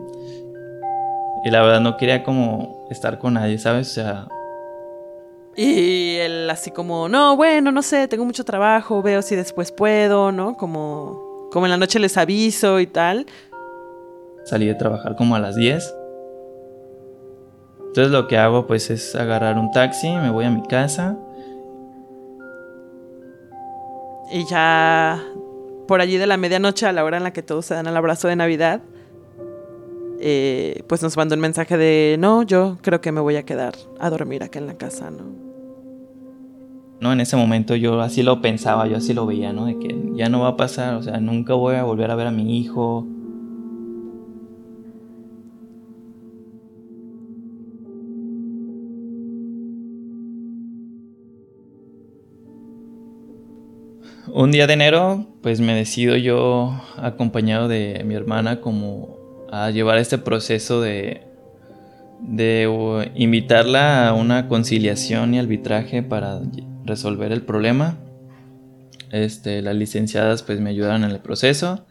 Y 1.44 1.50
la 1.50 1.62
verdad 1.62 1.82
no 1.82 1.98
quería 1.98 2.24
como 2.24 2.86
estar 2.90 3.18
con 3.20 3.34
nadie, 3.34 3.58
¿sabes? 3.58 3.90
O 3.90 3.94
sea... 3.94 4.28
Y 5.56 6.16
él 6.18 6.50
así 6.50 6.72
como, 6.72 7.10
no, 7.10 7.36
bueno, 7.36 7.72
no 7.72 7.82
sé, 7.82 8.08
tengo 8.08 8.24
mucho 8.24 8.46
trabajo, 8.46 9.02
veo 9.02 9.22
si 9.22 9.36
después 9.36 9.72
puedo, 9.72 10.32
¿no? 10.32 10.56
Como, 10.56 11.50
como 11.52 11.66
en 11.66 11.72
la 11.72 11.78
noche 11.78 12.00
les 12.00 12.18
aviso 12.18 12.80
y 12.80 12.88
tal. 12.88 13.26
Salí 14.46 14.68
de 14.68 14.76
trabajar 14.76 15.16
como 15.16 15.36
a 15.36 15.40
las 15.40 15.56
10. 15.56 15.96
Entonces 17.88 18.14
lo 18.14 18.28
que 18.28 18.38
hago 18.38 18.66
pues 18.68 18.90
es 18.90 19.16
agarrar 19.16 19.58
un 19.58 19.72
taxi, 19.72 20.10
me 20.10 20.30
voy 20.30 20.46
a 20.46 20.50
mi 20.50 20.64
casa. 20.64 21.18
Y 24.32 24.46
ya 24.46 25.22
por 25.90 26.00
allí 26.00 26.16
de 26.16 26.26
la 26.26 26.38
medianoche, 26.38 26.86
a 26.86 26.94
la 26.94 27.04
hora 27.04 27.18
en 27.18 27.24
la 27.24 27.34
que 27.34 27.44
todos 27.44 27.66
se 27.66 27.74
dan 27.74 27.86
el 27.86 27.98
abrazo 27.98 28.30
de 28.30 28.38
Navidad, 28.38 28.80
eh, 30.22 30.84
pues 30.88 31.02
nos 31.02 31.18
mandó 31.18 31.36
un 31.36 31.42
mensaje 31.42 31.78
de, 31.78 32.16
no, 32.20 32.44
yo 32.44 32.78
creo 32.82 33.02
que 33.02 33.12
me 33.12 33.22
voy 33.22 33.36
a 33.36 33.44
quedar 33.44 33.74
a 34.00 34.10
dormir 34.10 34.44
acá 34.44 34.60
en 34.60 34.68
la 34.68 34.76
casa, 34.76 35.10
¿no? 35.12 35.52
No, 37.02 37.12
en 37.12 37.20
ese 37.20 37.36
momento 37.36 37.76
yo 37.76 38.00
así 38.00 38.22
lo 38.22 38.42
pensaba, 38.42 38.88
yo 38.88 38.98
así 38.98 39.14
lo 39.14 39.26
veía, 39.26 39.52
¿no? 39.54 39.66
De 39.66 39.80
que 39.80 40.12
ya 40.14 40.30
no 40.30 40.42
va 40.42 40.50
a 40.50 40.58
pasar, 40.58 40.94
o 40.94 41.02
sea, 41.02 41.20
nunca 41.20 41.56
voy 41.56 41.76
a 41.76 41.84
volver 41.84 42.12
a 42.12 42.16
ver 42.16 42.28
a 42.28 42.32
mi 42.32 42.60
hijo. 42.60 43.08
Un 54.34 54.52
día 54.52 54.68
de 54.68 54.74
enero, 54.74 55.26
pues 55.42 55.60
me 55.60 55.74
decido 55.74 56.16
yo, 56.16 56.80
acompañado 56.98 57.68
de 57.68 58.04
mi 58.06 58.14
hermana, 58.14 58.62
como 58.62 59.21
a 59.52 59.70
llevar 59.70 59.98
este 59.98 60.18
proceso 60.18 60.82
de, 60.82 61.24
de 62.22 63.12
invitarla 63.16 64.08
a 64.08 64.14
una 64.14 64.48
conciliación 64.48 65.34
y 65.34 65.40
arbitraje 65.40 66.04
para 66.04 66.40
resolver 66.86 67.32
el 67.32 67.44
problema. 67.44 67.98
Este, 69.12 69.62
las 69.62 69.76
licenciadas 69.76 70.42
pues 70.42 70.60
me 70.62 70.70
ayudaron 70.70 71.04
en 71.04 71.12
el 71.12 71.20
proceso. 71.20 71.86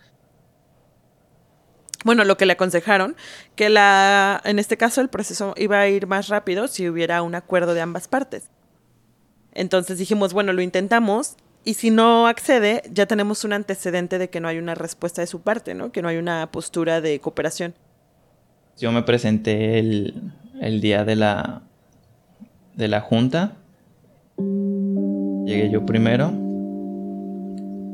Bueno, 2.03 2.25
lo 2.25 2.39
que 2.39 2.47
le 2.47 2.55
aconsejaron, 2.55 3.15
que 3.57 3.69
la, 3.69 4.41
en 4.45 4.59
este 4.59 4.79
caso 4.79 5.03
el 5.03 5.11
proceso 5.11 5.53
iba 5.59 5.81
a 5.81 5.89
ir 5.89 6.07
más 6.07 6.29
rápido 6.29 6.67
si 6.67 6.89
hubiera 6.89 7.21
un 7.21 7.35
acuerdo 7.35 7.75
de 7.75 7.83
ambas 7.83 8.09
partes. 8.09 8.49
Entonces 9.53 9.99
dijimos, 9.99 10.33
bueno, 10.33 10.55
lo 10.55 10.63
intentamos, 10.63 11.37
y 11.65 11.75
si 11.75 11.91
no 11.91 12.27
accede, 12.27 12.83
ya 12.93 13.07
tenemos 13.07 13.45
un 13.45 13.53
antecedente 13.53 14.19
de 14.19 14.31
que 14.31 14.41
no 14.41 14.49
hay 14.49 14.59
una 14.59 14.75
respuesta 14.75 15.21
de 15.21 15.27
su 15.27 15.43
parte, 15.43 15.75
¿no? 15.75 15.93
Que 15.93 16.01
no 16.01 16.09
hay 16.09 16.17
una 16.17 16.51
postura 16.51 17.01
de 17.01 17.21
cooperación. 17.21 17.75
Yo 18.79 18.93
me 18.93 19.03
presenté 19.03 19.79
el, 19.79 20.33
el 20.61 20.81
día 20.81 21.05
de 21.05 21.17
la, 21.17 21.63
de 22.77 22.89
la 22.89 23.03
junta. 23.03 23.57
Llegué 24.39 25.71
yo 25.71 25.85
primero. 25.85 26.33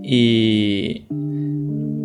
Y 0.02 1.06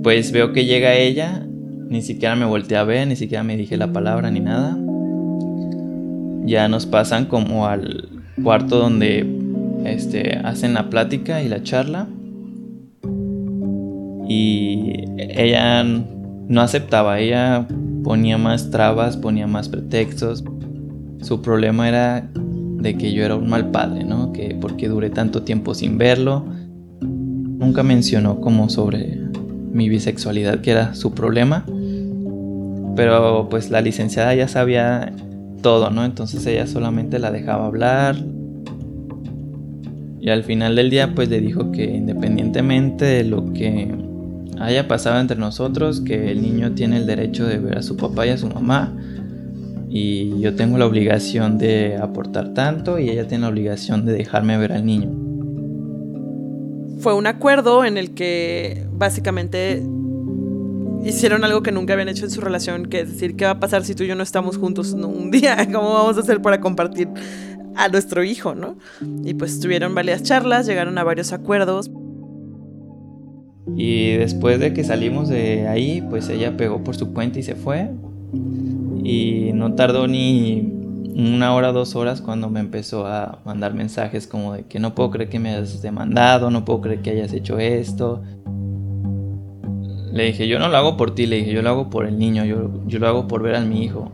pues 0.02 0.32
veo 0.32 0.54
que 0.54 0.66
llega 0.66 0.96
ella. 0.96 1.46
Ni 1.46 2.02
siquiera 2.02 2.36
me 2.36 2.46
volteé 2.46 2.78
a 2.78 2.84
ver, 2.84 3.08
ni 3.08 3.16
siquiera 3.16 3.44
me 3.44 3.56
dije 3.56 3.78
la 3.78 3.94
palabra 3.94 4.32
ni 4.32 4.40
nada. 4.40 4.78
Ya 6.44 6.68
nos 6.68 6.88
pasan 6.88 7.26
como 7.26 7.68
al 7.68 8.10
cuarto 8.42 8.80
donde 8.80 9.41
este, 9.86 10.38
hacen 10.44 10.74
la 10.74 10.90
plática 10.90 11.42
y 11.42 11.50
la 11.50 11.64
charla. 11.64 12.08
Y 14.28 14.94
ella 15.18 15.84
no 15.84 16.62
aceptaba, 16.62 17.20
ella 17.20 17.68
ponía 18.04 18.38
más 18.38 18.72
trabas, 18.72 19.18
ponía 19.18 19.48
más 19.48 19.70
pretextos. 19.70 20.44
Su 21.22 21.42
problema 21.42 21.88
era 21.88 22.30
de 22.34 22.98
que 22.98 23.14
yo 23.14 23.24
era 23.24 23.36
un 23.36 23.50
mal 23.50 23.72
padre, 23.72 24.04
¿no? 24.04 24.34
Que 24.34 24.56
porque 24.60 24.88
duré 24.88 25.10
tanto 25.10 25.44
tiempo 25.44 25.74
sin 25.74 25.98
verlo. 25.98 26.46
Nunca 27.02 27.84
mencionó 27.84 28.40
como 28.40 28.70
sobre 28.70 29.22
mi 29.72 29.88
bisexualidad, 29.88 30.62
que 30.62 30.72
era 30.72 30.96
su 30.96 31.14
problema. 31.14 31.66
Pero 32.96 33.48
pues 33.50 33.70
la 33.70 33.82
licenciada 33.82 34.34
ya 34.36 34.48
sabía 34.48 35.14
todo, 35.62 35.90
¿no? 35.92 36.04
Entonces 36.04 36.46
ella 36.46 36.68
solamente 36.68 37.20
la 37.20 37.32
dejaba 37.32 37.68
hablar, 37.68 38.16
y 40.22 40.30
al 40.30 40.44
final 40.44 40.76
del 40.76 40.92
día 40.92 41.16
pues 41.16 41.30
le 41.30 41.42
dijo 41.42 41.72
que 41.72 41.84
independientemente 41.84 43.06
de 43.06 43.24
lo 43.24 43.52
que 43.54 43.92
haya 44.60 44.88
pasado 44.88 45.20
entre 45.20 45.36
nosotros, 45.36 46.02
que 46.02 46.32
el 46.32 46.44
niño 46.44 46.74
tiene 46.74 46.98
el 46.98 47.08
derecho 47.08 47.48
de 47.48 47.58
ver 47.58 47.80
a 47.80 47.82
su 47.82 47.98
papá 47.98 48.28
y 48.28 48.30
a 48.30 48.38
su 48.38 48.48
mamá. 48.48 48.96
Y 49.90 50.40
yo 50.40 50.56
tengo 50.56 50.78
la 50.78 50.86
obligación 50.86 51.58
de 51.58 51.98
aportar 51.98 52.54
tanto 52.54 53.00
y 53.00 53.10
ella 53.10 53.28
tiene 53.28 53.42
la 53.42 53.50
obligación 53.50 54.06
de 54.06 54.14
dejarme 54.14 54.58
ver 54.60 54.74
al 54.74 54.86
niño. 54.86 55.10
Fue 57.00 57.16
un 57.16 57.26
acuerdo 57.26 57.84
en 57.84 57.98
el 57.98 58.12
que 58.14 58.86
básicamente 58.94 59.82
hicieron 61.04 61.44
algo 61.44 61.64
que 61.64 61.72
nunca 61.72 61.94
habían 61.94 62.10
hecho 62.10 62.26
en 62.26 62.32
su 62.32 62.42
relación, 62.42 62.86
que 62.86 63.02
es 63.02 63.12
decir, 63.12 63.36
¿qué 63.36 63.46
va 63.46 63.52
a 63.52 63.60
pasar 63.60 63.84
si 63.84 63.96
tú 63.96 64.04
y 64.04 64.08
yo 64.08 64.16
no 64.16 64.24
estamos 64.24 64.58
juntos 64.58 64.94
un 64.94 65.32
día? 65.32 65.58
¿Cómo 65.72 65.94
vamos 65.94 66.18
a 66.18 66.20
hacer 66.22 66.42
para 66.42 66.62
compartir 66.62 67.08
a 67.76 67.88
nuestro 67.90 68.24
hijo, 68.24 68.56
¿no? 68.56 68.78
Y 69.24 69.34
pues 69.34 69.60
tuvieron 69.60 69.96
varias 69.96 70.24
charlas, 70.24 70.66
llegaron 70.66 70.98
a 70.98 71.04
varios 71.04 71.34
acuerdos. 71.34 71.92
Y 73.76 74.14
después 74.14 74.60
de 74.60 74.74
que 74.74 74.84
salimos 74.84 75.30
de 75.30 75.68
ahí, 75.68 76.06
pues 76.10 76.30
ella 76.30 76.58
pegó 76.58 76.84
por 76.84 76.96
su 76.96 77.14
cuenta 77.14 77.40
y 77.40 77.44
se 77.44 77.56
fue. 77.56 77.92
Y 79.04 79.52
no 79.54 79.76
tardó 79.76 80.08
ni 80.08 80.82
una 81.16 81.54
hora, 81.54 81.72
dos 81.72 81.96
horas 81.96 82.22
cuando 82.22 82.50
me 82.50 82.60
empezó 82.60 83.06
a 83.06 83.40
mandar 83.46 83.74
mensajes 83.74 84.28
como 84.28 84.54
de 84.54 84.64
que 84.64 84.80
no 84.80 84.96
puedo 84.96 85.12
creer 85.12 85.30
que 85.30 85.40
me 85.40 85.50
hayas 85.50 85.82
demandado, 85.82 86.50
no 86.50 86.66
puedo 86.66 86.82
creer 86.82 87.02
que 87.02 87.12
hayas 87.12 87.34
hecho 87.34 87.60
esto. 87.60 88.22
Le 90.12 90.26
dije, 90.26 90.48
yo 90.48 90.60
no 90.60 90.68
lo 90.68 90.78
hago 90.78 90.98
por 90.98 91.16
ti, 91.16 91.26
le 91.26 91.38
dije, 91.38 91.54
yo 91.54 91.62
lo 91.62 91.70
hago 91.70 91.90
por 91.90 92.06
el 92.06 92.18
niño, 92.18 92.44
yo, 92.44 92.70
yo 92.86 93.00
lo 93.00 93.08
hago 93.08 93.28
por 93.28 93.42
ver 93.42 93.56
a 93.56 93.62
mi 93.62 93.84
hijo. 93.84 94.12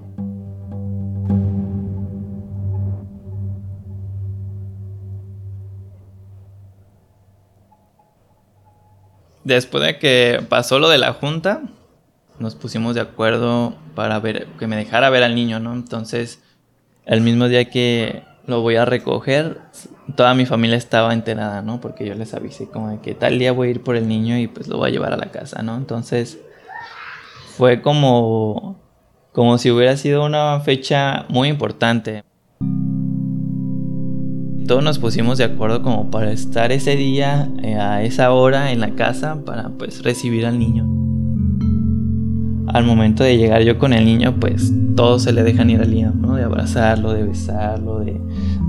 Después 9.47 9.83
de 9.83 9.97
que 9.97 10.43
pasó 10.49 10.77
lo 10.77 10.89
de 10.89 10.97
la 10.97 11.13
junta, 11.13 11.61
nos 12.37 12.55
pusimos 12.55 12.95
de 12.95 13.01
acuerdo 13.01 13.75
para 13.95 14.19
ver, 14.19 14.47
que 14.59 14.67
me 14.67 14.75
dejara 14.75 15.09
ver 15.09 15.23
al 15.23 15.35
niño, 15.35 15.59
¿no? 15.59 15.73
Entonces, 15.73 16.43
el 17.05 17.21
mismo 17.21 17.47
día 17.47 17.69
que 17.69 18.23
lo 18.45 18.61
voy 18.61 18.75
a 18.75 18.85
recoger, 18.85 19.59
toda 20.15 20.33
mi 20.33 20.45
familia 20.45 20.77
estaba 20.77 21.13
enterada, 21.13 21.61
¿no? 21.61 21.79
Porque 21.81 22.05
yo 22.05 22.13
les 22.13 22.33
avisé 22.33 22.69
como 22.69 22.89
de 22.89 22.99
que 22.99 23.15
tal 23.15 23.39
día 23.39 23.53
voy 23.53 23.69
a 23.69 23.71
ir 23.71 23.83
por 23.83 23.95
el 23.95 24.07
niño 24.07 24.37
y 24.37 24.47
pues 24.47 24.67
lo 24.67 24.77
voy 24.77 24.89
a 24.89 24.91
llevar 24.91 25.13
a 25.13 25.17
la 25.17 25.31
casa, 25.31 25.63
¿no? 25.63 25.77
Entonces, 25.77 26.39
fue 27.57 27.81
como, 27.81 28.77
como 29.31 29.57
si 29.57 29.71
hubiera 29.71 29.95
sido 29.95 30.25
una 30.25 30.59
fecha 30.59 31.25
muy 31.29 31.47
importante 31.47 32.23
todos 34.67 34.83
nos 34.83 34.99
pusimos 34.99 35.37
de 35.37 35.45
acuerdo 35.45 35.81
como 35.81 36.11
para 36.11 36.31
estar 36.31 36.71
ese 36.71 36.97
día 36.97 37.49
eh, 37.63 37.75
a 37.75 38.03
esa 38.03 38.31
hora 38.31 38.71
en 38.71 38.81
la 38.81 38.91
casa 38.91 39.43
para 39.45 39.69
pues 39.69 40.03
recibir 40.03 40.45
al 40.45 40.59
niño. 40.59 40.85
Al 42.67 42.83
momento 42.83 43.23
de 43.23 43.37
llegar 43.37 43.63
yo 43.63 43.79
con 43.79 43.93
el 43.93 44.05
niño, 44.05 44.35
pues 44.39 44.73
todos 44.95 45.23
se 45.23 45.31
le 45.31 45.43
dejan 45.43 45.69
ir 45.69 45.81
al 45.81 45.89
niño, 45.89 46.13
¿no? 46.13 46.35
De 46.35 46.43
abrazarlo, 46.43 47.13
de 47.13 47.23
besarlo, 47.23 47.99
de, 47.99 48.19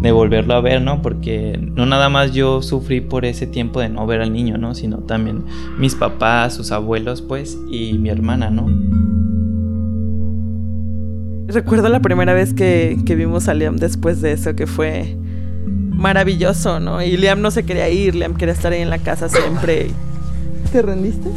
de 0.00 0.12
volverlo 0.12 0.54
a 0.54 0.60
ver, 0.60 0.80
¿no? 0.80 1.02
Porque 1.02 1.58
no 1.74 1.84
nada 1.84 2.08
más 2.08 2.32
yo 2.32 2.62
sufrí 2.62 3.00
por 3.00 3.24
ese 3.24 3.48
tiempo 3.48 3.80
de 3.80 3.88
no 3.88 4.06
ver 4.06 4.20
al 4.20 4.32
niño, 4.32 4.56
¿no? 4.56 4.76
Sino 4.76 4.98
también 4.98 5.44
mis 5.78 5.96
papás, 5.96 6.54
sus 6.54 6.70
abuelos, 6.70 7.22
pues, 7.22 7.58
y 7.72 7.94
mi 7.94 8.08
hermana, 8.08 8.50
¿no? 8.50 8.68
Recuerdo 11.48 11.88
la 11.88 12.00
primera 12.00 12.34
vez 12.34 12.54
que, 12.54 12.98
que 13.04 13.16
vimos 13.16 13.48
a 13.48 13.54
Liam 13.54 13.78
después 13.78 14.20
de 14.20 14.32
eso, 14.32 14.54
que 14.54 14.68
fue 14.68 15.16
maravilloso, 15.90 16.80
¿no? 16.80 17.02
Y 17.02 17.16
Liam 17.16 17.40
no 17.40 17.50
se 17.50 17.64
quería 17.64 17.88
ir, 17.88 18.14
Liam 18.14 18.34
quería 18.34 18.54
estar 18.54 18.72
ahí 18.72 18.82
en 18.82 18.90
la 18.90 18.98
casa 18.98 19.28
siempre. 19.28 19.90
¿Te 20.72 20.82
rendiste? 20.82 21.30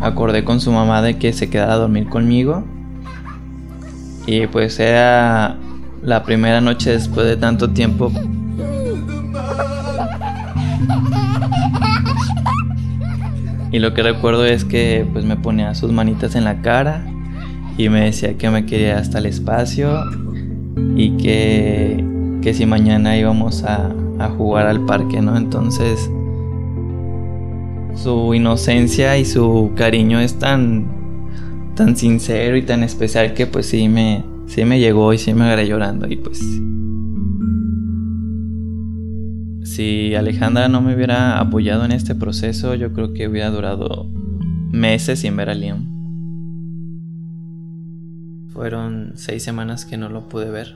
Acordé 0.00 0.44
con 0.44 0.60
su 0.60 0.70
mamá 0.70 1.02
de 1.02 1.18
que 1.18 1.32
se 1.32 1.50
quedara 1.50 1.74
a 1.74 1.76
dormir 1.76 2.08
conmigo. 2.08 2.64
Y 4.26 4.46
pues 4.46 4.78
era 4.80 5.56
la 6.02 6.22
primera 6.24 6.60
noche 6.60 6.90
después 6.90 7.26
de 7.26 7.36
tanto 7.36 7.70
tiempo 7.70 8.12
Y 13.76 13.78
lo 13.78 13.92
que 13.92 14.02
recuerdo 14.02 14.46
es 14.46 14.64
que 14.64 15.06
pues 15.12 15.26
me 15.26 15.36
ponía 15.36 15.74
sus 15.74 15.92
manitas 15.92 16.34
en 16.34 16.44
la 16.44 16.62
cara 16.62 17.04
y 17.76 17.90
me 17.90 18.06
decía 18.06 18.38
que 18.38 18.48
me 18.48 18.64
quería 18.64 18.96
hasta 18.96 19.18
el 19.18 19.26
espacio 19.26 20.02
y 20.96 21.18
que, 21.18 22.02
que 22.40 22.54
si 22.54 22.64
mañana 22.64 23.18
íbamos 23.18 23.64
a, 23.64 23.92
a 24.18 24.30
jugar 24.30 24.66
al 24.66 24.86
parque, 24.86 25.20
¿no? 25.20 25.36
Entonces 25.36 26.10
su 27.94 28.32
inocencia 28.32 29.18
y 29.18 29.26
su 29.26 29.72
cariño 29.76 30.20
es 30.20 30.38
tan, 30.38 30.86
tan 31.74 31.98
sincero 31.98 32.56
y 32.56 32.62
tan 32.62 32.82
especial 32.82 33.34
que 33.34 33.46
pues 33.46 33.66
sí 33.66 33.90
me, 33.90 34.24
sí 34.46 34.64
me 34.64 34.80
llegó 34.80 35.12
y 35.12 35.18
sí 35.18 35.34
me 35.34 35.44
agarré 35.44 35.68
llorando 35.68 36.08
y 36.08 36.16
pues... 36.16 36.40
Si 39.76 40.14
Alejandra 40.14 40.68
no 40.68 40.80
me 40.80 40.94
hubiera 40.94 41.38
apoyado 41.38 41.84
en 41.84 41.92
este 41.92 42.14
proceso, 42.14 42.74
yo 42.74 42.94
creo 42.94 43.12
que 43.12 43.28
hubiera 43.28 43.50
durado 43.50 44.06
meses 44.72 45.20
sin 45.20 45.36
ver 45.36 45.50
a 45.50 45.54
Liam. 45.54 45.84
Fueron 48.54 49.12
seis 49.16 49.42
semanas 49.42 49.84
que 49.84 49.98
no 49.98 50.08
lo 50.08 50.30
pude 50.30 50.48
ver. 50.48 50.74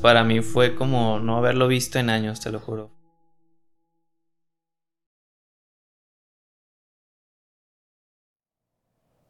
Para 0.00 0.24
mí 0.24 0.40
fue 0.40 0.74
como 0.74 1.20
no 1.20 1.36
haberlo 1.36 1.68
visto 1.68 2.00
en 2.00 2.10
años, 2.10 2.40
te 2.40 2.50
lo 2.50 2.58
juro. 2.58 2.90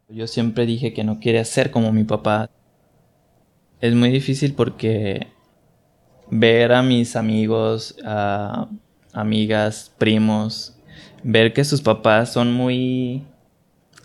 Yo 0.08 0.26
siempre 0.26 0.64
dije 0.64 0.94
que 0.94 1.04
no 1.04 1.20
quería 1.20 1.44
ser 1.44 1.70
como 1.70 1.92
mi 1.92 2.04
papá. 2.04 2.48
Es 3.82 3.94
muy 3.94 4.08
difícil 4.10 4.54
porque 4.54 5.26
ver 6.30 6.72
a 6.72 6.82
mis 6.82 7.14
amigos, 7.14 7.94
a 8.06 8.70
amigas, 9.12 9.92
primos, 9.98 10.74
ver 11.22 11.52
que 11.52 11.64
sus 11.64 11.82
papás 11.82 12.32
son 12.32 12.52
muy 12.52 13.22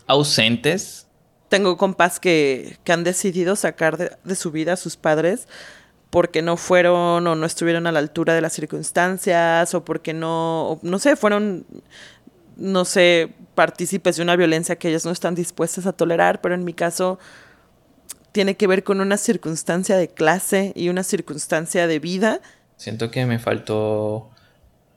ausentes. 0.06 1.06
Tengo 1.48 1.76
compas 1.76 2.20
que, 2.20 2.78
que 2.84 2.92
han 2.92 3.04
decidido 3.04 3.56
sacar 3.56 3.96
de, 3.96 4.12
de 4.22 4.34
su 4.34 4.50
vida 4.50 4.74
a 4.74 4.76
sus 4.76 4.96
padres 4.96 5.48
porque 6.10 6.42
no 6.42 6.56
fueron 6.56 7.26
o 7.26 7.34
no 7.34 7.46
estuvieron 7.46 7.86
a 7.86 7.92
la 7.92 7.98
altura 7.98 8.34
de 8.34 8.40
las 8.40 8.52
circunstancias 8.52 9.74
o 9.74 9.84
porque 9.84 10.14
no, 10.14 10.70
o 10.70 10.80
no 10.82 10.98
sé, 10.98 11.16
fueron, 11.16 11.66
no 12.56 12.84
sé, 12.84 13.32
partícipes 13.54 14.16
de 14.16 14.22
una 14.22 14.36
violencia 14.36 14.76
que 14.76 14.88
ellas 14.88 15.04
no 15.04 15.10
están 15.10 15.34
dispuestas 15.34 15.86
a 15.86 15.92
tolerar, 15.92 16.40
pero 16.40 16.54
en 16.54 16.64
mi 16.64 16.72
caso 16.72 17.18
tiene 18.32 18.56
que 18.56 18.66
ver 18.66 18.84
con 18.84 19.00
una 19.00 19.16
circunstancia 19.16 19.96
de 19.96 20.08
clase 20.08 20.72
y 20.74 20.88
una 20.88 21.02
circunstancia 21.02 21.86
de 21.86 21.98
vida. 21.98 22.40
Siento 22.76 23.10
que 23.10 23.26
me 23.26 23.38
faltó 23.38 24.30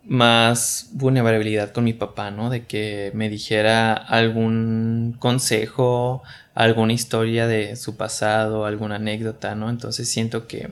más 0.03 0.89
vulnerabilidad 0.93 1.71
con 1.71 1.83
mi 1.83 1.93
papá, 1.93 2.31
¿no? 2.31 2.49
De 2.49 2.65
que 2.65 3.11
me 3.13 3.29
dijera 3.29 3.93
algún 3.93 5.15
consejo, 5.19 6.23
alguna 6.53 6.93
historia 6.93 7.47
de 7.47 7.75
su 7.75 7.97
pasado, 7.97 8.65
alguna 8.65 8.95
anécdota, 8.95 9.55
¿no? 9.55 9.69
Entonces 9.69 10.09
siento 10.09 10.47
que 10.47 10.69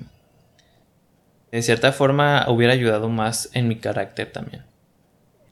de 1.51 1.61
cierta 1.61 1.91
forma 1.91 2.45
hubiera 2.49 2.73
ayudado 2.73 3.09
más 3.09 3.49
en 3.53 3.67
mi 3.67 3.77
carácter 3.77 4.31
también. 4.31 4.63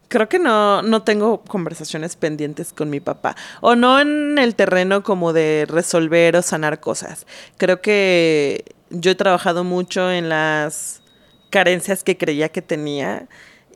Creo 0.10 0.30
que 0.30 0.40
no, 0.40 0.82
no 0.84 1.04
tengo 1.04 1.42
conversaciones 1.42 2.16
pendientes 2.16 2.72
con 2.72 2.90
mi 2.90 3.02
papá. 3.02 3.36
O 3.60 3.76
no 3.76 4.00
en 4.00 4.38
el 4.38 4.56
terreno 4.56 5.04
como 5.04 5.34
de 5.34 5.66
resolver 5.68 6.38
o 6.38 6.42
sanar 6.42 6.80
cosas. 6.80 7.28
Creo 7.58 7.82
que 7.82 8.64
yo 8.90 9.12
he 9.12 9.16
trabajado 9.16 9.66
mucho 9.66 10.10
en 10.10 10.30
las 10.30 11.02
carencias 11.50 12.04
que 12.04 12.18
creía 12.18 12.50
que 12.50 12.62
tenía. 12.62 13.28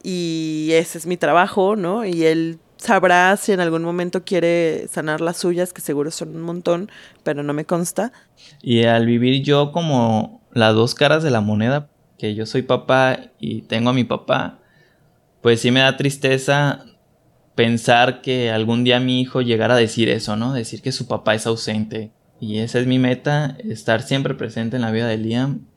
Y 0.04 0.70
ese 0.74 0.98
es 0.98 1.06
mi 1.06 1.18
trabajo, 1.18 1.76
¿no? 1.76 2.06
Y 2.06 2.26
él 2.26 2.60
sabrá 2.78 3.38
si 3.38 3.52
en 3.52 3.60
algún 3.60 3.84
momento 3.84 4.24
quiere 4.24 4.88
sanar 4.88 5.22
las 5.22 5.38
suyas, 5.38 5.72
que 5.74 5.82
seguro 5.82 6.10
son 6.10 6.36
un 6.36 6.42
montón, 6.42 6.90
pero 7.24 7.44
no 7.44 7.54
me 7.54 7.66
consta. 7.66 8.12
Y 8.62 8.86
al 8.86 9.06
vivir 9.06 9.44
yo 9.44 9.72
como 9.72 10.42
las 10.52 10.74
dos 10.74 10.96
caras 10.96 11.24
de 11.24 11.30
la 11.30 11.42
moneda, 11.42 11.90
que 12.18 12.34
yo 12.36 12.46
soy 12.46 12.64
papá 12.64 13.32
y 13.40 13.64
tengo 13.64 13.92
a 13.92 13.94
mi 13.94 14.04
papá, 14.04 14.60
pues 15.42 15.60
sí 15.60 15.72
me 15.72 15.82
da 15.82 15.98
tristeza 15.98 16.86
pensar 17.56 18.22
que 18.22 18.52
algún 18.52 18.84
día 18.84 19.00
mi 19.00 19.22
hijo 19.22 19.42
llegara 19.42 19.76
a 19.76 19.78
decir 19.78 20.10
eso, 20.10 20.36
¿no? 20.36 20.54
Decir 20.54 20.82
que 20.82 20.92
su 20.92 21.08
papá 21.08 21.36
es 21.36 21.46
ausente. 21.46 22.12
Y 22.40 22.58
esa 22.58 22.80
es 22.80 22.88
mi 22.88 22.98
meta, 22.98 23.58
estar 23.64 24.02
siempre 24.02 24.34
presente 24.34 24.76
en 24.76 24.82
la 24.82 24.92
vida 24.92 25.08
de 25.08 25.18
Liam. 25.18 25.68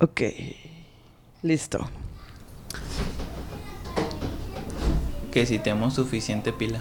Ok, 0.00 0.20
listo. 1.42 1.88
Que 5.30 5.46
si 5.46 5.58
tenemos 5.58 5.94
suficiente 5.94 6.52
pila. 6.52 6.80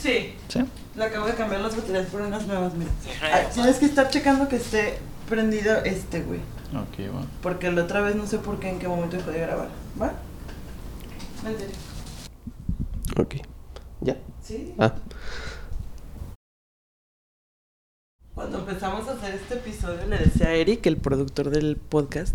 Sí. 0.00 0.34
¿Sí? 0.48 0.60
Le 0.96 1.04
acabo 1.04 1.26
de 1.26 1.34
cambiar 1.34 1.60
las 1.62 1.76
baterías 1.76 2.06
por 2.06 2.20
unas 2.20 2.46
nuevas, 2.46 2.74
mira. 2.74 2.90
Ay, 3.22 3.46
tienes 3.52 3.76
que 3.76 3.86
estar 3.86 4.08
checando 4.10 4.48
que 4.48 4.56
esté 4.56 4.98
prendido 5.28 5.76
este, 5.84 6.22
güey. 6.22 6.40
Ok, 6.72 7.10
bueno. 7.12 7.26
Porque 7.42 7.70
la 7.70 7.84
otra 7.84 8.00
vez 8.00 8.14
no 8.14 8.26
sé 8.26 8.38
por 8.38 8.60
qué, 8.60 8.68
en 8.70 8.78
qué 8.78 8.88
momento 8.88 9.16
dejó 9.16 9.30
de 9.30 9.40
grabar. 9.40 9.68
¿Va? 10.00 10.12
Vente. 11.42 11.66
Ok. 13.16 13.36
¿Ya? 14.00 14.16
¿Sí? 14.42 14.74
Ah. 14.78 14.94
Cuando 18.34 18.58
empezamos 18.58 19.06
a 19.06 19.12
hacer 19.12 19.34
este 19.34 19.54
episodio 19.54 20.06
le 20.08 20.18
decía 20.18 20.48
a 20.48 20.54
Eric, 20.54 20.84
el 20.86 20.96
productor 20.96 21.50
del 21.50 21.76
podcast, 21.76 22.34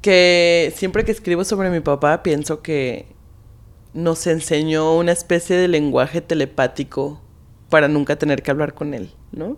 que 0.00 0.72
siempre 0.76 1.04
que 1.04 1.10
escribo 1.10 1.42
sobre 1.42 1.70
mi 1.70 1.80
papá 1.80 2.22
pienso 2.22 2.62
que 2.62 3.06
nos 3.94 4.28
enseñó 4.28 4.96
una 4.96 5.10
especie 5.10 5.56
de 5.56 5.66
lenguaje 5.66 6.20
telepático 6.20 7.20
para 7.68 7.88
nunca 7.88 8.16
tener 8.16 8.44
que 8.44 8.52
hablar 8.52 8.74
con 8.74 8.94
él, 8.94 9.10
¿no? 9.32 9.56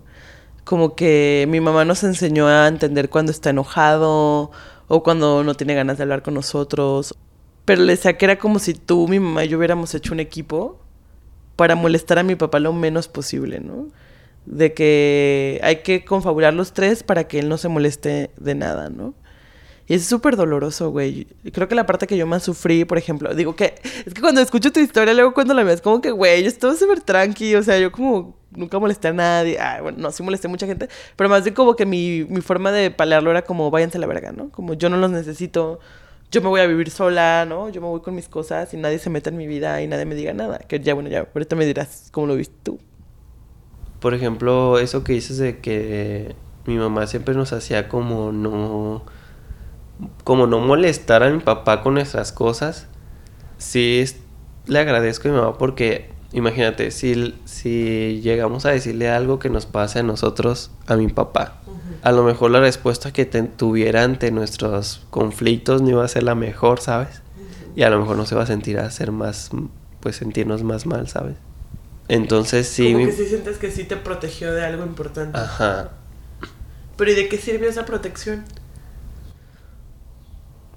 Como 0.64 0.96
que 0.96 1.46
mi 1.50 1.60
mamá 1.60 1.84
nos 1.84 2.02
enseñó 2.02 2.48
a 2.48 2.68
entender 2.68 3.10
cuando 3.10 3.32
está 3.32 3.50
enojado 3.50 4.50
o 4.86 5.02
cuando 5.02 5.44
no 5.44 5.54
tiene 5.56 5.74
ganas 5.74 5.98
de 5.98 6.04
hablar 6.04 6.22
con 6.22 6.32
nosotros. 6.32 7.14
Pero 7.66 7.82
le 7.82 7.92
decía 7.92 8.16
que 8.16 8.24
era 8.24 8.38
como 8.38 8.60
si 8.60 8.72
tú, 8.72 9.08
mi 9.08 9.20
mamá 9.20 9.44
y 9.44 9.48
yo 9.48 9.58
hubiéramos 9.58 9.94
hecho 9.94 10.14
un 10.14 10.20
equipo 10.20 10.78
para 11.54 11.74
molestar 11.74 12.18
a 12.18 12.22
mi 12.22 12.34
papá 12.34 12.60
lo 12.60 12.72
menos 12.72 13.08
posible, 13.08 13.60
¿no? 13.60 13.88
De 14.50 14.72
que 14.72 15.60
hay 15.62 15.76
que 15.82 16.04
confabular 16.04 16.54
los 16.54 16.72
tres 16.72 17.02
para 17.02 17.28
que 17.28 17.38
él 17.38 17.48
no 17.48 17.58
se 17.58 17.68
moleste 17.68 18.30
de 18.38 18.54
nada, 18.54 18.88
¿no? 18.88 19.14
Y 19.86 19.94
es 19.94 20.04
súper 20.04 20.36
doloroso, 20.36 20.90
güey. 20.90 21.26
Creo 21.52 21.66
que 21.66 21.74
la 21.74 21.86
parte 21.86 22.06
que 22.06 22.16
yo 22.16 22.26
más 22.26 22.42
sufrí, 22.42 22.84
por 22.84 22.98
ejemplo, 22.98 23.34
digo 23.34 23.56
que 23.56 23.74
es 24.06 24.12
que 24.12 24.20
cuando 24.20 24.42
escucho 24.42 24.70
tu 24.70 24.80
historia, 24.80 25.14
luego 25.14 25.32
cuando 25.32 25.54
la 25.54 25.64
ves, 25.64 25.80
como 25.80 26.02
que, 26.02 26.10
güey, 26.10 26.42
yo 26.42 26.48
estaba 26.48 26.74
súper 26.74 27.00
tranqui, 27.00 27.54
o 27.54 27.62
sea, 27.62 27.78
yo 27.78 27.90
como 27.90 28.36
nunca 28.50 28.78
molesté 28.78 29.08
a 29.08 29.12
nadie. 29.14 29.58
Ah, 29.58 29.80
bueno, 29.82 29.98
no, 29.98 30.10
sí 30.12 30.22
molesté 30.22 30.46
a 30.46 30.50
mucha 30.50 30.66
gente, 30.66 30.88
pero 31.16 31.30
más 31.30 31.42
bien 31.42 31.54
como 31.54 31.74
que 31.74 31.86
mi, 31.86 32.24
mi 32.28 32.42
forma 32.42 32.70
de 32.70 32.90
palearlo 32.90 33.30
era 33.30 33.42
como, 33.42 33.70
váyanse 33.70 33.96
a 33.98 34.00
la 34.00 34.06
verga, 34.06 34.32
¿no? 34.32 34.50
Como 34.50 34.74
yo 34.74 34.90
no 34.90 34.98
los 34.98 35.10
necesito, 35.10 35.80
yo 36.30 36.42
me 36.42 36.48
voy 36.48 36.60
a 36.60 36.66
vivir 36.66 36.90
sola, 36.90 37.46
¿no? 37.46 37.70
Yo 37.70 37.80
me 37.80 37.86
voy 37.88 38.00
con 38.00 38.14
mis 38.14 38.28
cosas 38.28 38.74
y 38.74 38.76
nadie 38.76 38.98
se 38.98 39.08
meta 39.08 39.30
en 39.30 39.38
mi 39.38 39.46
vida 39.46 39.80
y 39.80 39.86
nadie 39.86 40.04
me 40.04 40.14
diga 40.14 40.34
nada. 40.34 40.58
Que 40.58 40.80
ya, 40.80 40.92
bueno, 40.92 41.08
ya, 41.08 41.26
ahorita 41.34 41.56
me 41.56 41.64
dirás 41.64 42.08
cómo 42.12 42.26
lo 42.26 42.36
viste 42.36 42.56
tú. 42.62 42.78
Por 44.00 44.14
ejemplo, 44.14 44.78
eso 44.78 45.02
que 45.04 45.12
dices 45.14 45.38
de 45.38 45.58
que 45.58 46.34
mi 46.66 46.76
mamá 46.76 47.06
siempre 47.06 47.34
nos 47.34 47.52
hacía 47.52 47.88
como 47.88 48.32
no 48.32 49.02
como 50.22 50.46
no 50.46 50.60
molestar 50.60 51.22
a 51.24 51.30
mi 51.30 51.40
papá 51.40 51.82
con 51.82 51.94
nuestras 51.94 52.30
cosas, 52.30 52.86
sí 53.56 53.98
es- 54.00 54.16
le 54.66 54.78
agradezco 54.78 55.28
a 55.28 55.32
mi 55.32 55.36
mamá 55.38 55.58
porque 55.58 56.10
imagínate, 56.32 56.90
si, 56.92 57.34
si 57.46 58.20
llegamos 58.22 58.64
a 58.66 58.70
decirle 58.70 59.08
algo 59.10 59.38
que 59.40 59.50
nos 59.50 59.66
pase 59.66 59.98
a 60.00 60.02
nosotros, 60.04 60.70
a 60.86 60.94
mi 60.96 61.08
papá, 61.08 61.56
a 62.02 62.12
lo 62.12 62.22
mejor 62.22 62.50
la 62.52 62.60
respuesta 62.60 63.12
que 63.12 63.24
te- 63.26 63.42
tuviera 63.42 64.04
ante 64.04 64.30
nuestros 64.30 65.04
conflictos 65.10 65.82
no 65.82 65.88
iba 65.90 66.04
a 66.04 66.08
ser 66.08 66.22
la 66.22 66.36
mejor, 66.36 66.80
¿sabes? 66.80 67.22
Y 67.74 67.82
a 67.82 67.90
lo 67.90 67.98
mejor 67.98 68.16
no 68.16 68.26
se 68.26 68.34
va 68.36 68.42
a 68.44 68.46
sentir 68.46 68.78
a 68.78 68.86
hacer 68.86 69.10
más, 69.10 69.50
pues 70.00 70.14
sentirnos 70.16 70.62
más 70.62 70.86
mal, 70.86 71.08
¿sabes? 71.08 71.34
Entonces 72.08 72.68
sí, 72.68 72.92
como 72.92 73.06
que 73.06 73.12
sí 73.12 73.26
sientes 73.26 73.58
que 73.58 73.70
sí 73.70 73.84
te 73.84 73.96
protegió 73.96 74.52
de 74.54 74.64
algo 74.64 74.84
importante. 74.84 75.38
ajá, 75.38 75.90
Pero 76.96 77.10
¿y 77.12 77.14
de 77.14 77.28
qué 77.28 77.38
sirvió 77.38 77.68
esa 77.68 77.84
protección? 77.84 78.44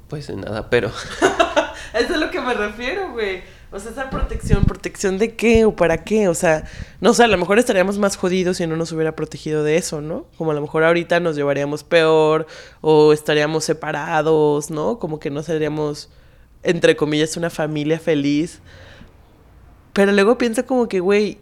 pues 0.07 0.27
de 0.27 0.36
nada, 0.36 0.69
pero 0.69 0.89
Eso 1.93 2.05
es 2.05 2.11
a 2.11 2.17
lo 2.17 2.32
que 2.32 2.39
me 2.41 2.53
refiero, 2.53 3.11
güey. 3.11 3.43
O 3.71 3.79
sea, 3.79 3.91
esa 3.91 4.09
protección, 4.09 4.65
¿protección 4.65 5.17
de 5.17 5.36
qué 5.36 5.63
o 5.65 5.75
para 5.75 6.03
qué? 6.03 6.27
O 6.27 6.34
sea, 6.34 6.65
no 6.99 7.13
sé, 7.13 7.23
a 7.23 7.27
lo 7.27 7.38
mejor 7.38 7.59
estaríamos 7.59 7.97
más 7.97 8.17
jodidos 8.17 8.57
si 8.57 8.67
no 8.67 8.75
nos 8.75 8.91
hubiera 8.91 9.15
protegido 9.15 9.63
de 9.63 9.77
eso, 9.77 10.01
¿no? 10.01 10.25
Como 10.38 10.51
a 10.51 10.53
lo 10.53 10.61
mejor 10.61 10.84
ahorita 10.84 11.19
nos 11.21 11.38
llevaríamos 11.38 11.84
peor 11.86 12.47
o 12.82 13.13
estaríamos 13.13 13.63
separados, 13.63 14.69
¿no? 14.69 14.99
Como 14.99 15.19
que 15.19 15.29
no 15.29 15.43
seríamos, 15.43 16.09
entre 16.63 16.97
comillas, 16.97 17.38
una 17.38 17.49
familia 17.49 17.99
feliz. 17.99 18.59
Pero 19.94 20.12
luego 20.12 20.38
pienso 20.38 20.66
como 20.66 20.88
que, 20.88 21.00
güey, 21.00 21.38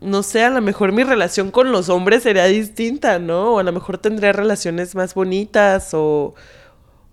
no 0.00 0.22
sé, 0.22 0.44
a 0.44 0.50
lo 0.50 0.60
mejor 0.62 0.92
mi 0.92 1.04
relación 1.04 1.50
con 1.50 1.72
los 1.72 1.88
hombres 1.88 2.24
sería 2.24 2.46
distinta, 2.46 3.18
¿no? 3.18 3.54
O 3.54 3.58
a 3.60 3.62
lo 3.62 3.72
mejor 3.72 3.98
tendría 3.98 4.32
relaciones 4.32 4.94
más 4.94 5.14
bonitas 5.14 5.94
o, 5.94 6.34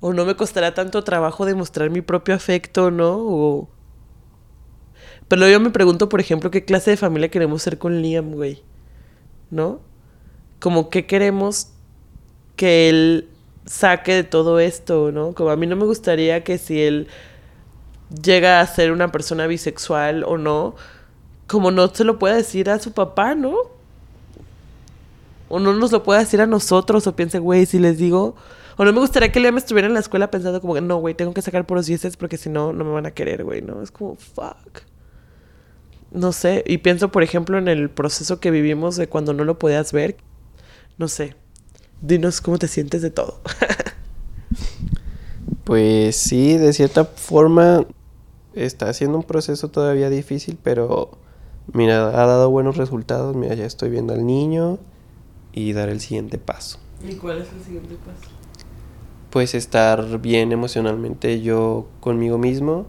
o 0.02 0.14
no 0.14 0.26
me 0.26 0.36
costará 0.36 0.74
tanto 0.76 1.04
trabajo 1.04 1.46
demostrar 1.46 1.90
mi 1.92 2.02
propio 2.02 2.36
afecto, 2.36 2.92
¿no? 2.92 3.18
O 3.20 3.70
Pero 5.28 5.48
yo 5.48 5.60
me 5.60 5.70
pregunto, 5.72 6.10
por 6.10 6.20
ejemplo, 6.20 6.50
qué 6.52 6.66
clase 6.66 6.92
de 6.92 6.98
familia 6.98 7.30
queremos 7.30 7.62
ser 7.62 7.78
con 7.78 8.02
Liam, 8.02 8.32
güey. 8.34 8.64
¿No? 9.52 9.82
Como 10.60 10.90
qué 10.90 11.08
queremos 11.08 11.74
que 12.56 12.90
él 12.90 13.30
saque 13.66 14.14
de 14.16 14.24
todo 14.24 14.60
esto, 14.60 15.12
¿no? 15.12 15.34
Como 15.34 15.52
a 15.52 15.56
mí 15.58 15.68
no 15.68 15.76
me 15.76 15.86
gustaría 15.86 16.44
que 16.44 16.58
si 16.58 16.82
él 16.82 17.08
llega 18.10 18.62
a 18.62 18.68
ser 18.68 18.92
una 18.92 19.12
persona 19.12 19.48
bisexual 19.48 20.24
o 20.24 20.38
no, 20.38 20.76
como 21.48 21.72
no 21.72 21.88
se 21.94 22.04
lo 22.04 22.20
pueda 22.20 22.36
decir 22.36 22.70
a 22.70 22.80
su 22.80 22.92
papá, 22.94 23.36
¿no? 23.36 23.56
O 25.48 25.60
no 25.60 25.74
nos 25.74 25.92
lo 25.92 26.04
pueda 26.04 26.20
decir 26.20 26.42
a 26.42 26.46
nosotros, 26.46 27.08
o 27.08 27.16
piense, 27.16 27.40
güey, 27.40 27.66
si 27.66 27.80
les 27.80 27.98
digo. 27.98 28.36
O 28.78 28.86
no 28.86 28.94
me 28.94 29.00
gustaría 29.00 29.32
que 29.32 29.40
Liam 29.40 29.58
estuviera 29.58 29.88
en 29.88 29.94
la 29.94 30.00
escuela 30.00 30.32
pensando 30.32 30.62
como 30.62 30.76
que 30.76 30.82
no, 30.82 30.98
güey, 30.98 31.14
tengo 31.14 31.34
que 31.34 31.42
sacar 31.42 31.66
por 31.66 31.78
los 31.78 31.86
dieces 31.86 32.16
porque 32.16 32.38
si 32.38 32.50
no, 32.50 32.72
no 32.72 32.86
me 32.86 32.92
van 32.92 33.06
a 33.06 33.12
querer, 33.12 33.44
güey, 33.44 33.62
¿no? 33.62 33.82
Es 33.82 33.92
como, 33.92 34.16
fuck. 34.16 34.84
No 36.12 36.32
sé. 36.32 36.64
Y 36.66 36.78
pienso, 36.80 37.12
por 37.12 37.24
ejemplo, 37.24 37.58
en 37.58 37.68
el 37.68 37.90
proceso 37.90 38.40
que 38.40 38.52
vivimos 38.52 38.96
de 38.96 39.10
cuando 39.10 39.34
no 39.34 39.44
lo 39.44 39.60
podías 39.60 39.92
ver. 39.92 40.18
No 40.98 41.08
sé. 41.08 41.36
Dinos 42.02 42.42
cómo 42.42 42.58
te 42.58 42.68
sientes 42.68 43.02
de 43.02 43.12
todo. 43.12 43.42
pues 45.66 46.16
sí, 46.16 46.58
de 46.58 46.72
cierta 46.74 47.06
forma 47.06 47.86
está 48.54 48.90
haciendo 48.90 49.18
un 49.18 49.24
proceso 49.24 49.70
todavía 49.70 50.10
difícil, 50.10 50.58
pero 50.62 51.12
mira, 51.74 52.08
ha 52.08 52.26
dado 52.26 52.50
buenos 52.50 52.78
resultados. 52.78 53.36
Mira, 53.36 53.56
ya 53.56 53.66
estoy 53.66 53.90
viendo 53.90 54.14
al 54.14 54.26
niño 54.26 54.80
y 55.54 55.74
dar 55.74 55.90
el 55.90 56.00
siguiente 56.00 56.38
paso. 56.38 56.80
¿Y 57.08 57.16
cuál 57.16 57.42
es 57.42 57.52
el 57.54 57.64
siguiente 57.64 57.96
paso? 57.96 58.32
Pues 59.30 59.54
estar 59.54 60.20
bien 60.20 60.52
emocionalmente 60.52 61.42
yo 61.42 61.88
conmigo 62.00 62.38
mismo, 62.38 62.88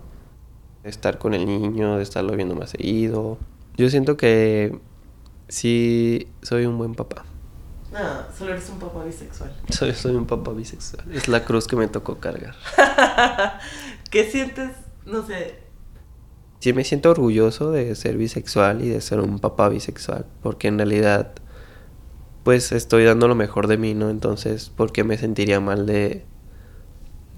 estar 0.85 1.19
con 1.19 1.35
el 1.35 1.45
niño, 1.45 1.97
de 1.97 2.03
estarlo 2.03 2.35
viendo 2.35 2.55
más 2.55 2.71
seguido. 2.71 3.39
Yo 3.77 3.91
siento 3.91 4.17
que 4.17 4.79
sí 5.49 6.29
soy 6.43 6.65
un 6.67 6.79
buen 6.79 6.95
papá. 6.95 7.25
No, 7.93 7.99
solo 8.37 8.53
eres 8.53 8.69
un 8.71 8.79
papá 8.79 9.05
bisexual. 9.05 9.53
Soy, 9.69 9.93
soy 9.95 10.15
un 10.15 10.25
papá 10.25 10.53
bisexual. 10.53 11.11
Es 11.13 11.27
la 11.27 11.45
cruz 11.45 11.67
que 11.67 11.75
me 11.75 11.89
tocó 11.89 12.19
cargar. 12.21 12.55
¿Qué 14.11 14.31
sientes? 14.31 14.71
No 15.07 15.25
sé. 15.27 15.59
Sí, 16.61 16.73
me 16.73 16.85
siento 16.85 17.11
orgulloso 17.11 17.73
de 17.73 17.95
ser 17.95 18.17
bisexual 18.19 18.85
y 18.85 18.89
de 18.89 19.01
ser 19.01 19.21
un 19.21 19.39
papá 19.39 19.69
bisexual, 19.69 20.27
porque 20.43 20.69
en 20.69 20.77
realidad, 20.77 21.33
pues 22.45 22.73
estoy 22.73 23.05
dando 23.05 23.29
lo 23.29 23.35
mejor 23.35 23.67
de 23.67 23.79
mí, 23.79 23.95
¿no? 23.95 24.11
Entonces, 24.11 24.69
¿por 24.69 24.93
qué 24.93 25.03
me 25.03 25.17
sentiría 25.17 25.59
mal 25.61 25.87
de, 25.87 26.27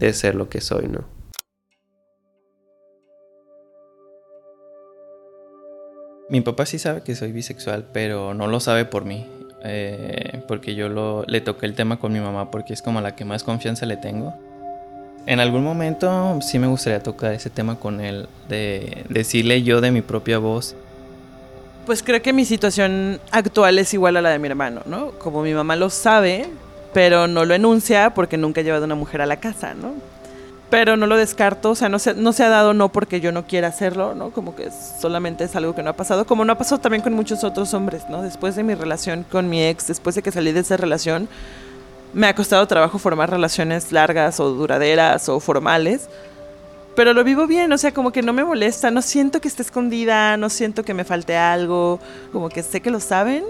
de 0.01 0.13
ser 0.13 0.35
lo 0.35 0.49
que 0.49 0.61
soy, 0.61 0.89
¿no? 0.89 1.05
Mi 6.29 6.41
papá 6.41 6.67
sí 6.67 6.79
sabe 6.79 7.03
que 7.03 7.15
soy 7.15 7.31
bisexual, 7.31 7.91
pero 7.93 8.35
no 8.35 8.47
lo 8.49 8.59
sabe 8.59 8.87
por 8.87 9.05
mí. 9.05 9.27
Eh, 9.65 10.43
porque 10.49 10.75
yo 10.75 10.89
lo, 10.89 11.25
le 11.27 11.41
toqué 11.41 11.67
el 11.67 11.75
tema 11.75 12.01
con 12.01 12.13
mi 12.13 12.19
mamá 12.19 12.51
porque 12.51 12.73
es 12.73 12.83
como 12.83 13.01
la 13.01 13.15
que 13.15 13.25
más 13.25 13.45
confianza 13.45 13.87
le 13.87 13.97
tengo. 13.97 14.35
En 15.27 15.41
algún 15.41 15.62
momento 15.62 16.41
sí 16.41 16.59
me 16.59 16.66
gustaría 16.66 17.03
tocar 17.03 17.33
ese 17.33 17.51
tema 17.51 17.77
con 17.77 18.01
él, 18.01 18.29
de 18.49 19.05
decirle 19.09 19.62
yo 19.62 19.81
de 19.81 19.91
mi 19.91 20.03
propia 20.03 20.39
voz. 20.39 20.75
Pues 21.87 22.03
creo 22.03 22.23
que 22.23 22.33
mi 22.33 22.45
situación 22.45 23.20
actual 23.31 23.79
es 23.79 23.93
igual 23.95 24.16
a 24.16 24.23
la 24.23 24.31
de 24.31 24.39
mi 24.39 24.49
hermano, 24.49 24.83
¿no? 24.87 25.11
Como 25.12 25.43
mi 25.43 25.55
mamá 25.55 25.77
lo 25.77 25.91
sabe, 25.91 26.49
pero 26.93 27.27
no 27.27 27.45
lo 27.45 27.55
enuncia 27.55 28.14
porque 28.14 28.37
nunca 28.37 28.61
ha 28.61 28.64
llevado 28.64 28.85
una 28.85 28.95
mujer 28.95 29.23
a 29.23 29.27
la 29.27 29.37
casa, 29.37 29.75
¿no? 29.75 29.95
pero 30.73 30.97
no 30.97 31.07
lo 31.07 31.18
descarto, 31.18 31.68
o 31.68 31.75
sea, 31.75 31.91
no 31.91 31.99
se, 31.99 32.14
no 32.14 32.33
se 32.33 32.45
ha 32.45 32.49
dado 32.49 32.73
no 32.73 32.89
porque 32.89 33.20
yo 33.20 33.31
no 33.31 33.47
quiera 33.47 33.68
hacerlo, 33.68 34.14
¿no? 34.14 34.31
Como 34.31 34.57
que 34.57 34.70
solamente 34.70 35.45
es 35.45 35.55
algo 35.55 35.75
que 35.75 35.83
no 35.83 35.91
ha 35.91 35.93
pasado, 35.93 36.25
como 36.25 36.47
no 36.47 36.55
ha 36.55 36.57
pasado 36.57 36.81
también 36.81 37.03
con 37.03 37.12
muchos 37.12 37.45
otros 37.45 37.75
hombres, 37.75 38.09
¿no? 38.09 38.23
Después 38.23 38.57
de 38.57 38.62
mi 38.62 38.75
relación 38.75 39.27
con 39.31 39.51
mi 39.51 39.62
ex, 39.62 39.89
después 39.89 40.14
de 40.14 40.23
que 40.23 40.33
salí 40.33 40.51
de 40.51 40.61
esa 40.61 40.79
relación, 40.79 41.29
me 42.13 42.27
ha 42.27 42.35
costado 42.35 42.67
trabajo 42.67 42.99
formar 42.99 43.31
relaciones 43.31 43.93
largas 43.93 44.41
o 44.41 44.51
duraderas 44.51 45.29
o 45.29 45.41
formales, 45.41 46.09
pero 46.95 47.15
lo 47.15 47.25
vivo 47.25 47.47
bien, 47.47 47.73
o 47.73 47.79
sea, 47.79 47.93
como 47.93 48.13
que 48.13 48.23
no 48.23 48.33
me 48.33 48.45
molesta, 48.45 48.91
no 48.91 49.01
siento 49.01 49.41
que 49.41 49.49
esté 49.49 49.63
escondida, 49.63 50.37
no 50.37 50.51
siento 50.51 50.85
que 50.85 50.93
me 50.93 51.05
falte 51.05 51.37
algo, 51.37 52.01
como 52.33 52.51
que 52.51 52.63
sé 52.63 52.81
que 52.81 52.91
lo 52.91 53.01
saben, 53.01 53.45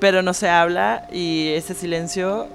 pero 0.00 0.22
no 0.22 0.34
se 0.34 0.48
habla 0.48 1.06
y 1.12 1.48
ese 1.50 1.74
silencio 1.74 2.48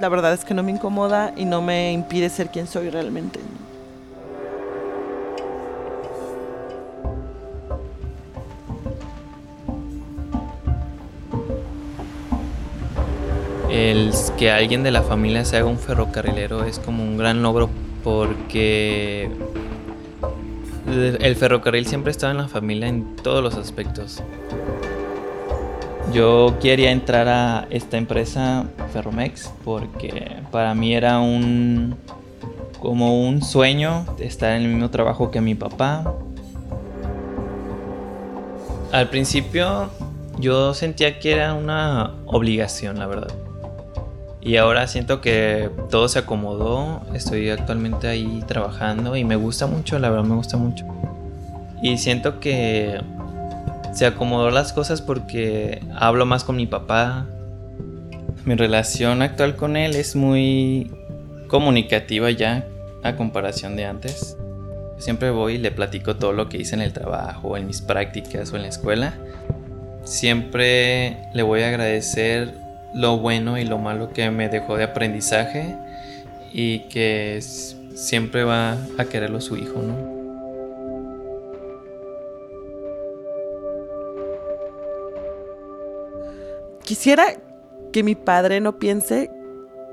la 0.00 0.08
verdad 0.08 0.34
es 0.34 0.44
que 0.44 0.54
no 0.54 0.62
me 0.62 0.72
incomoda 0.72 1.32
y 1.36 1.44
no 1.44 1.62
me 1.62 1.92
impide 1.92 2.28
ser 2.28 2.48
quien 2.48 2.66
soy 2.66 2.90
realmente. 2.90 3.40
El 13.74 14.12
que 14.38 14.52
alguien 14.52 14.84
de 14.84 14.92
la 14.92 15.02
familia 15.02 15.44
se 15.44 15.56
haga 15.56 15.66
un 15.66 15.80
ferrocarrilero 15.80 16.62
es 16.62 16.78
como 16.78 17.02
un 17.02 17.16
gran 17.16 17.42
logro 17.42 17.68
porque 18.04 19.28
el 20.86 21.34
ferrocarril 21.34 21.84
siempre 21.84 22.12
estaba 22.12 22.30
en 22.30 22.38
la 22.38 22.46
familia 22.46 22.86
en 22.86 23.16
todos 23.16 23.42
los 23.42 23.56
aspectos. 23.56 24.22
Yo 26.12 26.54
quería 26.62 26.92
entrar 26.92 27.26
a 27.26 27.66
esta 27.68 27.96
empresa 27.96 28.64
Ferromex 28.92 29.52
porque 29.64 30.36
para 30.52 30.72
mí 30.76 30.94
era 30.94 31.18
un 31.18 31.96
como 32.78 33.26
un 33.26 33.42
sueño 33.42 34.06
estar 34.20 34.52
en 34.52 34.62
el 34.62 34.68
mismo 34.68 34.90
trabajo 34.90 35.32
que 35.32 35.40
mi 35.40 35.56
papá. 35.56 36.14
Al 38.92 39.10
principio 39.10 39.90
yo 40.38 40.74
sentía 40.74 41.18
que 41.18 41.32
era 41.32 41.54
una 41.54 42.12
obligación, 42.26 43.00
la 43.00 43.08
verdad. 43.08 43.43
Y 44.44 44.58
ahora 44.58 44.86
siento 44.86 45.22
que 45.22 45.70
todo 45.88 46.06
se 46.06 46.18
acomodó, 46.18 47.00
estoy 47.14 47.48
actualmente 47.48 48.08
ahí 48.08 48.44
trabajando 48.46 49.16
y 49.16 49.24
me 49.24 49.36
gusta 49.36 49.66
mucho, 49.66 49.98
la 49.98 50.10
verdad 50.10 50.24
me 50.24 50.34
gusta 50.34 50.58
mucho. 50.58 50.84
Y 51.82 51.96
siento 51.96 52.40
que 52.40 53.00
se 53.94 54.04
acomodó 54.04 54.50
las 54.50 54.74
cosas 54.74 55.00
porque 55.00 55.82
hablo 55.94 56.26
más 56.26 56.44
con 56.44 56.56
mi 56.56 56.66
papá. 56.66 57.26
Mi 58.44 58.54
relación 58.54 59.22
actual 59.22 59.56
con 59.56 59.78
él 59.78 59.96
es 59.96 60.14
muy 60.14 60.90
comunicativa 61.48 62.30
ya 62.30 62.66
a 63.02 63.16
comparación 63.16 63.76
de 63.76 63.86
antes. 63.86 64.36
Siempre 64.98 65.30
voy 65.30 65.54
y 65.54 65.58
le 65.58 65.70
platico 65.70 66.16
todo 66.16 66.34
lo 66.34 66.50
que 66.50 66.58
hice 66.58 66.74
en 66.74 66.82
el 66.82 66.92
trabajo, 66.92 67.56
en 67.56 67.66
mis 67.66 67.80
prácticas 67.80 68.52
o 68.52 68.56
en 68.56 68.62
la 68.62 68.68
escuela. 68.68 69.14
Siempre 70.04 71.16
le 71.32 71.42
voy 71.42 71.62
a 71.62 71.68
agradecer 71.68 72.63
lo 72.94 73.18
bueno 73.18 73.58
y 73.58 73.64
lo 73.64 73.78
malo 73.78 74.10
que 74.10 74.30
me 74.30 74.48
dejó 74.48 74.76
de 74.76 74.84
aprendizaje 74.84 75.76
y 76.52 76.80
que 76.88 77.40
siempre 77.42 78.44
va 78.44 78.78
a 78.98 79.04
quererlo 79.06 79.40
su 79.40 79.56
hijo, 79.56 79.80
¿no? 79.82 80.14
Quisiera 86.84 87.24
que 87.92 88.02
mi 88.02 88.14
padre 88.14 88.60
no 88.60 88.78
piense 88.78 89.30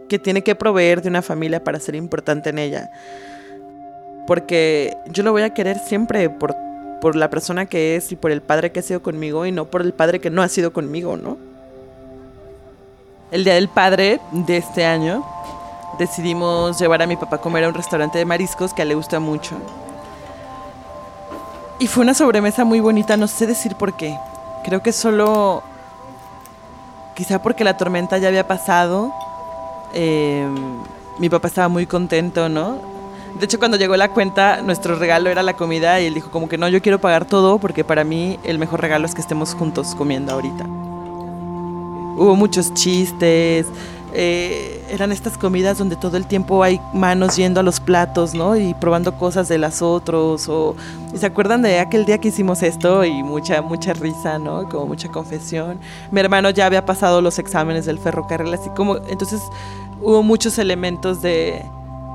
que 0.10 0.20
tiene 0.20 0.44
que 0.44 0.56
proveer 0.56 1.02
de 1.02 1.10
una 1.10 1.22
familia 1.22 1.64
para 1.64 1.80
ser 1.80 1.96
importante 1.96 2.50
en 2.50 2.60
ella. 2.60 2.92
Porque 4.28 4.96
yo 5.10 5.24
lo 5.24 5.32
voy 5.32 5.44
a 5.44 5.54
querer 5.54 5.78
siempre 5.80 6.30
por, 6.30 6.56
por 7.00 7.16
la 7.16 7.30
persona 7.30 7.66
que 7.66 7.96
es 7.96 8.12
y 8.12 8.16
por 8.16 8.32
el 8.32 8.42
padre 8.42 8.72
que 8.72 8.82
ha 8.82 8.84
sido 8.84 9.02
conmigo 9.02 9.46
y 9.46 9.52
no 9.52 9.72
por 9.72 9.82
el 9.82 9.94
padre 9.94 10.20
que 10.20 10.30
no 10.30 10.42
ha 10.42 10.50
sido 10.50 10.74
conmigo, 10.74 11.16
¿no? 11.16 11.51
El 13.32 13.46
día 13.46 13.54
del 13.54 13.70
padre 13.70 14.20
de 14.32 14.58
este 14.58 14.86
año 14.86 15.24
decidimos 15.98 16.78
llevar 16.78 17.02
a 17.02 17.08
mi 17.08 17.16
papá 17.16 17.38
a 17.38 17.40
comer 17.40 17.64
a 17.64 17.70
un 17.70 17.74
restaurante 17.74 18.18
de 18.18 18.26
mariscos 18.26 18.74
que 18.74 18.84
le 18.84 18.94
gusta 18.94 19.22
mucho. 19.22 19.56
Y 21.80 21.88
fue 21.88 22.04
una 22.04 22.14
sobremesa 22.14 22.66
muy 22.66 22.82
bonita, 22.82 23.16
no 23.16 23.28
sé 23.28 23.48
decir 23.48 23.76
por 23.76 23.94
qué. 23.94 24.18
Creo 24.66 24.84
que 24.84 24.92
solo 24.92 25.64
quizá 27.16 27.42
porque 27.42 27.64
la 27.64 27.78
tormenta 27.78 28.18
ya 28.18 28.28
había 28.28 28.46
pasado, 28.46 29.14
eh, 29.94 30.46
mi 31.18 31.30
papá 31.30 31.48
estaba 31.48 31.70
muy 31.70 31.86
contento, 31.86 32.50
¿no? 32.50 32.80
De 33.40 33.46
hecho, 33.46 33.60
cuando 33.60 33.78
llegó 33.78 33.96
la 33.96 34.10
cuenta, 34.10 34.62
nuestro 34.62 34.96
regalo 34.96 35.30
era 35.30 35.42
la 35.42 35.54
comida 35.54 36.02
y 36.02 36.08
él 36.08 36.14
dijo 36.16 36.32
como 36.32 36.50
que 36.50 36.58
no, 36.58 36.68
yo 36.68 36.82
quiero 36.82 37.00
pagar 37.00 37.24
todo 37.24 37.60
porque 37.60 37.86
para 37.86 38.04
mí 38.04 38.38
el 38.44 38.60
mejor 38.60 38.82
regalo 38.82 39.06
es 39.06 39.16
que 39.16 39.22
estemos 39.22 39.56
juntos 39.56 39.96
comiendo 39.96 40.34
ahorita. 40.34 40.91
Hubo 42.18 42.36
muchos 42.36 42.74
chistes, 42.74 43.66
eh, 44.14 44.84
eran 44.90 45.14
estas 45.14 45.38
comidas 45.38 45.78
donde 45.78 45.96
todo 45.96 46.18
el 46.18 46.26
tiempo 46.26 46.64
hay 46.64 46.82
manos 46.94 47.38
yendo 47.38 47.62
a 47.62 47.64
los 47.64 47.80
platos, 47.80 48.34
¿no? 48.34 48.58
Y 48.58 48.74
probando 48.74 49.18
cosas 49.18 49.48
de 49.48 49.58
las 49.58 49.82
otros. 49.82 50.50
O, 50.50 50.76
¿y 51.14 51.18
¿Se 51.18 51.26
acuerdan 51.26 51.62
de 51.62 51.80
aquel 51.80 52.06
día 52.06 52.18
que 52.18 52.28
hicimos 52.28 52.62
esto? 52.62 53.06
Y 53.06 53.24
mucha, 53.24 53.62
mucha 53.62 53.94
risa, 53.94 54.38
¿no? 54.38 54.68
Como 54.68 54.88
mucha 54.88 55.10
confesión. 55.10 55.80
Mi 56.12 56.20
hermano 56.20 56.50
ya 56.50 56.66
había 56.66 56.86
pasado 56.86 57.22
los 57.22 57.40
exámenes 57.40 57.86
del 57.86 58.00
ferrocarril, 58.00 58.54
así 58.54 58.70
como. 58.76 58.98
Entonces 58.98 59.42
hubo 60.02 60.24
muchos 60.24 60.58
elementos 60.58 61.22
de, 61.22 61.64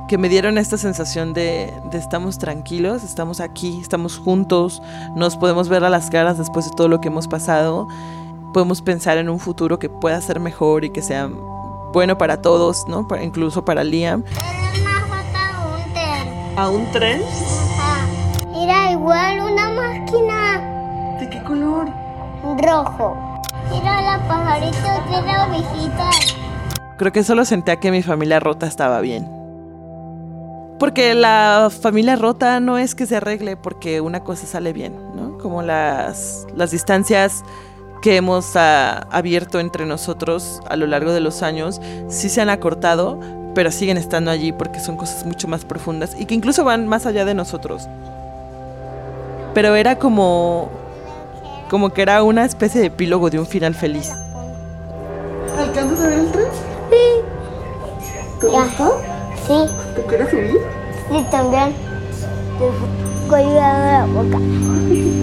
que 0.07 0.18
me 0.18 0.28
dieron 0.28 0.59
esta 0.59 0.76
sensación 0.76 1.32
de, 1.32 1.72
de, 1.90 1.99
estamos 1.99 2.38
tranquilos, 2.38 3.05
estamos 3.05 3.40
aquí, 3.40 3.80
estamos 3.80 4.18
juntos, 4.18 4.82
nos 5.14 5.36
podemos 5.36 5.68
ver 5.70 5.82
a 5.84 5.88
las 5.88 6.11
caras 6.11 6.36
después 6.36 6.66
de 6.66 6.72
todo 6.76 6.88
lo 6.88 7.01
que 7.01 7.09
hemos 7.09 7.26
pasado, 7.26 7.88
podemos 8.57 8.80
pensar 8.80 9.18
en 9.18 9.28
un 9.28 9.38
futuro 9.38 9.78
que 9.78 9.90
pueda 9.90 10.18
ser 10.18 10.40
mejor 10.40 10.82
y 10.86 10.88
que 10.88 11.02
sea 11.02 11.28
bueno 11.92 12.16
para 12.16 12.40
todos, 12.40 12.88
¿no? 12.88 13.07
incluso 13.22 13.66
para 13.66 13.84
Liam. 13.84 14.24
¿A 16.57 16.70
un 16.70 16.90
tren? 16.90 17.20
Era 18.59 18.92
igual 18.92 19.40
una 19.40 19.68
máquina. 19.68 21.18
¿De 21.20 21.28
qué 21.28 21.42
color? 21.42 21.90
Rojo. 22.62 23.14
Era 23.78 24.00
la 24.00 24.26
pajarito 24.26 24.88
de 25.11 25.20
la 25.26 25.48
visita. 25.48 26.09
Creo 26.96 27.12
que 27.12 27.24
solo 27.24 27.44
sentía 27.44 27.76
que 27.76 27.90
mi 27.90 28.02
familia 28.02 28.40
rota 28.40 28.66
estaba 28.66 29.02
bien. 29.02 29.28
Porque 30.78 31.12
la 31.12 31.68
familia 31.82 32.16
rota 32.16 32.59
no 32.61 32.78
es 32.78 32.94
que 32.94 33.04
se 33.04 33.16
arregle 33.16 33.59
porque 33.59 34.00
una 34.00 34.20
cosa 34.24 34.46
sale 34.46 34.72
bien, 34.72 34.94
¿no? 35.14 35.36
Como 35.36 35.61
las, 35.61 36.46
las 36.54 36.70
distancias 36.70 37.44
que 38.03 38.16
hemos 38.16 38.57
ah, 38.57 39.07
abierto 39.11 39.61
entre 39.61 39.86
nosotros 39.86 40.61
a 40.68 40.76
lo 40.76 40.86
largo 40.86 41.12
de 41.12 41.20
los 41.20 41.42
años 41.42 41.80
sí 42.09 42.28
se 42.28 42.40
han 42.40 42.51
acortado, 42.51 43.18
pero 43.55 43.70
siguen 43.70 43.97
estando 43.97 44.30
allí 44.30 44.53
porque 44.53 44.80
son 44.80 44.97
cosas 44.97 45.24
mucho 45.24 45.49
más 45.49 45.64
profundas 45.64 46.14
y 46.18 46.26
que 46.26 46.34
incluso 46.34 46.64
van 46.64 46.86
más 46.86 47.07
allá 47.07 47.24
de 47.24 47.34
nosotros. 47.34 47.88
Pero 49.55 49.74
era 49.74 49.99
como 49.99 50.70
como 51.70 51.90
que 51.90 52.03
era 52.03 52.22
una 52.22 52.44
especie 52.44 52.80
de 52.80 52.88
epílogo 52.88 53.30
de 53.30 53.38
un 53.38 53.47
final 53.47 53.74
feliz. 53.74 54.12
¿Alcanzas 55.59 56.01
a 56.01 56.09
ver 56.09 56.18
el 56.18 56.30
tren? 56.30 56.47
Sí. 56.90 57.07
¿Te 58.40 58.47
gustó? 58.47 59.01
Sí. 59.47 59.72
¿Te 59.97 60.03
quieres 60.03 60.30
subir? 60.30 60.61
Sí, 61.11 61.26
también. 61.30 61.74
Cuidado 63.28 63.53
la 63.59 64.07
boca. 64.07 64.38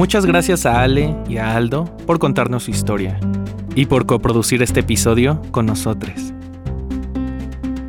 Muchas 0.00 0.24
gracias 0.24 0.64
a 0.64 0.80
Ale 0.80 1.14
y 1.28 1.36
a 1.36 1.54
Aldo 1.54 1.84
por 2.06 2.18
contarnos 2.18 2.62
su 2.62 2.70
historia 2.70 3.20
y 3.74 3.84
por 3.84 4.06
coproducir 4.06 4.62
este 4.62 4.80
episodio 4.80 5.42
con 5.50 5.66
nosotros. 5.66 6.32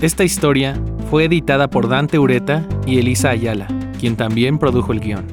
Esta 0.02 0.26
historia 0.26 0.76
fue 1.10 1.24
editada 1.24 1.70
por 1.70 1.88
Dante 1.88 2.20
Ureta 2.20 2.68
y 2.86 3.00
Elisa 3.00 3.30
Ayala, 3.30 3.66
quien 3.98 4.18
también 4.18 4.60
produjo 4.60 4.92
el 4.92 5.00
guion. 5.00 5.26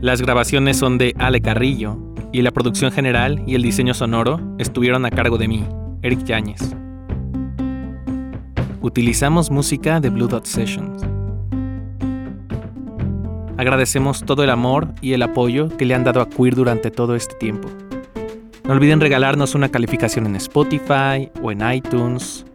Las 0.00 0.22
grabaciones 0.22 0.76
son 0.76 0.98
de 0.98 1.16
Ale 1.18 1.40
Carrillo 1.40 1.98
y 2.32 2.42
la 2.42 2.52
producción 2.52 2.92
general 2.92 3.42
y 3.48 3.56
el 3.56 3.62
diseño 3.62 3.92
sonoro 3.92 4.54
estuvieron 4.60 5.04
a 5.04 5.10
cargo 5.10 5.36
de 5.36 5.48
mí, 5.48 5.66
Eric 6.02 6.22
Yáñez. 6.22 6.76
Utilizamos 8.80 9.50
música 9.50 9.98
de 9.98 10.10
Blue 10.10 10.28
Dot 10.28 10.46
Sessions. 10.46 11.09
Agradecemos 13.60 14.24
todo 14.24 14.42
el 14.42 14.48
amor 14.48 14.88
y 15.02 15.12
el 15.12 15.20
apoyo 15.20 15.68
que 15.76 15.84
le 15.84 15.94
han 15.94 16.02
dado 16.02 16.22
a 16.22 16.30
Queer 16.30 16.54
durante 16.54 16.90
todo 16.90 17.14
este 17.14 17.34
tiempo. 17.34 17.68
No 18.64 18.72
olviden 18.72 19.02
regalarnos 19.02 19.54
una 19.54 19.68
calificación 19.68 20.24
en 20.24 20.36
Spotify 20.36 21.30
o 21.42 21.52
en 21.52 21.60
iTunes, 21.70 22.46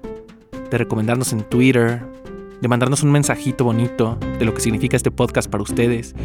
de 0.71 0.77
recomendarnos 0.79 1.31
en 1.31 1.43
Twitter, 1.43 2.01
de 2.59 2.67
mandarnos 2.67 3.03
un 3.03 3.11
mensajito 3.11 3.63
bonito 3.63 4.17
de 4.39 4.45
lo 4.45 4.55
que 4.55 4.61
significa 4.61 4.97
este 4.97 5.11
podcast 5.11 5.47
para 5.47 5.61
ustedes. 5.61 6.15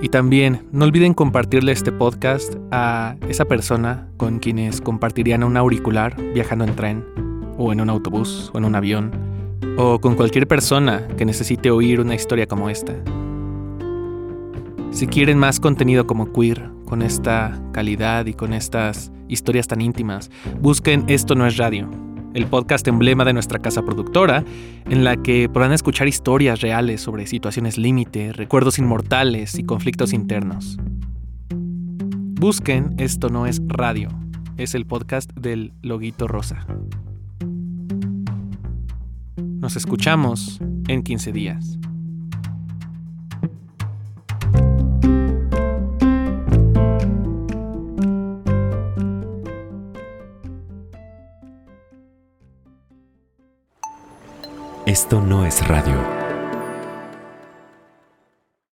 Y 0.00 0.08
también 0.08 0.66
no 0.72 0.86
olviden 0.86 1.12
compartirle 1.12 1.72
este 1.72 1.92
podcast 1.92 2.54
a 2.70 3.16
esa 3.28 3.44
persona 3.44 4.08
con 4.16 4.38
quienes 4.38 4.80
compartirían 4.80 5.44
un 5.44 5.58
auricular 5.58 6.16
viajando 6.32 6.64
en 6.64 6.74
tren, 6.74 7.04
o 7.58 7.70
en 7.70 7.82
un 7.82 7.90
autobús, 7.90 8.50
o 8.54 8.56
en 8.56 8.64
un 8.64 8.76
avión, 8.76 9.10
o 9.76 10.00
con 10.00 10.14
cualquier 10.14 10.48
persona 10.48 11.06
que 11.18 11.26
necesite 11.26 11.70
oír 11.70 12.00
una 12.00 12.14
historia 12.14 12.46
como 12.46 12.70
esta. 12.70 12.94
Si 14.96 15.06
quieren 15.06 15.36
más 15.36 15.60
contenido 15.60 16.06
como 16.06 16.32
queer, 16.32 16.70
con 16.86 17.02
esta 17.02 17.60
calidad 17.74 18.24
y 18.24 18.32
con 18.32 18.54
estas 18.54 19.12
historias 19.28 19.68
tan 19.68 19.82
íntimas, 19.82 20.30
busquen 20.62 21.04
Esto 21.06 21.34
no 21.34 21.46
es 21.46 21.58
radio, 21.58 21.90
el 22.32 22.46
podcast 22.46 22.88
emblema 22.88 23.26
de 23.26 23.34
nuestra 23.34 23.58
casa 23.58 23.82
productora, 23.82 24.42
en 24.88 25.04
la 25.04 25.18
que 25.18 25.50
podrán 25.50 25.74
escuchar 25.74 26.08
historias 26.08 26.62
reales 26.62 27.02
sobre 27.02 27.26
situaciones 27.26 27.76
límite, 27.76 28.32
recuerdos 28.32 28.78
inmortales 28.78 29.58
y 29.58 29.64
conflictos 29.64 30.14
internos. 30.14 30.78
Busquen 31.50 32.94
Esto 32.96 33.28
no 33.28 33.44
es 33.44 33.60
radio, 33.66 34.08
es 34.56 34.74
el 34.74 34.86
podcast 34.86 35.30
del 35.34 35.74
Loguito 35.82 36.26
Rosa. 36.26 36.66
Nos 39.36 39.76
escuchamos 39.76 40.58
en 40.88 41.02
15 41.02 41.32
días. 41.32 41.78
Esto 54.96 55.20
no 55.20 55.44
es 55.44 55.60
radio. 55.68 56.15